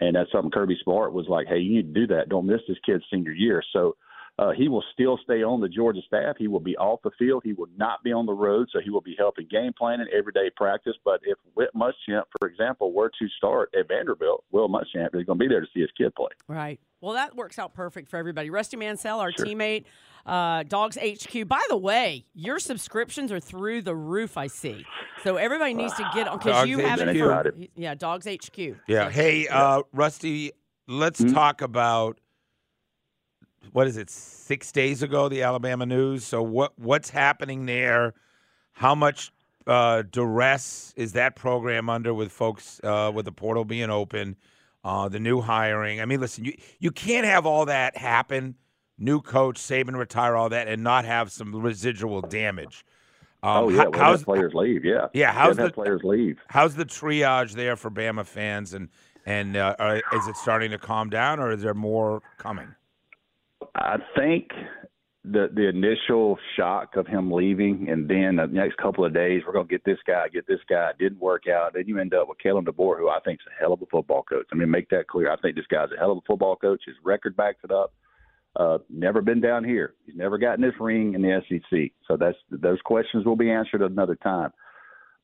And 0.00 0.16
that's 0.16 0.30
something 0.32 0.50
Kirby 0.50 0.76
Smart 0.82 1.12
was 1.12 1.28
like, 1.28 1.46
hey, 1.46 1.58
you 1.58 1.76
need 1.76 1.94
to 1.94 2.00
do 2.00 2.06
that. 2.14 2.28
Don't 2.28 2.46
miss 2.46 2.60
this 2.66 2.78
kid's 2.84 3.04
senior 3.10 3.32
year. 3.32 3.62
So 3.72 3.94
uh, 4.42 4.50
he 4.52 4.68
will 4.68 4.82
still 4.92 5.18
stay 5.22 5.42
on 5.42 5.60
the 5.60 5.68
Georgia 5.68 6.00
staff. 6.06 6.36
He 6.38 6.48
will 6.48 6.60
be 6.60 6.76
off 6.76 7.00
the 7.04 7.10
field. 7.18 7.42
He 7.44 7.52
will 7.52 7.68
not 7.76 8.02
be 8.02 8.12
on 8.12 8.26
the 8.26 8.32
road, 8.32 8.68
so 8.72 8.80
he 8.82 8.90
will 8.90 9.00
be 9.00 9.14
helping 9.18 9.46
game 9.50 9.72
planning, 9.78 10.06
everyday 10.16 10.50
practice. 10.56 10.94
But 11.04 11.20
if 11.24 11.38
Whit 11.54 11.70
Muschamp, 11.76 12.24
for 12.40 12.48
example, 12.48 12.92
were 12.92 13.10
to 13.18 13.28
start 13.36 13.72
at 13.78 13.88
Vanderbilt, 13.88 14.44
Will 14.50 14.68
Muschamp 14.68 15.14
is 15.14 15.24
going 15.24 15.38
to 15.38 15.44
be 15.44 15.48
there 15.48 15.60
to 15.60 15.66
see 15.72 15.80
his 15.80 15.90
kid 15.96 16.14
play. 16.14 16.30
Right. 16.48 16.80
Well, 17.00 17.12
that 17.14 17.36
works 17.36 17.58
out 17.58 17.74
perfect 17.74 18.08
for 18.08 18.16
everybody. 18.16 18.50
Rusty 18.50 18.76
Mansell, 18.76 19.20
our 19.20 19.32
Sure. 19.32 19.44
teammate, 19.46 19.84
uh, 20.26 20.62
Dawgs 20.64 20.96
HQ. 20.96 21.46
By 21.48 21.62
the 21.68 21.76
way, 21.76 22.24
your 22.34 22.58
subscriptions 22.58 23.30
are 23.32 23.40
through 23.40 23.82
the 23.82 23.94
roof. 23.94 24.36
I 24.36 24.46
see. 24.46 24.84
So 25.24 25.36
everybody 25.36 25.74
needs 25.74 25.94
to 25.94 26.04
get 26.14 26.26
on 26.28 26.38
because 26.38 26.68
you 26.68 26.78
have 26.78 27.00
it 27.00 27.08
HQ. 27.16 27.18
for 27.18 27.52
yeah, 27.76 27.94
Dawgs 27.94 28.26
HQ. 28.26 28.76
Yeah. 28.86 29.10
Hey, 29.10 29.46
uh, 29.48 29.82
Rusty, 29.92 30.52
let's 30.88 31.20
Hmm? 31.20 31.32
talk 31.32 31.60
about 31.60 32.18
what 33.72 33.86
is 33.86 33.96
it? 33.96 34.10
Six 34.10 34.72
days 34.72 35.02
ago, 35.02 35.28
the 35.28 35.42
Alabama 35.42 35.86
news. 35.86 36.24
So 36.24 36.42
what 36.42 36.72
what's 36.78 37.10
happening 37.10 37.66
there? 37.66 38.14
How 38.72 38.94
much 38.94 39.32
uh, 39.66 40.02
duress 40.10 40.92
is 40.96 41.12
that 41.12 41.36
program 41.36 41.88
under 41.88 42.12
with 42.12 42.32
folks 42.32 42.80
uh, 42.82 43.10
with 43.14 43.24
the 43.26 43.32
portal 43.32 43.64
being 43.64 43.90
open, 43.90 44.36
uh, 44.84 45.08
the 45.08 45.20
new 45.20 45.40
hiring? 45.40 46.00
I 46.00 46.04
mean, 46.06 46.20
listen, 46.20 46.44
you 46.44 46.54
you 46.80 46.90
can't 46.90 47.26
have 47.26 47.46
all 47.46 47.66
that 47.66 47.96
happen. 47.96 48.56
New 48.98 49.20
coach, 49.20 49.56
Saban 49.58 49.96
retire, 49.96 50.36
all 50.36 50.48
that, 50.50 50.68
and 50.68 50.82
not 50.82 51.04
have 51.04 51.32
some 51.32 51.54
residual 51.56 52.20
damage. 52.20 52.84
Um, 53.42 53.64
oh 53.64 53.68
yeah, 53.70 53.84
well, 53.88 53.92
how's 54.00 54.22
players 54.22 54.54
leave. 54.54 54.84
Yeah, 54.84 55.08
Yeah, 55.12 55.32
how's 55.32 55.56
the- 55.56 55.70
players 55.70 56.02
leave? 56.04 56.38
How's 56.48 56.76
the 56.76 56.84
triage 56.84 57.52
there 57.54 57.74
for 57.76 57.90
Bama 57.90 58.24
fans, 58.24 58.74
and 58.74 58.88
and 59.26 59.56
uh, 59.56 59.74
are, 59.78 59.96
is 59.96 60.26
it 60.28 60.36
starting 60.36 60.70
to 60.72 60.78
calm 60.78 61.10
down, 61.10 61.40
or 61.40 61.50
is 61.52 61.62
there 61.62 61.74
more 61.74 62.22
coming? 62.38 62.74
I 63.74 63.96
think 64.16 64.50
the 65.24 65.48
the 65.54 65.68
initial 65.68 66.38
shock 66.56 66.96
of 66.96 67.06
him 67.06 67.30
leaving, 67.30 67.88
and 67.88 68.08
then 68.08 68.36
the 68.36 68.46
next 68.46 68.76
couple 68.76 69.04
of 69.04 69.14
days, 69.14 69.42
we're 69.46 69.52
going 69.52 69.68
to 69.68 69.72
get 69.72 69.84
this 69.84 69.98
guy, 70.06 70.28
get 70.28 70.46
this 70.46 70.60
guy. 70.68 70.90
It 70.90 70.98
didn't 70.98 71.20
work 71.20 71.44
out. 71.48 71.74
Then 71.74 71.84
you 71.86 71.98
end 71.98 72.12
up 72.12 72.28
with 72.28 72.38
Kalen 72.44 72.64
DeBoer, 72.64 72.98
who 72.98 73.08
I 73.08 73.20
think 73.24 73.40
is 73.40 73.46
a 73.46 73.60
hell 73.60 73.72
of 73.72 73.80
a 73.82 73.86
football 73.86 74.24
coach. 74.24 74.46
I 74.52 74.56
mean, 74.56 74.70
make 74.70 74.88
that 74.90 75.06
clear. 75.06 75.30
I 75.30 75.36
think 75.36 75.56
this 75.56 75.66
guy's 75.70 75.92
a 75.96 75.98
hell 75.98 76.12
of 76.12 76.18
a 76.18 76.26
football 76.26 76.56
coach. 76.56 76.82
His 76.86 76.96
record 77.04 77.36
backs 77.36 77.60
it 77.62 77.70
up. 77.70 77.94
Uh, 78.54 78.78
never 78.90 79.22
been 79.22 79.40
down 79.40 79.64
here. 79.64 79.94
He's 80.04 80.16
never 80.16 80.36
gotten 80.36 80.62
this 80.62 80.74
ring 80.78 81.14
in 81.14 81.22
the 81.22 81.40
SEC. 81.48 81.92
So 82.06 82.16
that's 82.16 82.36
those 82.50 82.80
questions 82.84 83.24
will 83.24 83.36
be 83.36 83.50
answered 83.50 83.80
another 83.80 84.16
time. 84.16 84.50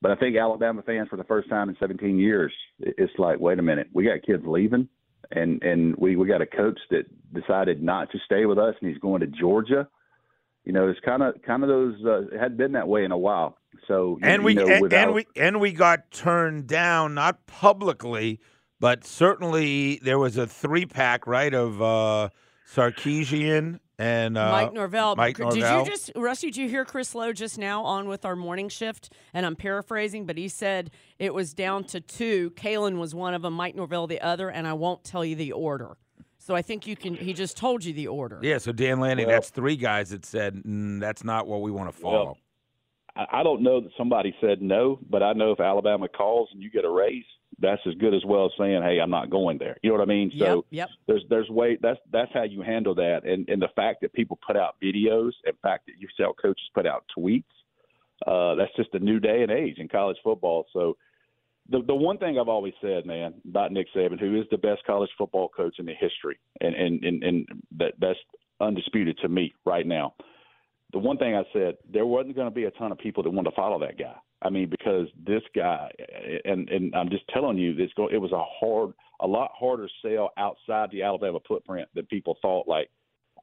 But 0.01 0.13
I 0.13 0.17
think 0.17 0.37
Alabama 0.37 0.83
fans, 0.83 1.09
for 1.09 1.17
the 1.17 1.25
first 1.25 1.51
time 1.51 1.69
in 1.69 1.77
17 1.81 2.19
years, 2.19 2.53
it's 2.79 3.13
like, 3.19 3.41
wait 3.41 3.59
a 3.59 3.63
minute, 3.63 3.89
we 3.93 4.05
got 4.05 4.23
kids 4.25 4.45
leaving, 4.47 4.89
and 5.31 5.63
and 5.63 5.95
we 5.97 6.17
we 6.17 6.27
got 6.27 6.41
a 6.43 6.47
coach 6.47 6.79
that 6.91 7.05
decided 7.33 7.83
not 7.83 8.11
to 8.13 8.19
stay 8.25 8.47
with 8.47 8.59
us, 8.59 8.75
and 8.81 8.91
he's 8.91 8.99
going 9.01 9.21
to 9.21 9.27
Georgia. 9.27 9.89
You 10.65 10.73
know, 10.73 10.89
it's 10.89 11.01
kind 11.01 11.23
of 11.23 11.35
kind 11.47 11.63
of 11.63 11.69
those. 11.69 11.95
Uh, 12.05 12.23
it 12.29 12.39
hadn't 12.41 12.57
been 12.59 12.73
that 12.73 12.89
way 12.89 13.05
in 13.05 13.13
a 13.13 13.19
while. 13.19 13.57
So 13.87 14.19
And 14.23 14.45
we 14.45 14.55
know, 14.55 14.67
and, 14.67 14.83
without- 14.83 14.99
and 15.09 15.15
we 15.15 15.27
and 15.37 15.61
we 15.61 15.73
got 15.73 16.11
turned 16.11 16.67
down, 16.67 17.15
not 17.15 17.47
publicly, 17.47 18.41
but 18.81 19.05
certainly 19.05 20.01
there 20.03 20.19
was 20.19 20.37
a 20.37 20.47
three 20.47 20.87
pack, 20.87 21.27
right, 21.27 21.53
of 21.55 21.81
uh, 21.81 22.29
Sarkisian 22.71 23.81
and 23.99 24.39
uh, 24.39 24.51
Mike 24.51 24.73
Norvell. 24.73 25.17
Mike 25.17 25.37
Did 25.37 25.55
you 25.55 25.85
just, 25.85 26.13
Rusty, 26.15 26.49
did 26.49 26.57
you 26.57 26.69
hear 26.69 26.85
Chris 26.85 27.15
Low 27.15 27.33
just 27.33 27.59
now 27.59 27.85
on 27.85 28.09
with 28.09 28.25
our 28.25 28.37
morning 28.37 28.69
shift? 28.69 29.13
And 29.35 29.45
I'm 29.45 29.57
paraphrasing, 29.57 30.25
but 30.25 30.39
he 30.39 30.49
said 30.49 30.91
it 31.19 31.35
was 31.35 31.53
down 31.53 31.85
to 31.85 32.01
two. 32.01 32.51
Kalen 32.51 32.99
was 32.99 33.15
one 33.15 33.35
of 33.35 33.43
them, 33.43 33.55
Mike 33.55 33.75
Norvell 33.75 34.07
the 34.07 34.21
other, 34.21 34.49
and 34.49 34.67
I 34.67 34.73
won't 34.75 35.03
tell 35.03 35.25
you 35.25 35.35
the 35.35 35.53
order. 35.53 35.97
So 36.39 36.55
I 36.55 36.63
think 36.63 36.87
you 36.87 36.97
can, 36.97 37.15
he 37.15 37.35
just 37.35 37.57
told 37.57 37.85
you 37.85 37.93
the 37.93 38.07
order. 38.09 38.39
Yeah, 38.41 38.59
so 38.59 38.73
Dan 38.73 39.01
Lanning, 39.01 39.27
Well- 39.27 39.37
that's 39.37 39.51
three 39.51 39.77
guys 39.77 40.11
that 40.11 40.25
said 40.25 40.55
mm, 40.57 41.01
that's 41.01 41.25
not 41.25 41.47
what 41.47 41.61
we 41.61 41.71
want 41.71 41.93
to 41.93 42.01
follow. 42.01 42.37
I 43.17 43.27
I 43.33 43.43
don't 43.43 43.63
know 43.63 43.81
that 43.81 43.91
somebody 43.99 44.33
said 44.41 44.63
no, 44.63 45.01
but 45.11 45.25
I 45.25 45.33
know 45.33 45.51
if 45.51 45.59
Alabama 45.59 46.07
calls 46.09 46.51
and 46.53 46.63
you 46.63 46.71
get 46.71 46.85
a 46.85 46.89
raise, 46.89 47.25
that's 47.59 47.83
as 47.87 47.95
good 47.95 48.15
as 48.15 48.25
well 48.25 48.47
as 48.47 48.53
saying, 48.59 48.83
"Hey, 48.83 48.99
I'm 49.01 49.11
not 49.11 49.31
going 49.31 49.59
there." 49.59 49.77
You 49.83 49.91
know 49.91 49.97
what 49.97 50.03
I 50.03 50.07
mean? 50.07 50.31
Yep, 50.33 50.47
So 50.47 50.65
yep. 50.71 50.89
there's 51.07 51.25
there's 51.29 51.49
way 51.49 51.79
that's 51.81 51.99
that's 52.11 52.33
how 52.33 52.45
you 52.45 52.63
handle 52.63 52.95
that, 52.97 53.25
and 53.25 53.49
and 53.49 53.61
the 53.61 53.69
fact 53.75 54.01
that 54.03 54.13
people 54.13 54.39
put 54.47 54.57
out 54.57 54.77
videos, 54.83 55.33
and 55.45 55.57
fact 55.63 55.87
that 55.87 55.95
you 55.99 56.09
sell 56.17 56.33
coaches 56.35 56.69
put 56.75 56.87
out 56.87 57.05
tweets, 57.17 57.45
uh, 58.27 58.55
that's 58.55 58.75
just 58.77 58.95
a 58.95 58.99
new 58.99 59.19
day 59.21 59.43
and 59.43 59.51
age 59.51 59.79
in 59.79 59.89
college 59.89 60.19
football. 60.23 60.67
So. 60.73 60.97
The 61.71 61.83
the 61.83 61.95
one 61.95 62.17
thing 62.17 62.39
I've 62.39 62.49
always 62.49 62.73
said, 62.81 63.05
man, 63.05 63.35
about 63.47 63.73
Nick 63.73 63.89
Saban, 63.95 64.19
who 64.19 64.41
is 64.41 64.47
the 64.51 64.57
best 64.57 64.83
college 64.87 65.11
football 65.19 65.51
coach 65.51 65.77
in 65.79 65.85
the 65.85 65.93
history, 65.93 66.39
and 66.63 66.75
and 66.75 67.05
and, 67.05 67.23
and 67.23 67.47
that 67.77 67.93
that's 67.99 68.19
undisputed 68.59 69.19
to 69.19 69.29
me 69.29 69.53
right 69.67 69.87
now 69.87 70.15
the 70.93 70.99
one 70.99 71.19
thing 71.19 71.35
I 71.35 71.43
said, 71.53 71.77
there 71.93 72.07
wasn't 72.07 72.37
going 72.37 72.49
to 72.49 72.55
be 72.55 72.65
a 72.65 72.71
ton 72.73 72.93
of 72.93 72.99
people 72.99 73.23
that 73.23 73.31
wanted 73.31 73.51
to 73.51 73.57
follow 73.57 73.79
that 73.81 73.99
guy. 73.99 74.15
I 74.41 74.51
mean, 74.51 74.71
because 74.71 75.09
this 75.27 75.43
guy, 75.55 75.91
and 76.45 76.69
and 76.69 76.95
I'm 76.95 77.11
just 77.11 77.25
telling 77.29 77.59
you, 77.59 77.75
this 77.75 77.91
go, 77.97 78.09
it 78.09 78.19
was 78.19 78.33
a 78.33 78.43
hard, 78.61 78.93
a 79.21 79.27
lot 79.27 79.51
harder 79.59 79.89
sell 80.01 80.31
outside 80.39 80.91
the 80.93 81.03
Alabama 81.03 81.41
footprint 81.47 81.89
than 81.95 82.07
people 82.07 82.39
thought. 82.41 82.69
Like, 82.69 82.89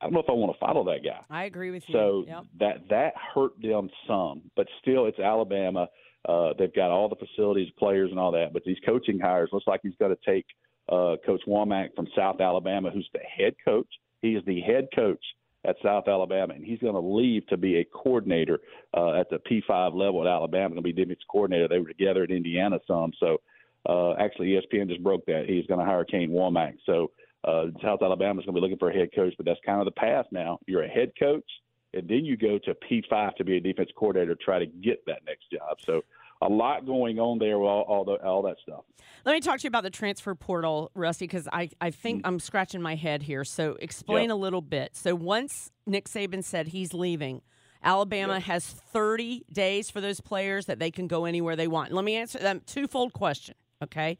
I 0.01 0.05
don't 0.05 0.13
know 0.13 0.21
if 0.21 0.29
I 0.29 0.33
want 0.33 0.53
to 0.53 0.59
follow 0.59 0.85
that 0.85 1.03
guy. 1.03 1.19
I 1.29 1.43
agree 1.45 1.71
with 1.71 1.87
you. 1.89 1.93
So 1.93 2.23
Yep. 2.27 2.43
that 2.59 2.89
that 2.89 3.13
hurt 3.33 3.61
them 3.61 3.89
some, 4.07 4.43
but 4.55 4.67
still, 4.81 5.05
it's 5.05 5.19
Alabama. 5.19 5.89
Uh, 6.27 6.53
they've 6.57 6.73
got 6.73 6.89
all 6.89 7.07
the 7.09 7.15
facilities, 7.17 7.69
players, 7.77 8.09
and 8.09 8.19
all 8.19 8.31
that. 8.31 8.53
But 8.53 8.63
these 8.63 8.79
coaching 8.85 9.19
hires 9.19 9.49
looks 9.51 9.67
like 9.67 9.81
he's 9.83 9.95
going 9.99 10.15
to 10.15 10.21
take 10.25 10.45
uh, 10.89 11.17
Coach 11.25 11.41
Wommack 11.47 11.93
from 11.95 12.07
South 12.15 12.41
Alabama, 12.41 12.89
who's 12.89 13.07
the 13.13 13.19
head 13.19 13.53
coach. 13.63 13.87
He 14.21 14.35
is 14.35 14.43
the 14.45 14.61
head 14.61 14.87
coach 14.95 15.23
at 15.67 15.75
South 15.83 16.07
Alabama, 16.07 16.53
and 16.53 16.63
he's 16.63 16.79
going 16.79 16.93
to 16.93 16.99
leave 16.99 17.45
to 17.47 17.57
be 17.57 17.77
a 17.77 17.85
coordinator 17.85 18.59
uh, 18.95 19.13
at 19.13 19.29
the 19.29 19.37
P5 19.37 19.95
level 19.95 20.21
at 20.21 20.27
Alabama. 20.27 20.69
Going 20.69 20.77
to 20.77 20.81
be 20.81 20.93
defense 20.93 21.19
coordinator. 21.29 21.67
They 21.67 21.79
were 21.79 21.87
together 21.87 22.23
at 22.23 22.31
Indiana 22.31 22.79
some. 22.87 23.11
So 23.19 23.41
uh, 23.87 24.13
actually, 24.13 24.47
ESPN 24.47 24.87
just 24.87 25.03
broke 25.03 25.25
that. 25.25 25.45
He's 25.47 25.65
going 25.67 25.79
to 25.79 25.85
hire 25.85 26.03
Kane 26.03 26.31
Wommack. 26.31 26.77
So 26.85 27.11
uh, 27.43 27.65
South 27.81 28.01
Alabama 28.01 28.39
is 28.39 28.45
going 28.45 28.55
to 28.55 28.61
be 28.61 28.61
looking 28.61 28.79
for 28.79 28.89
a 28.89 28.93
head 28.93 29.09
coach, 29.15 29.33
but 29.37 29.45
that's 29.45 29.59
kind 29.65 29.79
of 29.79 29.85
the 29.85 29.91
path 29.91 30.25
now. 30.31 30.59
You're 30.65 30.83
a 30.83 30.89
head 30.89 31.11
coach, 31.17 31.45
and 31.93 32.07
then 32.07 32.25
you 32.25 32.37
go 32.37 32.57
to 32.59 32.75
P5 32.75 33.35
to 33.35 33.43
be 33.43 33.57
a 33.57 33.59
defense 33.59 33.89
coordinator, 33.95 34.35
try 34.35 34.59
to 34.59 34.65
get 34.65 35.05
that 35.05 35.21
next 35.25 35.51
job. 35.51 35.77
So 35.85 36.03
a 36.45 36.49
lot 36.49 36.85
going 36.85 37.19
on 37.19 37.39
there 37.39 37.57
with 37.57 37.67
all, 37.67 37.81
all, 37.83 38.05
the, 38.05 38.13
all 38.23 38.41
that 38.43 38.57
stuff. 38.61 38.83
Let 39.25 39.33
me 39.33 39.41
talk 39.41 39.59
to 39.59 39.63
you 39.63 39.69
about 39.69 39.83
the 39.83 39.89
transfer 39.89 40.35
portal, 40.35 40.91
Rusty, 40.93 41.25
because 41.25 41.47
I, 41.51 41.69
I 41.81 41.89
think 41.89 42.21
mm. 42.21 42.27
I'm 42.27 42.39
scratching 42.39 42.81
my 42.81 42.95
head 42.95 43.23
here. 43.23 43.43
So 43.43 43.77
explain 43.79 44.29
Yep. 44.29 44.33
a 44.33 44.35
little 44.35 44.61
bit. 44.61 44.95
So 44.95 45.15
once 45.15 45.71
Nick 45.87 46.05
Saban 46.07 46.43
said 46.43 46.67
he's 46.67 46.93
leaving, 46.93 47.41
Alabama 47.83 48.39
has 48.39 48.65
30 48.65 49.45
days 49.51 49.89
for 49.89 50.01
those 50.01 50.19
players 50.19 50.67
that 50.67 50.79
they 50.79 50.91
can 50.91 51.07
go 51.07 51.25
anywhere 51.25 51.55
they 51.55 51.67
want. 51.67 51.91
Let 51.91 52.05
me 52.05 52.15
answer 52.15 52.39
that 52.39 52.67
twofold 52.67 53.13
question. 53.13 53.55
Okay. 53.83 54.17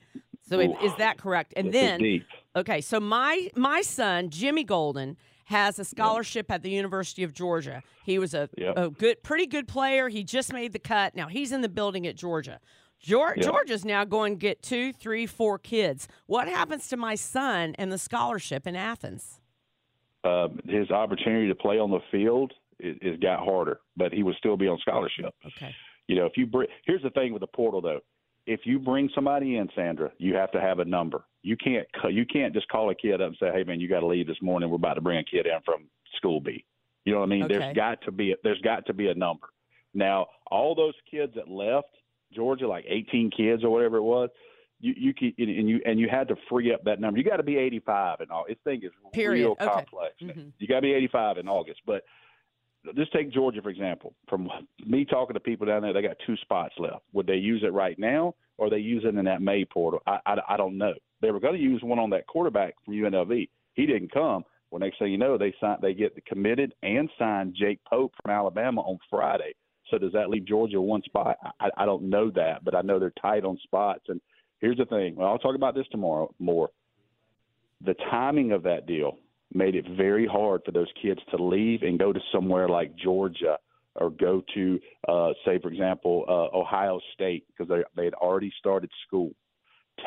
So 0.47 0.59
if- 0.59 0.83
is 0.83 0.95
that 0.97 1.17
correct? 1.17 1.53
And 1.55 1.71
then, 1.71 2.23
okay, 2.55 2.81
so 2.81 2.99
my 2.99 3.49
my 3.55 3.81
son 3.81 4.29
Jimmy 4.29 4.63
Golden 4.63 5.17
has 5.45 5.79
a 5.79 5.85
scholarship 5.85 6.49
at 6.51 6.61
the 6.63 6.69
University 6.69 7.23
of 7.23 7.33
Georgia. 7.33 7.81
He 8.03 8.19
was 8.19 8.33
a, 8.33 8.49
Yep. 8.57 8.77
a 8.77 8.89
good, 8.89 9.23
pretty 9.23 9.45
good 9.47 9.67
player. 9.67 10.09
He 10.09 10.23
just 10.23 10.51
made 10.51 10.73
the 10.73 10.79
cut. 10.79 11.15
Now 11.15 11.27
he's 11.27 11.51
in 11.51 11.61
the 11.61 11.69
building 11.69 12.05
at 12.07 12.15
Georgia. 12.15 12.59
Geor- 13.03 13.35
Yep. 13.35 13.45
Georgia's 13.45 13.85
now 13.85 14.03
going 14.05 14.33
to 14.35 14.39
get 14.39 14.61
two, 14.63 14.91
three, 14.93 15.25
four 15.27 15.59
kids. 15.59 16.07
What 16.25 16.47
happens 16.47 16.87
to 16.89 16.97
my 16.97 17.15
son 17.15 17.75
and 17.77 17.91
the 17.91 17.97
scholarship 17.97 18.65
in 18.67 18.75
Athens? 18.75 19.39
uh, 20.23 20.47
his 20.67 20.89
opportunity 20.89 21.47
to 21.47 21.53
play 21.53 21.77
on 21.77 21.91
the 21.91 21.99
field 22.09 22.51
is, 22.79 22.97
is 23.03 23.19
got 23.19 23.43
harder, 23.45 23.79
but 23.95 24.11
he 24.11 24.23
would 24.23 24.35
still 24.37 24.57
be 24.57 24.67
on 24.67 24.79
scholarship. 24.79 25.35
Okay. 25.45 25.71
You 26.07 26.15
know, 26.15 26.25
if 26.25 26.33
you 26.35 26.47
here's 26.87 27.03
the 27.03 27.11
thing 27.11 27.31
with 27.31 27.41
the 27.41 27.47
portal 27.47 27.79
though, 27.81 27.99
if 28.45 28.61
you 28.65 28.79
bring 28.79 29.09
somebody 29.15 29.57
in, 29.57 29.69
Sandra, 29.75 30.11
you 30.17 30.35
have 30.35 30.51
to 30.51 30.61
have 30.61 30.79
a 30.79 30.85
number. 30.85 31.23
You 31.41 31.55
can't 31.57 31.87
you 32.09 32.25
can't 32.25 32.53
just 32.53 32.67
call 32.69 32.89
a 32.89 32.95
kid 32.95 33.21
up 33.21 33.27
and 33.27 33.37
say, 33.39 33.51
"Hey 33.53 33.63
man, 33.63 33.79
you 33.79 33.87
got 33.87 33.99
to 34.01 34.07
leave 34.07 34.27
this 34.27 34.41
morning. 34.41 34.69
We're 34.69 34.75
about 34.77 34.95
to 34.95 35.01
bring 35.01 35.17
a 35.19 35.23
kid 35.23 35.45
in 35.45 35.59
from 35.63 35.85
school 36.17 36.39
B." 36.41 36.65
You 37.05 37.13
know 37.13 37.19
what 37.19 37.25
I 37.27 37.29
mean? 37.29 37.43
Okay. 37.43 37.57
There's 37.57 37.75
got 37.75 38.01
to 38.03 38.11
be 38.11 38.31
a, 38.31 38.35
there's 38.43 38.61
got 38.61 38.85
to 38.87 38.93
be 38.93 39.07
a 39.09 39.13
number. 39.15 39.47
Now, 39.93 40.27
all 40.49 40.73
those 40.75 40.95
kids 41.09 41.33
that 41.35 41.47
left 41.47 41.87
Georgia, 42.33 42.67
like 42.67 42.85
18 42.87 43.29
kids 43.35 43.63
or 43.63 43.69
whatever 43.69 43.97
it 43.97 44.01
was, 44.03 44.29
you 44.79 44.93
you 44.97 45.13
can, 45.13 45.33
and 45.37 45.69
you 45.69 45.81
and 45.85 45.99
you 45.99 46.07
had 46.09 46.27
to 46.29 46.35
free 46.49 46.73
up 46.73 46.83
that 46.85 46.99
number. 46.99 47.19
You 47.19 47.23
got 47.23 47.37
to 47.37 47.43
be 47.43 47.57
85 47.57 48.21
and 48.21 48.31
all. 48.31 48.45
This 48.47 48.57
thing 48.63 48.81
is 48.83 48.91
Period. 49.13 49.43
real 49.43 49.51
Okay. 49.51 49.65
complex. 49.65 50.15
Mhm. 50.21 50.51
You 50.57 50.67
got 50.67 50.75
to 50.77 50.81
be 50.81 50.93
85 50.93 51.37
in 51.37 51.47
August, 51.47 51.81
but 51.85 52.03
just 52.95 53.13
take 53.13 53.31
Georgia 53.31 53.61
for 53.61 53.69
example. 53.69 54.13
From 54.29 54.49
me 54.85 55.05
talking 55.05 55.33
to 55.33 55.39
people 55.39 55.67
down 55.67 55.81
there, 55.81 55.93
they 55.93 56.01
got 56.01 56.17
two 56.25 56.37
spots 56.37 56.75
left. 56.77 57.03
Would 57.13 57.27
they 57.27 57.35
use 57.35 57.63
it 57.63 57.73
right 57.73 57.97
now, 57.97 58.35
or 58.57 58.69
they 58.69 58.77
use 58.77 59.03
it 59.05 59.15
in 59.15 59.25
that 59.25 59.41
May 59.41 59.65
portal? 59.65 60.01
I 60.07 60.19
I, 60.25 60.35
I 60.49 60.57
don't 60.57 60.77
know. 60.77 60.93
They 61.21 61.31
were 61.31 61.39
going 61.39 61.55
to 61.55 61.61
use 61.61 61.81
one 61.83 61.99
on 61.99 62.09
that 62.11 62.27
quarterback 62.27 62.75
from 62.83 62.95
UNLV. 62.95 63.49
He 63.73 63.85
didn't 63.85 64.11
come. 64.11 64.43
Well, 64.71 64.79
next 64.79 64.99
thing 64.99 65.11
you 65.11 65.17
know, 65.17 65.37
they 65.37 65.53
sign 65.61 65.77
they 65.81 65.93
get 65.93 66.13
committed 66.25 66.73
and 66.83 67.09
signed 67.17 67.55
Jake 67.57 67.79
Pope 67.89 68.13
from 68.21 68.31
Alabama 68.31 68.81
on 68.81 68.97
Friday. 69.09 69.53
So 69.91 69.97
does 69.97 70.13
that 70.13 70.29
leave 70.29 70.45
Georgia 70.45 70.81
one 70.81 71.03
spot? 71.03 71.37
I, 71.59 71.69
I 71.77 71.85
don't 71.85 72.09
know 72.09 72.31
that, 72.31 72.63
but 72.63 72.75
I 72.75 72.81
know 72.81 72.99
they're 72.99 73.13
tight 73.21 73.45
on 73.45 73.57
spots. 73.63 74.01
And 74.07 74.19
here's 74.59 74.77
the 74.77 74.85
thing. 74.85 75.15
Well, 75.15 75.27
I'll 75.27 75.37
talk 75.37 75.55
about 75.55 75.75
this 75.75 75.87
tomorrow 75.91 76.33
more. 76.39 76.69
The 77.85 77.93
timing 78.09 78.51
of 78.51 78.63
that 78.63 78.87
deal 78.87 79.17
made 79.55 79.75
it 79.75 79.85
very 79.97 80.27
hard 80.27 80.61
for 80.65 80.71
those 80.71 80.91
kids 81.01 81.19
to 81.31 81.43
leave 81.43 81.81
and 81.81 81.97
go 81.97 82.11
to 82.13 82.19
somewhere 82.31 82.67
like 82.67 82.95
Georgia 82.95 83.57
or 83.95 84.09
go 84.09 84.43
to, 84.53 84.79
uh, 85.07 85.31
say, 85.45 85.57
for 85.59 85.69
example, 85.71 86.25
uh, 86.27 86.57
Ohio 86.57 86.99
State 87.13 87.45
because 87.47 87.69
they 87.69 87.83
they 87.95 88.05
had 88.05 88.13
already 88.15 88.51
started 88.59 88.91
school. 89.07 89.31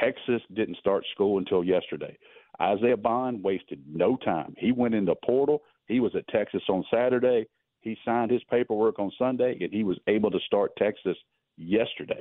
Texas 0.01 0.43
didn't 0.55 0.77
start 0.77 1.05
school 1.15 1.39
until 1.39 1.65
yesterday. 1.65 2.17
Isaiah 2.61 2.97
Bond 2.97 3.43
wasted 3.43 3.83
no 3.91 4.17
time. 4.17 4.55
He 4.59 4.73
went 4.73 4.95
in 4.95 5.05
the 5.05 5.15
portal. 5.25 5.63
He 5.87 6.01
was 6.01 6.15
at 6.15 6.29
Texas 6.29 6.63
on 6.69 6.85
Saturday. 6.91 7.47
He 7.81 7.97
signed 8.05 8.31
his 8.31 8.43
paperwork 8.51 8.99
on 8.99 9.11
Sunday, 9.19 9.57
and 9.61 9.73
he 9.73 9.85
was 9.85 9.99
able 10.07 10.31
to 10.31 10.41
start 10.41 10.73
Texas 10.77 11.17
yesterday. 11.57 12.21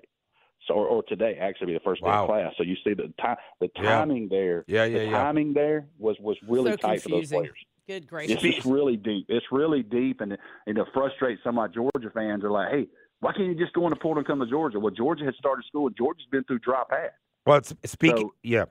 So, 0.68 0.74
or, 0.74 0.86
or 0.88 1.04
today, 1.04 1.38
actually, 1.40 1.68
be 1.68 1.74
the 1.74 1.80
first 1.80 2.04
day 2.04 2.10
of 2.10 2.28
class. 2.28 2.54
So 2.58 2.64
you 2.64 2.76
see 2.84 2.94
the 2.94 3.14
time, 3.22 3.38
the 3.62 3.70
Yeah. 3.76 3.84
timing 4.00 4.28
there. 4.30 4.66
Yeah, 4.68 4.86
yeah, 4.86 5.00
the 5.00 5.06
yeah. 5.06 5.12
timing 5.12 5.54
there 5.54 5.88
was 5.98 6.18
was 6.20 6.38
really 6.48 6.72
so 6.72 6.78
tight 6.78 7.02
for 7.02 7.10
those 7.10 7.30
players. 7.30 7.56
Good 7.88 8.04
It's 8.04 8.06
gracious. 8.10 8.42
just 8.42 8.66
really 8.66 8.98
deep. 8.98 9.28
It's 9.30 9.46
really 9.52 9.82
deep, 9.84 10.20
and 10.22 10.38
and 10.68 10.78
it 10.78 10.88
frustrates 10.94 11.42
some 11.44 11.58
of 11.58 11.70
my 11.70 11.74
Georgia 11.74 12.10
fans. 12.14 12.44
Are 12.44 12.52
like, 12.52 12.70
hey, 12.72 12.88
why 13.22 13.32
can't 13.32 13.48
you 13.48 13.56
just 13.56 13.74
go 13.74 13.86
in 13.88 13.92
the 13.92 13.96
portal 13.96 14.20
and 14.20 14.28
come 14.28 14.40
to 14.40 14.46
Georgia? 14.46 14.80
Well, 14.80 14.94
Georgia 14.94 15.24
has 15.24 15.36
started 15.40 15.64
school, 15.66 15.88
and 15.88 15.96
Georgia's 15.96 16.28
been 16.30 16.44
through 16.44 16.60
dry 16.60 16.84
path. 16.90 17.12
Well, 17.46 17.58
it's, 17.58 17.74
speaking. 17.86 18.18
So- 18.18 18.34
yeah. 18.44 18.66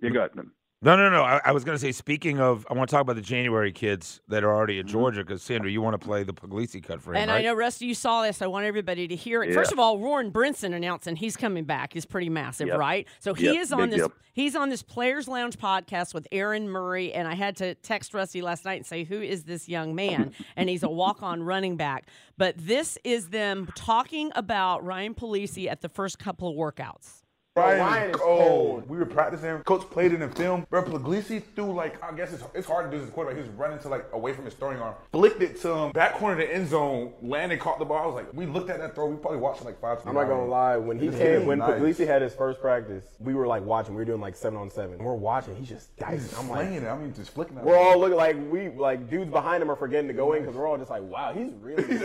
You 0.00 0.12
got 0.12 0.34
them. 0.34 0.52
No, 0.84 0.96
no, 0.96 1.08
no. 1.08 1.22
I, 1.22 1.40
I 1.46 1.52
was 1.52 1.64
going 1.64 1.74
to 1.76 1.80
say, 1.80 1.92
speaking 1.92 2.40
of, 2.40 2.66
I 2.68 2.74
want 2.74 2.90
to 2.90 2.94
talk 2.94 3.00
about 3.00 3.16
the 3.16 3.22
January 3.22 3.72
kids 3.72 4.20
that 4.28 4.44
are 4.44 4.54
already 4.54 4.78
Mm-hmm. 4.80 4.88
Georgia 4.90 5.20
because, 5.24 5.40
Sandra, 5.42 5.70
you 5.70 5.80
want 5.80 5.98
to 5.98 6.04
play 6.06 6.24
the 6.24 6.34
Puglisi 6.34 6.82
cut 6.84 7.00
for 7.00 7.12
him, 7.12 7.16
And 7.22 7.30
right? 7.30 7.38
I 7.38 7.42
know, 7.42 7.54
Rusty, 7.54 7.86
you 7.86 7.94
saw 7.94 8.22
this. 8.22 8.42
I 8.42 8.46
want 8.48 8.66
everybody 8.66 9.08
to 9.08 9.16
hear 9.16 9.42
it. 9.42 9.48
Yeah. 9.48 9.54
First 9.54 9.72
of 9.72 9.78
all, 9.78 9.96
Warren 9.98 10.30
Brinson 10.30 10.74
announcing 10.74 11.16
he's 11.16 11.36
coming 11.38 11.64
back 11.64 11.96
is 11.96 12.04
pretty 12.04 12.28
massive, 12.28 12.66
Yep. 12.68 12.78
right? 12.78 13.08
So 13.20 13.32
he 13.32 13.46
Yep, 13.46 13.56
is 13.56 13.72
on 13.72 13.78
big 13.80 13.90
this. 13.92 13.98
yep. 14.00 14.12
He's 14.34 14.54
on 14.56 14.68
this 14.68 14.82
Players 14.82 15.26
Lounge 15.26 15.56
podcast 15.56 16.12
with 16.12 16.28
Aaron 16.32 16.68
Murray, 16.68 17.14
and 17.14 17.26
I 17.26 17.34
had 17.34 17.56
to 17.56 17.74
text 17.76 18.12
Rusty 18.12 18.42
last 18.42 18.64
night 18.66 18.74
and 18.76 18.84
say, 18.86 19.04
"Who 19.04 19.22
is 19.22 19.44
this 19.44 19.68
young 19.68 19.94
man?" 19.94 20.32
and 20.56 20.68
he's 20.68 20.82
a 20.82 20.88
walk-on 20.90 21.42
running 21.42 21.76
back. 21.76 22.08
But 22.36 22.56
this 22.58 22.98
is 23.04 23.28
them 23.30 23.68
talking 23.74 24.32
about 24.34 24.84
Ryan 24.84 25.14
Puglisi 25.14 25.66
at 25.70 25.80
the 25.80 25.88
first 25.88 26.18
couple 26.18 26.48
of 26.50 26.56
workouts. 26.56 27.22
Ryan, 27.56 28.10
is 28.10 28.16
cold. 28.16 28.88
We 28.88 28.98
were 28.98 29.06
practicing. 29.06 29.58
Coach 29.58 29.88
played 29.90 30.12
it 30.12 30.20
in 30.20 30.30
film. 30.30 30.66
Bro, 30.70 30.84
Puglisi 30.86 31.40
threw 31.54 31.72
like 31.72 32.02
I 32.02 32.12
guess 32.12 32.32
it's, 32.32 32.42
it's 32.52 32.66
hard 32.66 32.86
to 32.86 32.90
do 32.90 32.98
this 32.98 33.04
as 33.04 33.10
a 33.10 33.12
quarterback. 33.12 33.40
He 33.40 33.48
was 33.48 33.56
running 33.56 33.78
to 33.80 33.88
like 33.88 34.06
away 34.12 34.32
from 34.32 34.44
his 34.44 34.54
throwing 34.54 34.78
arm, 34.78 34.96
flicked 35.12 35.40
it 35.40 35.60
to 35.60 35.72
him 35.72 35.92
back 35.92 36.14
corner 36.14 36.32
of 36.32 36.48
the 36.48 36.52
end 36.52 36.68
zone. 36.68 37.12
Landon 37.22 37.60
caught 37.60 37.78
the 37.78 37.84
ball. 37.84 38.02
I 38.02 38.06
was 38.06 38.16
like, 38.16 38.34
we 38.34 38.46
looked 38.46 38.70
at 38.70 38.80
that 38.80 38.96
throw. 38.96 39.06
We 39.06 39.16
probably 39.16 39.38
watched 39.38 39.60
it 39.60 39.66
like 39.66 39.80
five 39.80 39.98
times. 39.98 40.08
I'm 40.08 40.14
not 40.14 40.24
gonna 40.24 40.46
lie. 40.46 40.76
When 40.76 40.98
he 40.98 41.10
came, 41.10 41.46
when 41.46 41.60
nice. 41.60 41.80
Puglisi 41.80 42.04
had 42.04 42.22
his 42.22 42.34
first 42.34 42.60
practice, 42.60 43.04
we 43.20 43.34
were 43.34 43.46
like 43.46 43.64
watching. 43.64 43.94
We 43.94 44.00
were 44.00 44.04
doing 44.04 44.20
like 44.20 44.34
seven 44.34 44.58
on 44.58 44.68
seven. 44.68 44.98
We're 44.98 45.14
watching. 45.14 45.54
He's 45.54 45.68
just 45.68 45.96
dicing. 45.96 46.28
just 46.28 46.38
I'm 46.40 46.48
like, 46.48 46.62
slinging 46.66 46.82
it. 46.82 46.88
I 46.88 46.98
mean, 46.98 47.14
just 47.14 47.30
flicking 47.30 47.56
it. 47.56 47.62
we're 47.62 47.78
all 47.78 48.00
looking 48.00 48.16
like 48.16 48.36
we 48.50 48.70
like 48.70 49.08
dudes 49.08 49.30
behind 49.30 49.62
him 49.62 49.70
are 49.70 49.76
forgetting 49.76 50.08
to 50.08 50.14
go 50.14 50.32
in 50.32 50.42
because 50.42 50.56
we're 50.56 50.66
all 50.66 50.76
just 50.76 50.90
like, 50.90 51.02
wow, 51.02 51.32
he's 51.32 51.52
really. 51.60 51.98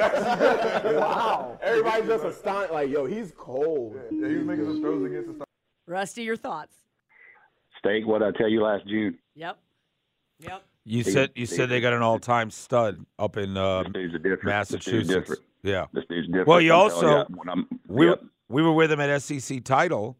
wow. 0.95 1.57
Everybody's 1.63 2.07
just 2.07 2.23
astonished. 2.23 2.71
Like, 2.71 2.89
yo, 2.91 3.05
he's 3.05 3.33
cold. 3.35 3.99
Yeah, 4.12 4.27
he 4.27 4.35
was 4.35 4.45
making 4.45 4.65
some 4.65 4.81
throws 4.81 5.03
against 5.03 5.27
the 5.27 5.38
Rusty, 5.89 6.21
your 6.23 6.36
thoughts? 6.38 6.75
Steak, 7.80 8.06
what 8.06 8.21
I 8.21 8.32
tell 8.32 8.47
you 8.47 8.62
last 8.63 8.88
June. 8.88 9.17
Yep. 9.36 9.58
Yep. 10.39 10.63
you 10.86 11.04
They- 11.04 11.12
said 11.12 11.32
you 11.36 11.45
they- 11.47 11.56
said 11.56 11.69
they 11.69 11.82
got 11.82 11.93
an 11.93 12.02
all-time 12.02 12.52
stud 12.52 13.06
up 13.17 13.36
in 13.38 13.58
uh, 13.58 13.84
This 13.84 13.91
dude's 13.93 14.15
a 14.15 14.19
different. 14.19 14.19
This 14.19 14.39
dude's 14.39 14.45
Massachusetts. 14.45 15.08
different. 15.13 15.41
Yeah. 15.63 15.86
This 15.91 16.06
dude's 16.10 16.28
different. 16.28 16.47
Well, 16.47 16.62
you 16.62 16.73
also- 16.73 17.08
ya, 17.10 17.25
when 17.30 17.49
I'm- 17.49 17.67
We 17.88 18.08
yep. 18.08 18.23
we 18.47 18.62
were 18.62 18.71
with 18.73 18.91
him 18.91 18.99
at 19.02 19.10
SEC 19.21 19.60
title, 19.60 20.17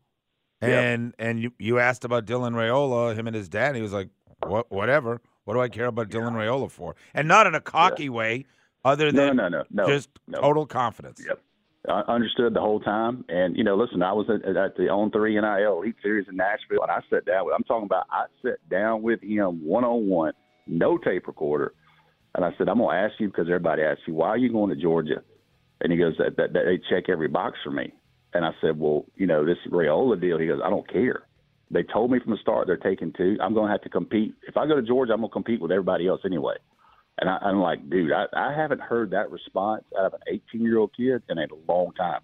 Yep. 0.62 0.72
and 0.72 1.16
and 1.20 1.40
you, 1.42 1.54
you 1.60 1.80
asked 1.80 2.04
about 2.04 2.26
Dylan 2.26 2.54
Raiola, 2.54 3.16
him 3.16 3.28
and 3.28 3.36
his 3.36 3.48
dad. 3.48 3.68
And 3.68 3.76
he 3.78 3.82
was 3.82 3.94
like, 3.94 4.10
"What? 4.46 4.70
Whatever. 4.72 5.22
What 5.46 5.54
do 5.54 5.62
I 5.62 5.70
care 5.70 5.86
about 5.86 6.10
Dylan 6.10 6.34
Raiola 6.34 6.70
for?" 6.70 6.96
And 7.14 7.28
not 7.28 7.48
in 7.48 7.56
a 7.56 7.62
cocky 7.62 8.10
way, 8.10 8.46
other 8.84 9.12
No, 9.12 9.28
than 9.28 9.38
no, 9.38 9.48
no, 9.48 9.64
no. 9.70 9.88
just 9.88 10.10
no. 10.28 10.42
total 10.42 10.66
confidence. 10.66 11.24
Yep. 11.26 11.42
I 11.88 12.02
understood 12.08 12.54
the 12.54 12.60
whole 12.60 12.80
time. 12.80 13.24
And, 13.30 13.56
you 13.56 13.63
know, 13.63 13.76
listen, 13.78 14.02
I 14.04 14.12
was 14.12 14.28
at, 14.30 14.46
at 14.56 14.76
the 14.76 14.89
On 14.89 15.12
3 15.12 15.39
NIL 15.39 15.82
Elite 15.82 15.96
Series 16.02 16.28
in 16.28 16.36
Nashville, 16.36 16.82
and 16.82 16.92
I 16.92 17.02
sat 17.10 17.26
down 17.26 17.46
with 17.46 17.56
I'm 17.56 17.63
talking 17.63 17.86
about 17.86 18.06
I 18.12 18.26
sat 18.42 18.58
down 18.70 19.02
with 19.02 19.22
him 19.22 19.65
one 19.65 19.86
on 19.86 20.08
one, 20.08 20.34
no 20.68 20.98
tape 20.98 21.28
recorder. 21.28 21.74
And 22.36 22.46
I 22.46 22.52
said, 22.58 22.69
I'm 22.69 22.77
to 22.77 22.86
ask 22.86 23.13
you 23.19 23.27
because 23.27 23.48
everybody 23.48 23.82
asks 23.82 24.04
you, 24.08 24.13
why 24.13 24.27
are 24.27 24.38
you 24.38 24.52
going 24.52 24.69
to 24.69 24.82
Georgia? 24.82 25.23
And 25.82 25.92
he 25.92 25.98
goes, 25.98 26.15
that, 26.19 26.36
that, 26.38 26.54
that 26.54 26.65
they 26.65 26.80
check 26.90 27.10
every 27.10 27.27
box 27.27 27.58
for 27.63 27.71
me. 27.71 27.94
And 28.34 28.46
I 28.46 28.52
said, 28.62 28.77
well, 28.77 29.06
you 29.15 29.25
know, 29.25 29.46
this 29.46 29.58
Raiola 29.71 30.19
deal, 30.19 30.38
he 30.38 30.48
goes, 30.48 30.60
I 30.63 30.69
don't 30.69 30.88
care. 30.92 31.23
They 31.71 31.84
told 31.84 32.12
me 32.12 32.19
from 32.19 32.32
the 32.32 32.38
start 32.42 32.67
they're 32.67 32.77
taking 32.77 33.13
two. 33.13 33.38
I'm 33.42 33.54
going 33.54 33.67
to 33.67 33.71
have 33.71 33.82
to 33.82 33.90
compete. 33.90 34.36
If 34.48 34.58
I 34.58 34.67
go 34.67 34.75
to 34.75 34.82
Georgia, 34.82 35.13
I'm 35.13 35.19
going 35.19 35.30
to 35.30 35.34
compete 35.34 35.62
with 35.62 35.71
everybody 35.71 36.08
else 36.08 36.21
anyway. 36.25 36.56
And 37.20 37.30
I, 37.30 37.38
I'm 37.42 37.60
like, 37.60 37.90
dude, 37.90 38.12
I, 38.12 38.26
I 38.34 38.54
haven't 38.54 38.82
heard 38.82 39.12
that 39.12 39.30
response 39.32 39.84
out 39.98 40.06
of 40.06 40.13
an 40.13 40.20
18 40.28 40.62
year 40.62 40.78
old 40.78 40.92
kid 40.96 41.22
in 41.30 41.38
a 41.38 41.48
long 41.67 41.92
time. 41.94 42.22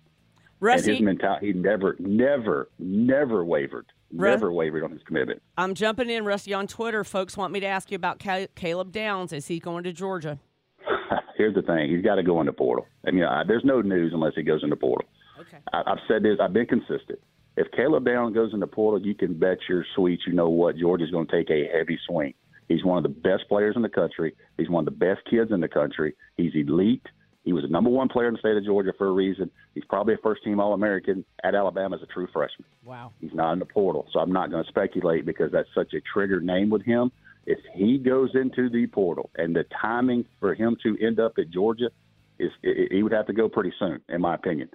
and 0.61 0.97
his 0.97 1.01
mentality, 1.01 1.47
he 1.47 1.53
never, 1.53 1.95
never, 1.99 2.69
never 2.79 3.43
wavered, 3.43 3.87
Ru- 4.13 4.29
never 4.29 4.51
wavered 4.53 4.83
on 4.83 4.91
his 4.91 5.01
commitment. 5.03 5.41
I'm 5.57 5.73
jumping 5.73 6.09
in, 6.09 6.23
Rusty, 6.25 6.53
on 6.53 6.67
Twitter. 6.67 7.03
Folks 7.03 7.35
want 7.35 7.51
me 7.51 7.59
to 7.59 7.65
ask 7.65 7.91
you 7.91 7.95
about 7.95 8.19
Caleb 8.55 8.91
Downs. 8.91 9.33
Is 9.33 9.47
he 9.47 9.59
going 9.59 9.83
to 9.83 9.91
Georgia? 9.91 10.39
Here's 11.37 11.55
the 11.55 11.61
thing: 11.61 11.89
he's 11.89 12.03
got 12.03 12.15
to 12.15 12.23
go 12.23 12.39
into 12.39 12.53
portal. 12.53 12.87
I 13.05 13.11
mean, 13.11 13.25
I, 13.25 13.43
there's 13.45 13.65
no 13.65 13.81
news 13.81 14.11
unless 14.13 14.33
he 14.35 14.43
goes 14.43 14.63
into 14.63 14.77
portal. 14.77 15.07
Okay. 15.41 15.57
I, 15.73 15.83
I've 15.85 15.99
said 16.07 16.23
this. 16.23 16.37
I've 16.41 16.53
been 16.53 16.67
consistent. 16.67 17.19
If 17.57 17.67
Caleb 17.71 18.05
Down 18.05 18.33
goes 18.33 18.53
into 18.53 18.67
portal, 18.67 19.05
you 19.05 19.15
can 19.15 19.37
bet 19.37 19.57
your 19.69 19.85
sweets. 19.95 20.23
You 20.25 20.33
know 20.33 20.49
what? 20.49 20.77
Georgia's 20.77 21.11
going 21.11 21.27
to 21.27 21.31
take 21.31 21.49
a 21.49 21.67
heavy 21.75 21.99
swing. 22.07 22.33
He's 22.67 22.83
one 22.83 22.97
of 22.97 23.03
the 23.03 23.19
best 23.19 23.47
players 23.47 23.75
in 23.75 23.81
the 23.81 23.89
country. 23.89 24.35
He's 24.57 24.69
one 24.69 24.87
of 24.87 24.93
the 24.93 25.05
best 25.05 25.21
kids 25.29 25.51
in 25.51 25.59
the 25.59 25.67
country. 25.67 26.15
He's 26.37 26.51
elite. 26.55 27.05
He 27.43 27.53
was 27.53 27.63
the 27.63 27.69
number 27.69 27.91
one 27.91 28.09
player 28.09 28.27
in 28.27 28.33
the 28.33 28.39
state 28.39 28.57
of 28.57 28.65
Georgia 28.65 28.91
for 28.97 29.07
a 29.07 29.11
reason. 29.11 29.51
He's 29.75 29.85
probably 29.85 30.15
a 30.15 30.17
first 30.17 30.43
team 30.43 30.59
All 30.59 30.73
American 30.73 31.23
at 31.43 31.53
Alabama 31.53 31.95
as 31.95 32.01
a 32.01 32.07
true 32.07 32.27
freshman. 32.33 32.67
Wow. 32.83 33.11
He's 33.21 33.35
not 33.35 33.53
in 33.53 33.59
the 33.59 33.65
portal. 33.65 34.07
So 34.11 34.19
I'm 34.19 34.31
not 34.31 34.49
going 34.49 34.63
to 34.63 34.69
speculate 34.69 35.27
because 35.27 35.51
that's 35.51 35.69
such 35.75 35.93
a 35.93 36.01
trigger 36.11 36.41
name 36.41 36.71
with 36.71 36.81
him. 36.81 37.11
If 37.45 37.59
he 37.75 37.99
goes 37.99 38.31
into 38.33 38.67
the 38.71 38.87
portal 38.87 39.29
and 39.35 39.55
the 39.55 39.65
timing 39.79 40.25
for 40.39 40.55
him 40.55 40.75
to 40.81 40.97
end 40.99 41.19
up 41.19 41.33
at 41.37 41.51
Georgia 41.51 41.91
is, 42.39 42.49
he 42.63 43.03
would 43.03 43.11
have 43.11 43.27
to 43.27 43.33
go 43.33 43.47
pretty 43.47 43.73
soon, 43.77 44.01
in 44.09 44.21
my 44.21 44.33
opinion, 44.33 44.69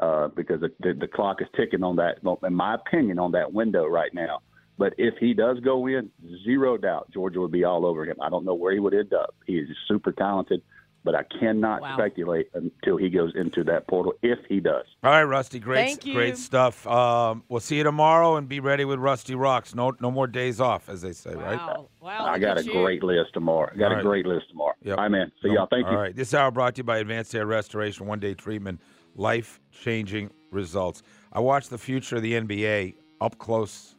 uh, 0.00 0.28
because 0.28 0.62
the, 0.62 0.72
the, 0.80 0.94
the 0.94 1.08
clock 1.08 1.42
is 1.42 1.48
ticking 1.54 1.82
on 1.82 1.96
that, 1.96 2.20
in 2.42 2.54
my 2.54 2.76
opinion, 2.76 3.18
on 3.18 3.32
that 3.32 3.52
window 3.52 3.86
right 3.86 4.14
now. 4.14 4.40
But 4.78 4.92
if 4.98 5.14
he 5.18 5.32
does 5.32 5.58
go 5.60 5.86
in, 5.86 6.10
zero 6.44 6.76
doubt, 6.76 7.10
Georgia 7.12 7.40
would 7.40 7.52
be 7.52 7.64
all 7.64 7.86
over 7.86 8.04
him. 8.04 8.16
I 8.20 8.28
don't 8.28 8.44
know 8.44 8.54
where 8.54 8.72
he 8.72 8.78
would 8.80 8.94
end 8.94 9.14
up. 9.14 9.34
He 9.46 9.54
is 9.58 9.68
super 9.88 10.12
talented 10.12 10.62
but 11.04 11.14
I 11.14 11.22
cannot 11.38 11.82
Wow. 11.82 11.94
speculate 11.96 12.48
until 12.54 12.96
he 12.96 13.08
goes 13.08 13.30
into 13.36 13.62
that 13.62 13.86
portal 13.86 14.14
if 14.24 14.40
he 14.48 14.58
does. 14.58 14.84
All 15.04 15.12
right, 15.12 15.22
Rusty. 15.22 15.60
Great, 15.60 15.86
Thank 15.86 16.04
you. 16.04 16.14
great 16.14 16.36
stuff. 16.36 16.84
Um, 16.84 17.44
we'll 17.48 17.60
see 17.60 17.76
you 17.76 17.84
tomorrow, 17.84 18.34
and 18.34 18.48
be 18.48 18.58
ready 18.58 18.84
with 18.84 18.98
Rusty 18.98 19.36
Rocks. 19.36 19.72
No, 19.72 19.92
no 20.00 20.10
more 20.10 20.26
days 20.26 20.60
off, 20.60 20.88
as 20.88 21.02
they 21.02 21.12
say, 21.12 21.32
right? 21.36 21.58
Wow. 21.58 21.88
Wow. 22.00 22.26
I 22.26 22.40
got 22.40 22.58
a 22.58 22.64
you. 22.64 22.72
great 22.72 23.04
list 23.04 23.34
tomorrow. 23.34 23.70
I 23.72 23.76
got 23.76 23.92
All 23.92 24.00
a 24.00 24.02
great 24.02 24.26
list 24.26 24.48
tomorrow. 24.50 24.74
Yep. 24.82 24.98
All 24.98 25.04
right, 25.04 25.08
man. 25.12 25.30
See 25.40 25.46
No- 25.46 25.54
y'all. 25.54 25.66
Thank 25.70 25.86
you. 25.86 25.92
All 25.92 26.02
right. 26.02 26.16
This 26.16 26.34
hour 26.34 26.50
brought 26.50 26.74
to 26.74 26.80
you 26.80 26.84
by 26.84 26.98
Advanced 26.98 27.32
Hair 27.32 27.46
Restoration, 27.46 28.06
one 28.08 28.18
day 28.18 28.34
treatment, 28.34 28.80
life 29.14 29.60
changing 29.70 30.30
results. 30.50 31.04
I 31.32 31.38
watched 31.38 31.70
the 31.70 31.78
future 31.78 32.16
of 32.16 32.22
the 32.22 32.32
NBA 32.34 32.96
up 33.20 33.38
close, 33.38 33.94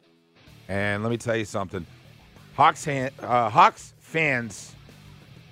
and 0.68 1.04
let 1.04 1.10
me 1.10 1.18
tell 1.18 1.36
you 1.36 1.46
something. 1.46 1.86
Hawks, 2.56 2.84
han- 2.86 3.12
uh, 3.20 3.50
Hawks 3.50 3.94
fans 4.00 4.76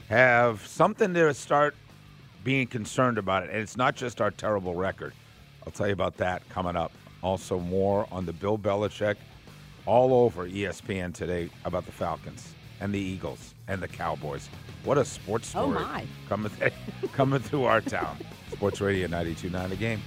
have 0.09 0.65
something 0.65 1.13
to 1.13 1.33
start 1.33 1.75
being 2.43 2.67
concerned 2.67 3.17
about 3.17 3.43
it, 3.43 3.49
and 3.49 3.59
it's 3.59 3.77
not 3.77 3.95
just 3.95 4.21
our 4.21 4.31
terrible 4.31 4.75
record. 4.75 5.13
I'll 5.65 5.71
tell 5.71 5.87
you 5.87 5.93
about 5.93 6.17
that 6.17 6.47
coming 6.49 6.75
up. 6.75 6.91
Also, 7.23 7.59
more 7.59 8.07
on 8.11 8.25
the 8.25 8.33
Bill 8.33 8.57
Belichick 8.57 9.15
all 9.87 10.13
over 10.13 10.47
ESPN 10.47 11.13
today 11.13 11.49
about 11.63 11.85
the 11.85 11.91
Falcons 11.91 12.53
and 12.81 12.93
the 12.93 12.99
Eagles 12.99 13.55
and 13.67 13.81
the 13.81 13.87
Cowboys. 13.87 14.49
What 14.83 14.97
a 14.99 15.05
sports 15.05 15.53
Oh, 15.55 15.71
story 15.71 15.83
my. 15.85 16.05
coming 16.29 16.51
coming 17.13 17.39
through 17.39 17.63
our 17.63 17.81
town. 17.81 18.17
Sports 18.51 18.79
Radio 18.81 19.07
92.9 19.07 19.69
The 19.69 19.75
Game. 19.75 20.01